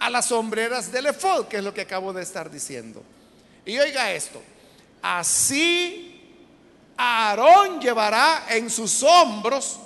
a 0.00 0.10
las 0.10 0.26
sombreras 0.26 0.90
del 0.90 1.06
efod, 1.06 1.46
que 1.46 1.58
es 1.58 1.64
lo 1.64 1.72
que 1.72 1.82
acabo 1.82 2.12
de 2.12 2.22
estar 2.22 2.50
diciendo. 2.50 3.02
Y 3.64 3.78
oiga 3.78 4.12
esto, 4.12 4.42
Así 5.04 6.18
Aarón 6.96 7.78
llevará 7.78 8.46
en 8.48 8.70
sus 8.70 9.02
hombros 9.02 9.78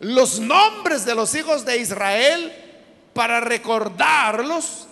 los 0.00 0.38
nombres 0.38 1.06
de 1.06 1.14
los 1.14 1.34
hijos 1.34 1.64
de 1.64 1.78
Israel 1.78 2.54
para 3.14 3.40
recordarlos 3.40 4.86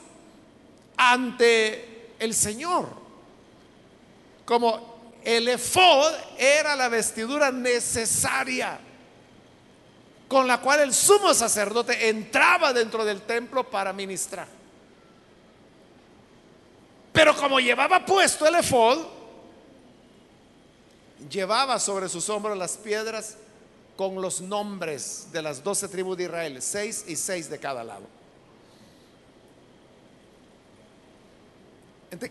ante 0.97 2.15
el 2.19 2.33
Señor. 2.33 2.89
Como 4.47 5.19
el 5.23 5.49
efod 5.49 6.15
era 6.39 6.77
la 6.77 6.89
vestidura 6.89 7.53
necesaria 7.53 8.79
con 10.27 10.47
la 10.47 10.63
cual 10.63 10.81
el 10.81 10.95
sumo 10.95 11.35
sacerdote 11.35 12.09
entraba 12.09 12.73
dentro 12.73 13.05
del 13.05 13.21
templo 13.21 13.69
para 13.69 13.93
ministrar. 13.93 14.49
Pero 17.13 17.37
como 17.37 17.61
llevaba 17.61 18.03
puesto 18.07 18.47
el 18.47 18.55
efod, 18.55 19.14
llevaba 21.31 21.79
sobre 21.79 22.09
sus 22.09 22.29
hombros 22.29 22.57
las 22.57 22.77
piedras 22.77 23.37
con 23.97 24.21
los 24.21 24.41
nombres 24.41 25.29
de 25.33 25.43
las 25.43 25.63
doce 25.63 25.89
tribus 25.89 26.17
de 26.17 26.25
Israel, 26.25 26.61
seis 26.61 27.05
y 27.07 27.17
seis 27.17 27.49
de 27.49 27.59
cada 27.59 27.85
lado. 27.85 28.07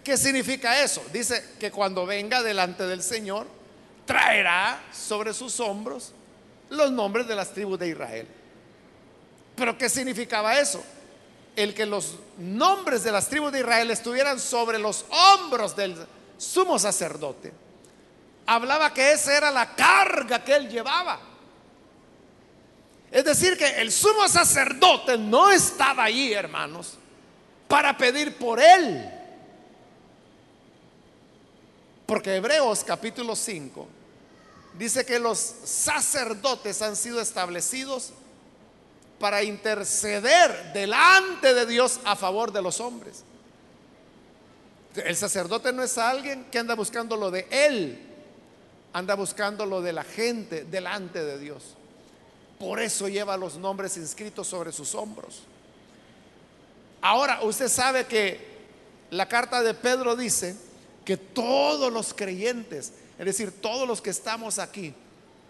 ¿qué 0.01 0.15
significa 0.15 0.81
eso? 0.81 1.03
Dice 1.11 1.43
que 1.59 1.69
cuando 1.69 2.05
venga 2.05 2.41
delante 2.41 2.87
del 2.87 3.03
Señor, 3.03 3.45
traerá 4.05 4.81
sobre 4.93 5.33
sus 5.33 5.59
hombros 5.59 6.13
los 6.69 6.89
nombres 6.89 7.27
de 7.27 7.35
las 7.35 7.53
tribus 7.53 7.77
de 7.79 7.89
Israel. 7.89 8.27
Pero 9.55 9.77
¿qué 9.77 9.89
significaba 9.89 10.57
eso? 10.57 10.81
El 11.55 11.73
que 11.73 11.85
los 11.85 12.15
nombres 12.37 13.03
de 13.03 13.11
las 13.11 13.27
tribus 13.27 13.51
de 13.51 13.59
Israel 13.59 13.91
estuvieran 13.91 14.39
sobre 14.39 14.79
los 14.79 15.05
hombros 15.09 15.75
del 15.75 15.95
sumo 16.37 16.79
sacerdote 16.79 17.51
hablaba 18.45 18.93
que 18.93 19.13
esa 19.13 19.35
era 19.37 19.51
la 19.51 19.75
carga 19.75 20.43
que 20.43 20.55
él 20.55 20.69
llevaba. 20.69 21.19
Es 23.11 23.23
decir, 23.23 23.57
que 23.57 23.81
el 23.81 23.91
sumo 23.91 24.27
sacerdote 24.27 25.17
no 25.17 25.51
estaba 25.51 26.05
allí, 26.05 26.33
hermanos, 26.33 26.97
para 27.67 27.95
pedir 27.95 28.35
por 28.37 28.59
él. 28.59 29.09
Porque 32.05 32.35
Hebreos 32.35 32.83
capítulo 32.83 33.35
5 33.35 33.87
dice 34.77 35.05
que 35.05 35.19
los 35.19 35.37
sacerdotes 35.37 36.81
han 36.81 36.95
sido 36.95 37.21
establecidos 37.21 38.13
para 39.19 39.43
interceder 39.43 40.73
delante 40.73 41.53
de 41.53 41.65
Dios 41.65 41.99
a 42.03 42.15
favor 42.15 42.51
de 42.51 42.61
los 42.61 42.79
hombres. 42.79 43.23
El 44.95 45.15
sacerdote 45.15 45.71
no 45.71 45.81
es 45.83 45.97
alguien 45.97 46.45
que 46.45 46.59
anda 46.59 46.75
buscando 46.75 47.15
lo 47.15 47.31
de 47.31 47.47
él, 47.49 48.12
anda 48.93 49.15
buscando 49.15 49.65
lo 49.65 49.81
de 49.81 49.91
la 49.91 50.03
gente 50.03 50.63
delante 50.65 51.23
de 51.23 51.39
Dios. 51.39 51.75
Por 52.59 52.79
eso 52.79 53.09
lleva 53.09 53.35
los 53.35 53.57
nombres 53.57 53.97
inscritos 53.97 54.47
sobre 54.47 54.71
sus 54.71 54.93
hombros. 54.95 55.41
Ahora, 57.01 57.41
usted 57.41 57.67
sabe 57.67 58.05
que 58.05 58.39
la 59.09 59.27
carta 59.27 59.61
de 59.61 59.73
Pedro 59.73 60.15
dice 60.15 60.55
que 61.03 61.17
todos 61.17 61.91
los 61.91 62.13
creyentes, 62.13 62.93
es 63.17 63.25
decir, 63.25 63.51
todos 63.59 63.87
los 63.87 64.01
que 64.01 64.11
estamos 64.11 64.59
aquí, 64.59 64.93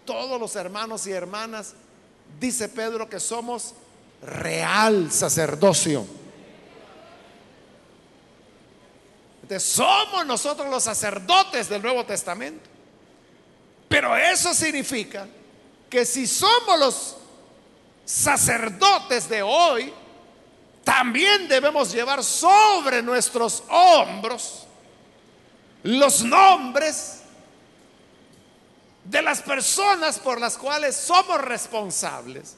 todos 0.04 0.40
los 0.40 0.56
hermanos 0.56 1.06
y 1.06 1.12
hermanas, 1.12 1.74
dice 2.40 2.68
Pedro 2.68 3.08
que 3.08 3.20
somos 3.20 3.74
real 4.22 5.12
sacerdocio. 5.12 6.04
Entonces, 9.42 9.68
somos 9.68 10.26
nosotros 10.26 10.68
los 10.70 10.82
sacerdotes 10.82 11.68
del 11.68 11.82
Nuevo 11.82 12.04
Testamento. 12.04 12.73
Pero 13.94 14.16
eso 14.16 14.52
significa 14.52 15.24
que 15.88 16.04
si 16.04 16.26
somos 16.26 16.80
los 16.80 17.16
sacerdotes 18.04 19.28
de 19.28 19.40
hoy, 19.40 19.92
también 20.82 21.46
debemos 21.46 21.92
llevar 21.92 22.24
sobre 22.24 23.00
nuestros 23.02 23.62
hombros 23.68 24.66
los 25.84 26.24
nombres 26.24 27.20
de 29.04 29.22
las 29.22 29.40
personas 29.40 30.18
por 30.18 30.40
las 30.40 30.58
cuales 30.58 30.96
somos 30.96 31.40
responsables 31.40 32.56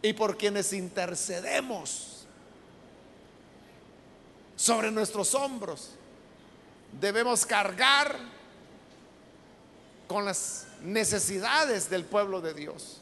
y 0.00 0.14
por 0.14 0.38
quienes 0.38 0.72
intercedemos 0.72 2.24
sobre 4.56 4.90
nuestros 4.90 5.34
hombros. 5.34 5.90
Debemos 6.90 7.44
cargar 7.44 8.33
con 10.06 10.24
las 10.24 10.66
necesidades 10.82 11.88
del 11.88 12.04
pueblo 12.04 12.40
de 12.40 12.54
Dios. 12.54 13.00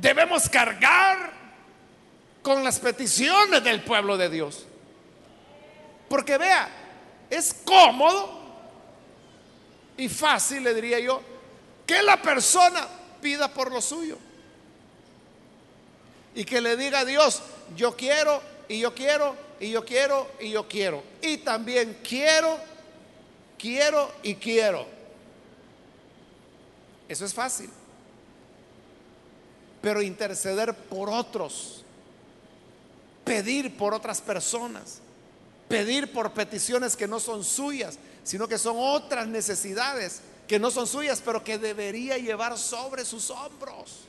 Debemos 0.00 0.48
cargar 0.48 1.32
con 2.42 2.64
las 2.64 2.78
peticiones 2.78 3.62
del 3.62 3.82
pueblo 3.82 4.16
de 4.16 4.30
Dios. 4.30 4.64
Porque 6.08 6.38
vea, 6.38 6.68
es 7.28 7.54
cómodo 7.64 8.38
y 9.96 10.08
fácil, 10.08 10.62
le 10.64 10.74
diría 10.74 10.98
yo, 11.00 11.20
que 11.86 12.02
la 12.02 12.20
persona 12.22 12.86
pida 13.20 13.52
por 13.52 13.70
lo 13.70 13.80
suyo. 13.80 14.16
Y 16.34 16.44
que 16.44 16.60
le 16.60 16.76
diga 16.76 17.00
a 17.00 17.04
Dios, 17.04 17.42
yo 17.76 17.96
quiero 17.96 18.40
y 18.68 18.80
yo 18.80 18.94
quiero 18.94 19.34
y 19.60 19.70
yo 19.70 19.84
quiero 19.84 20.30
y 20.40 20.50
yo 20.50 20.68
quiero. 20.68 21.02
Y 21.20 21.38
también 21.38 21.98
quiero, 22.06 22.58
quiero 23.58 24.12
y 24.22 24.36
quiero. 24.36 24.97
Eso 27.08 27.24
es 27.24 27.32
fácil. 27.32 27.70
Pero 29.80 30.02
interceder 30.02 30.74
por 30.74 31.08
otros, 31.08 31.84
pedir 33.24 33.76
por 33.76 33.94
otras 33.94 34.20
personas, 34.20 35.00
pedir 35.68 36.12
por 36.12 36.32
peticiones 36.32 36.96
que 36.96 37.08
no 37.08 37.20
son 37.20 37.44
suyas, 37.44 37.98
sino 38.24 38.46
que 38.48 38.58
son 38.58 38.76
otras 38.78 39.26
necesidades 39.26 40.20
que 40.46 40.58
no 40.58 40.70
son 40.70 40.86
suyas, 40.86 41.22
pero 41.24 41.44
que 41.44 41.58
debería 41.58 42.16
llevar 42.16 42.56
sobre 42.58 43.04
sus 43.04 43.30
hombros. 43.30 44.00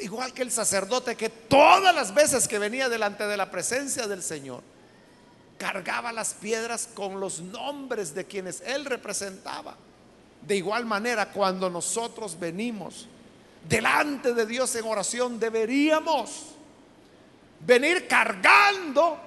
Igual 0.00 0.34
que 0.34 0.42
el 0.42 0.50
sacerdote 0.50 1.16
que 1.16 1.30
todas 1.30 1.94
las 1.94 2.12
veces 2.12 2.46
que 2.46 2.58
venía 2.58 2.88
delante 2.88 3.26
de 3.26 3.36
la 3.36 3.50
presencia 3.50 4.06
del 4.06 4.22
Señor, 4.22 4.62
cargaba 5.56 6.12
las 6.12 6.34
piedras 6.34 6.88
con 6.92 7.18
los 7.20 7.40
nombres 7.40 8.14
de 8.14 8.26
quienes 8.26 8.60
él 8.60 8.84
representaba. 8.84 9.76
De 10.46 10.56
igual 10.56 10.86
manera, 10.86 11.32
cuando 11.32 11.68
nosotros 11.68 12.38
venimos 12.38 13.06
delante 13.68 14.32
de 14.32 14.46
Dios 14.46 14.74
en 14.76 14.84
oración, 14.84 15.40
deberíamos 15.40 16.52
venir 17.60 18.06
cargando 18.06 19.18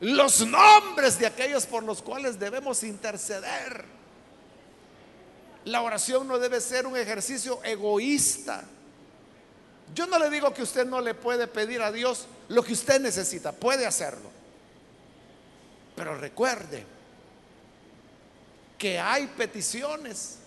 los 0.00 0.46
nombres 0.46 1.18
de 1.18 1.26
aquellos 1.26 1.66
por 1.66 1.82
los 1.82 2.00
cuales 2.00 2.38
debemos 2.38 2.82
interceder. 2.82 3.84
La 5.66 5.82
oración 5.82 6.26
no 6.26 6.38
debe 6.38 6.62
ser 6.62 6.86
un 6.86 6.96
ejercicio 6.96 7.60
egoísta. 7.62 8.64
Yo 9.94 10.06
no 10.06 10.18
le 10.18 10.30
digo 10.30 10.54
que 10.54 10.62
usted 10.62 10.86
no 10.86 11.02
le 11.02 11.12
puede 11.12 11.46
pedir 11.46 11.82
a 11.82 11.92
Dios 11.92 12.26
lo 12.48 12.62
que 12.62 12.72
usted 12.72 13.00
necesita, 13.00 13.52
puede 13.52 13.84
hacerlo. 13.84 14.30
Pero 15.94 16.16
recuerde 16.16 16.97
que 18.78 18.98
hay 18.98 19.26
peticiones 19.26 20.38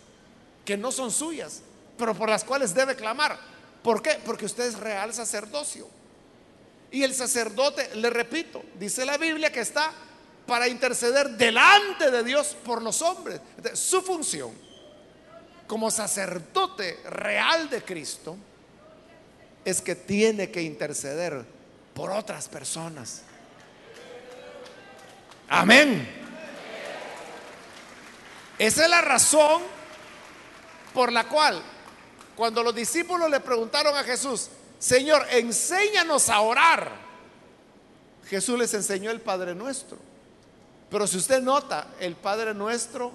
que 0.66 0.78
no 0.78 0.92
son 0.92 1.12
suyas, 1.12 1.62
pero 1.98 2.16
por 2.16 2.30
las 2.30 2.44
cuales 2.44 2.74
debe 2.74 2.96
clamar. 2.96 3.38
¿Por 3.84 4.02
qué? 4.02 4.20
Porque 4.26 4.46
usted 4.46 4.66
es 4.66 4.80
real 4.80 5.14
sacerdocio. 5.14 5.88
Y 6.92 7.04
el 7.04 7.14
sacerdote, 7.14 7.96
le 7.96 8.10
repito, 8.10 8.64
dice 8.80 9.06
la 9.06 9.18
Biblia 9.18 9.52
que 9.52 9.60
está 9.60 9.92
para 10.46 10.68
interceder 10.68 11.30
delante 11.32 12.12
de 12.12 12.24
Dios 12.24 12.56
por 12.64 12.82
los 12.82 13.02
hombres. 13.02 13.40
Su 13.74 14.02
función 14.02 14.52
como 15.68 15.90
sacerdote 15.90 17.00
real 17.06 17.70
de 17.70 17.82
Cristo 17.84 18.36
es 19.64 19.82
que 19.82 19.96
tiene 19.96 20.52
que 20.52 20.62
interceder 20.62 21.46
por 21.94 22.12
otras 22.12 22.50
personas. 22.50 23.22
Amén. 25.48 26.21
Esa 28.62 28.84
es 28.84 28.92
la 28.92 29.02
razón 29.02 29.60
por 30.94 31.12
la 31.12 31.28
cual 31.28 31.60
cuando 32.36 32.62
los 32.62 32.76
discípulos 32.76 33.28
le 33.28 33.40
preguntaron 33.40 33.98
a 33.98 34.04
Jesús, 34.04 34.50
Señor, 34.78 35.26
enséñanos 35.32 36.30
a 36.30 36.42
orar. 36.42 36.92
Jesús 38.28 38.60
les 38.60 38.72
enseñó 38.76 39.10
el 39.10 39.20
Padre 39.20 39.56
Nuestro. 39.56 39.98
Pero 40.92 41.08
si 41.08 41.18
usted 41.18 41.42
nota, 41.42 41.88
el 42.00 42.16
Padre 42.16 42.54
Nuestro 42.54 43.14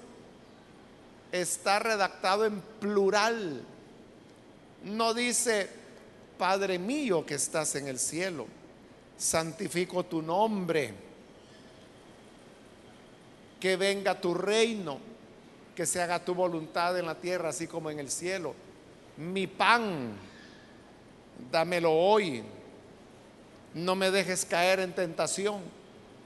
está 1.30 1.78
redactado 1.78 2.44
en 2.44 2.60
plural. 2.80 3.62
No 4.82 5.14
dice, 5.14 5.70
Padre 6.38 6.80
mío 6.80 7.24
que 7.24 7.34
estás 7.34 7.76
en 7.76 7.86
el 7.86 8.00
cielo, 8.00 8.48
santifico 9.16 10.04
tu 10.06 10.22
nombre, 10.22 10.92
que 13.60 13.76
venga 13.76 14.20
tu 14.20 14.34
reino, 14.34 15.14
que 15.76 15.86
se 15.86 16.02
haga 16.02 16.24
tu 16.24 16.34
voluntad 16.34 16.98
en 16.98 17.06
la 17.06 17.14
tierra 17.14 17.50
así 17.50 17.68
como 17.68 17.90
en 17.90 18.00
el 18.00 18.10
cielo. 18.10 18.54
Mi 19.18 19.46
pan 19.46 20.14
dámelo 21.52 21.92
hoy. 21.92 22.42
No 23.74 23.94
me 23.94 24.10
dejes 24.10 24.44
caer 24.46 24.80
en 24.80 24.94
tentación. 24.94 25.60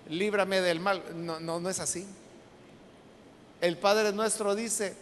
Líbrame 0.09 0.61
del 0.61 0.80
mal. 0.80 1.03
No, 1.14 1.40
no, 1.40 1.68
es 1.68 1.80
así. 1.80 2.07
El 3.61 3.76
Padre 3.76 4.12
nuestro 4.12 4.55
dice, 4.55 4.94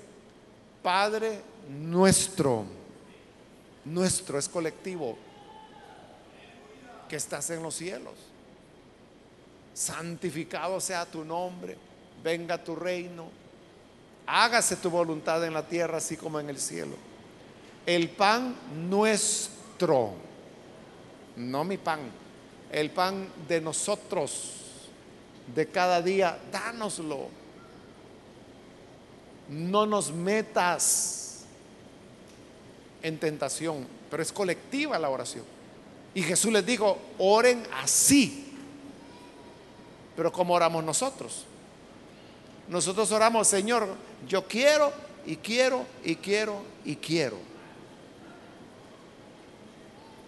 Padre 0.83 1.43
nuestro, 1.69 2.65
nuestro 3.85 4.39
es 4.39 4.49
colectivo, 4.49 5.17
que 7.09 7.17
estás 7.17 7.51
en 7.51 7.63
los 7.63 7.75
cielos. 7.75 8.15
Santificado 9.75 10.81
sea 10.81 11.07
tu 11.07 11.25
nombre, 11.25 11.77
venga 12.25 12.63
tu 12.63 12.75
reino, 12.75 13.31
hágase 14.29 14.77
tu 14.77 14.91
voluntad 14.91 15.45
en 15.45 15.55
la 15.55 15.67
tierra 15.67 15.99
así 15.99 16.17
como 16.17 16.39
en 16.39 16.51
el 16.51 16.59
cielo. 16.59 16.95
El 17.87 18.11
pan 18.11 18.55
nuestro 18.89 20.29
no 21.39 21.65
mi 21.65 21.79
pan, 21.79 22.01
el 22.71 22.91
pan 22.91 23.29
de 23.47 23.61
nosotros, 23.61 24.55
de 25.55 25.69
cada 25.69 26.03
día, 26.03 26.39
dánoslo. 26.53 27.29
No 29.49 29.87
nos 29.87 30.13
metas 30.13 31.45
en 33.03 33.19
tentación, 33.19 33.87
pero 34.11 34.23
es 34.23 34.33
colectiva 34.33 34.99
la 34.99 35.09
oración. 35.09 35.45
Y 36.13 36.23
Jesús 36.23 36.53
les 36.53 36.67
dijo, 36.67 36.99
oren 37.19 37.65
así. 37.81 38.53
Pero 40.17 40.33
¿cómo 40.33 40.55
oramos 40.55 40.83
nosotros? 40.85 41.47
Nosotros 42.69 43.11
oramos, 43.13 43.47
Señor, 43.47 43.89
yo 44.27 44.47
quiero 44.47 44.93
y 45.27 45.37
quiero 45.37 45.85
y 46.05 46.17
quiero 46.17 46.63
y 46.85 46.97
quiero. 46.97 47.37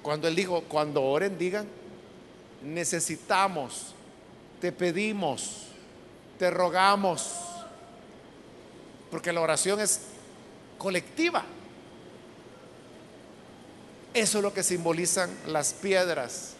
Cuando 0.02 0.28
él 0.28 0.36
dijo, 0.36 0.62
cuando 0.62 1.02
oren, 1.02 1.38
digan, 1.38 1.66
necesitamos, 2.62 3.94
te 4.60 4.72
pedimos, 4.72 5.66
te 6.38 6.50
rogamos, 6.50 7.34
porque 9.10 9.32
la 9.32 9.40
oración 9.40 9.80
es 9.80 10.00
colectiva. 10.78 11.44
Eso 14.14 14.38
es 14.38 14.42
lo 14.42 14.52
que 14.52 14.62
simbolizan 14.62 15.30
las 15.46 15.72
piedras 15.74 16.54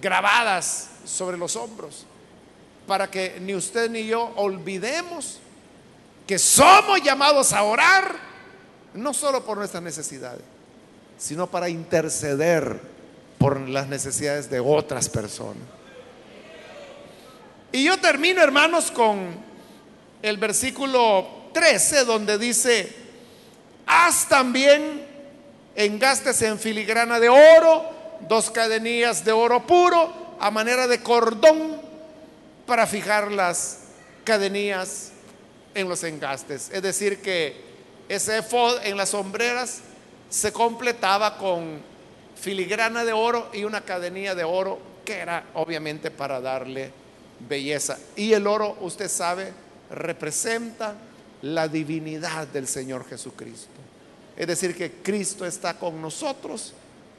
grabadas 0.00 0.90
sobre 1.04 1.36
los 1.36 1.56
hombros, 1.56 2.06
para 2.86 3.10
que 3.10 3.38
ni 3.40 3.54
usted 3.54 3.90
ni 3.90 4.06
yo 4.06 4.32
olvidemos 4.36 5.38
que 6.30 6.38
somos 6.38 7.02
llamados 7.02 7.52
a 7.52 7.64
orar, 7.64 8.14
no 8.94 9.12
solo 9.12 9.44
por 9.44 9.58
nuestras 9.58 9.82
necesidades, 9.82 10.44
sino 11.18 11.48
para 11.48 11.68
interceder 11.68 12.80
por 13.36 13.58
las 13.68 13.88
necesidades 13.88 14.48
de 14.48 14.60
otras 14.60 15.08
personas. 15.08 15.64
Y 17.72 17.82
yo 17.82 17.98
termino, 17.98 18.40
hermanos, 18.40 18.92
con 18.92 19.42
el 20.22 20.36
versículo 20.36 21.26
13, 21.52 22.04
donde 22.04 22.38
dice, 22.38 22.94
haz 23.84 24.28
también 24.28 25.04
engastes 25.74 26.42
en 26.42 26.60
filigrana 26.60 27.18
de 27.18 27.28
oro, 27.28 27.90
dos 28.28 28.52
cadenillas 28.52 29.24
de 29.24 29.32
oro 29.32 29.66
puro, 29.66 30.36
a 30.38 30.48
manera 30.52 30.86
de 30.86 31.02
cordón, 31.02 31.80
para 32.66 32.86
fijar 32.86 33.32
las 33.32 33.78
cadenillas 34.22 35.09
en 35.74 35.88
los 35.88 36.04
engastes. 36.04 36.70
Es 36.72 36.82
decir, 36.82 37.20
que 37.20 37.54
ese 38.08 38.38
efod 38.38 38.78
en 38.84 38.96
las 38.96 39.10
sombreras 39.10 39.80
se 40.28 40.52
completaba 40.52 41.38
con 41.38 41.80
filigrana 42.40 43.04
de 43.04 43.12
oro 43.12 43.50
y 43.52 43.64
una 43.64 43.82
cadenilla 43.82 44.34
de 44.34 44.44
oro 44.44 44.78
que 45.04 45.18
era 45.18 45.44
obviamente 45.54 46.10
para 46.10 46.40
darle 46.40 46.90
belleza. 47.48 47.98
Y 48.16 48.32
el 48.32 48.46
oro, 48.46 48.76
usted 48.80 49.08
sabe, 49.08 49.52
representa 49.90 50.94
la 51.42 51.68
divinidad 51.68 52.46
del 52.48 52.66
Señor 52.66 53.08
Jesucristo. 53.08 53.68
Es 54.36 54.46
decir, 54.46 54.76
que 54.76 54.92
Cristo 55.02 55.44
está 55.44 55.74
con 55.74 56.00
nosotros 56.00 56.72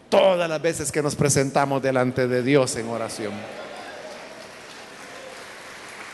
todas 0.09 0.49
las 0.49 0.61
veces 0.61 0.91
que 0.91 1.01
nos 1.01 1.15
presentamos 1.15 1.81
delante 1.81 2.27
de 2.27 2.43
Dios 2.43 2.75
en 2.75 2.89
oración. 2.89 3.33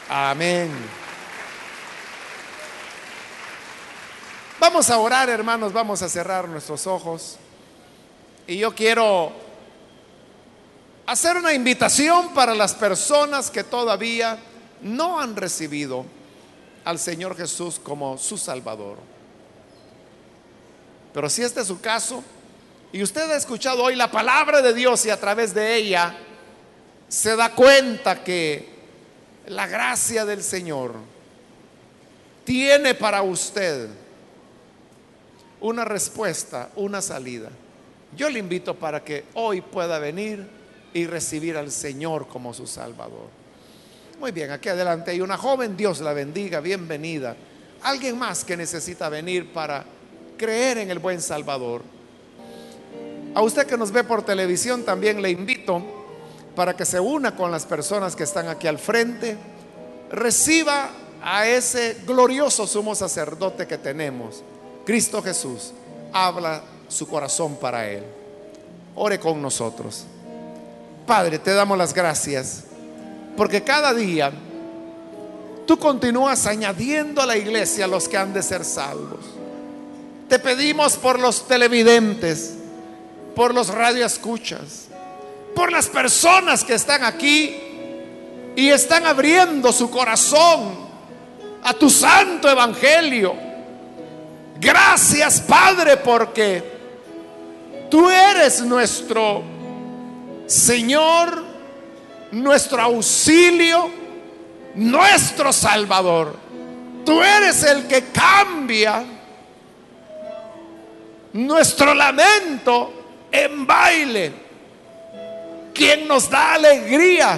Amén. 0.10 0.70
Vamos 4.60 4.90
a 4.90 4.98
orar, 4.98 5.30
hermanos, 5.30 5.72
vamos 5.72 6.02
a 6.02 6.10
cerrar 6.10 6.50
nuestros 6.50 6.88
ojos. 6.88 7.38
Y 8.48 8.58
yo 8.58 8.74
quiero 8.74 9.32
hacer 11.06 11.38
una 11.38 11.54
invitación 11.54 12.34
para 12.34 12.56
las 12.56 12.74
personas 12.74 13.52
que 13.52 13.64
todavía 13.64 14.40
no 14.82 15.20
han 15.20 15.36
recibido 15.36 16.06
al 16.86 16.98
Señor 16.98 17.38
Jesús 17.38 17.80
como 17.80 18.18
su 18.18 18.36
Salvador. 18.36 18.98
Pero 21.14 21.30
si 21.30 21.44
este 21.44 21.62
es 21.62 21.68
su 21.68 21.80
caso, 21.80 22.24
y 22.92 23.04
usted 23.04 23.30
ha 23.30 23.38
escuchado 23.38 23.84
hoy 23.84 23.96
la 23.96 24.10
palabra 24.10 24.64
de 24.64 24.74
Dios 24.74 25.06
y 25.06 25.12
a 25.12 25.20
través 25.20 25.54
de 25.54 25.76
ella 25.76 26.18
se 27.08 27.36
da 27.36 27.54
cuenta 27.54 28.24
que 28.24 28.76
la 29.46 29.68
gracia 29.68 30.26
del 30.26 30.42
Señor 30.42 30.96
tiene 32.44 32.96
para 32.96 33.22
usted 33.22 34.07
una 35.62 35.86
respuesta, 35.86 36.70
una 36.76 37.02
salida. 37.02 37.50
Yo 38.16 38.30
le 38.30 38.40
invito 38.40 38.76
para 38.76 39.04
que 39.04 39.26
hoy 39.34 39.62
pueda 39.62 40.00
venir 40.00 40.48
y 40.94 41.06
recibir 41.06 41.58
al 41.58 41.72
Señor 41.72 42.28
como 42.28 42.54
su 42.54 42.68
Salvador. 42.68 43.30
Muy 44.20 44.32
bien, 44.32 44.50
aquí 44.52 44.70
adelante 44.70 45.12
hay 45.12 45.22
una 45.22 45.38
joven, 45.38 45.78
Dios 45.78 46.00
la 46.00 46.14
bendiga, 46.14 46.60
bienvenida. 46.60 47.36
Alguien 47.84 48.18
más 48.18 48.44
que 48.44 48.58
necesita 48.58 49.10
venir 49.10 49.54
para 49.54 49.86
creer 50.38 50.80
en 50.80 50.90
el 50.90 51.00
buen 51.00 51.22
Salvador. 51.22 51.84
A 53.36 53.42
usted 53.42 53.68
que 53.68 53.78
nos 53.78 53.92
ve 53.92 54.04
por 54.04 54.24
televisión 54.24 54.84
también 54.84 55.22
le 55.22 55.30
invito 55.30 55.84
para 56.56 56.76
que 56.76 56.86
se 56.86 57.00
una 57.00 57.36
con 57.36 57.52
las 57.52 57.68
personas 57.68 58.16
que 58.16 58.24
están 58.24 58.48
aquí 58.48 58.66
al 58.66 58.80
frente, 58.80 59.38
reciba 60.10 60.90
a 61.22 61.46
ese 61.48 61.98
glorioso 62.08 62.66
sumo 62.66 62.96
sacerdote 62.96 63.68
que 63.68 63.78
tenemos, 63.78 64.44
Cristo 64.88 65.22
Jesús. 65.22 65.74
Habla 66.14 66.62
su 66.88 67.10
corazón 67.10 67.58
para 67.58 67.90
él. 67.90 68.04
Ore 68.96 69.20
con 69.20 69.42
nosotros. 69.42 70.06
Padre, 71.06 71.40
te 71.40 71.54
damos 71.54 71.78
las 71.78 71.94
gracias 71.94 72.64
porque 73.36 73.64
cada 73.64 73.94
día 73.94 74.32
tú 75.66 75.78
continúas 75.78 76.46
añadiendo 76.46 77.22
a 77.22 77.26
la 77.26 77.36
iglesia 77.36 77.86
los 77.86 78.08
que 78.08 78.16
han 78.16 78.32
de 78.32 78.42
ser 78.42 78.64
salvos. 78.64 79.26
Te 80.30 80.40
pedimos 80.40 80.96
por 80.96 81.20
los 81.20 81.46
televidentes, 81.50 82.54
por 83.36 83.54
los 83.54 83.68
radioescuchas, 83.68 84.86
por 85.54 85.70
las 85.70 85.90
personas 85.90 86.64
que 86.64 86.76
están 86.76 87.04
aquí 87.04 87.58
y 88.56 88.70
están 88.70 89.06
abriendo 89.06 89.74
su 89.74 89.90
corazón 89.90 90.88
a 91.62 91.74
tu 91.74 91.90
santo 91.90 92.50
evangelio. 92.50 93.47
Gracias, 94.60 95.42
Padre, 95.42 95.98
porque 95.98 96.64
tú 97.90 98.10
eres 98.10 98.62
nuestro 98.62 99.44
Señor, 100.48 101.44
nuestro 102.32 102.82
auxilio, 102.82 103.92
nuestro 104.76 105.54
Salvador. 105.54 106.36
Tú 107.06 107.22
eres 107.22 107.64
el 107.64 107.88
que 107.88 108.06
cambia 108.06 109.04
nuestro 111.34 111.94
lamento 111.94 113.28
en 113.32 113.68
baile, 113.68 114.34
quien 115.74 116.08
nos 116.08 116.30
da 116.30 116.56
alegría, 116.56 117.38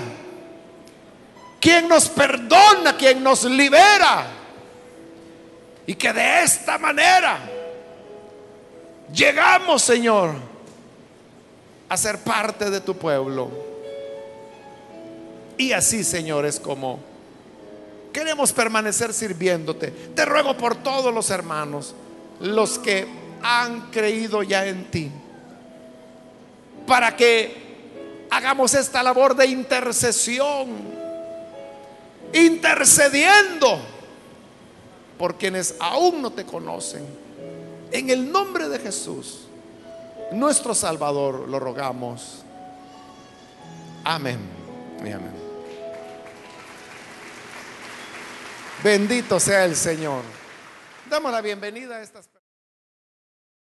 quien 1.60 1.88
nos 1.90 2.08
perdona, 2.10 2.96
quien 2.96 3.22
nos 3.22 3.44
libera. 3.44 4.39
Y 5.90 5.96
que 5.96 6.14
de 6.14 6.44
esta 6.44 6.78
manera 6.78 7.40
llegamos, 9.12 9.82
Señor, 9.82 10.36
a 11.90 11.98
ser 11.98 12.20
parte 12.20 12.70
de 12.70 12.80
tu 12.80 12.96
pueblo. 12.96 13.50
Y 15.58 15.72
así, 15.72 16.04
Señor, 16.04 16.46
es 16.46 16.60
como 16.60 17.00
queremos 18.14 18.54
permanecer 18.54 19.16
sirviéndote. 19.16 19.88
Te 19.90 20.26
ruego 20.26 20.56
por 20.56 20.76
todos 20.76 21.12
los 21.12 21.32
hermanos, 21.32 21.96
los 22.40 22.78
que 22.78 23.08
han 23.42 23.90
creído 23.90 24.44
ya 24.44 24.68
en 24.68 24.92
ti 24.92 25.10
para 26.86 27.16
que 27.16 28.28
hagamos 28.30 28.76
esta 28.76 29.02
labor 29.02 29.36
de 29.36 29.48
intercesión, 29.48 30.68
intercediendo 32.32 33.98
por 35.20 35.36
quienes 35.36 35.76
aún 35.82 36.22
no 36.22 36.32
te 36.32 36.46
conocen. 36.46 37.06
En 37.92 38.10
el 38.10 38.32
nombre 38.32 38.70
de 38.70 38.80
Jesús, 38.80 39.50
nuestro 40.32 40.74
Salvador, 40.74 41.50
lo 41.50 41.60
rogamos. 41.60 42.44
Amén 44.06 44.40
y 45.06 45.12
amén. 45.12 45.34
Bendito 48.82 49.42
sea 49.42 49.66
el 49.66 49.76
Señor. 49.76 50.24
Damos 51.10 51.34
la 51.34 51.42
bienvenida 51.42 51.98
a 51.98 52.02
estas 52.02 52.28
personas. 52.28 52.39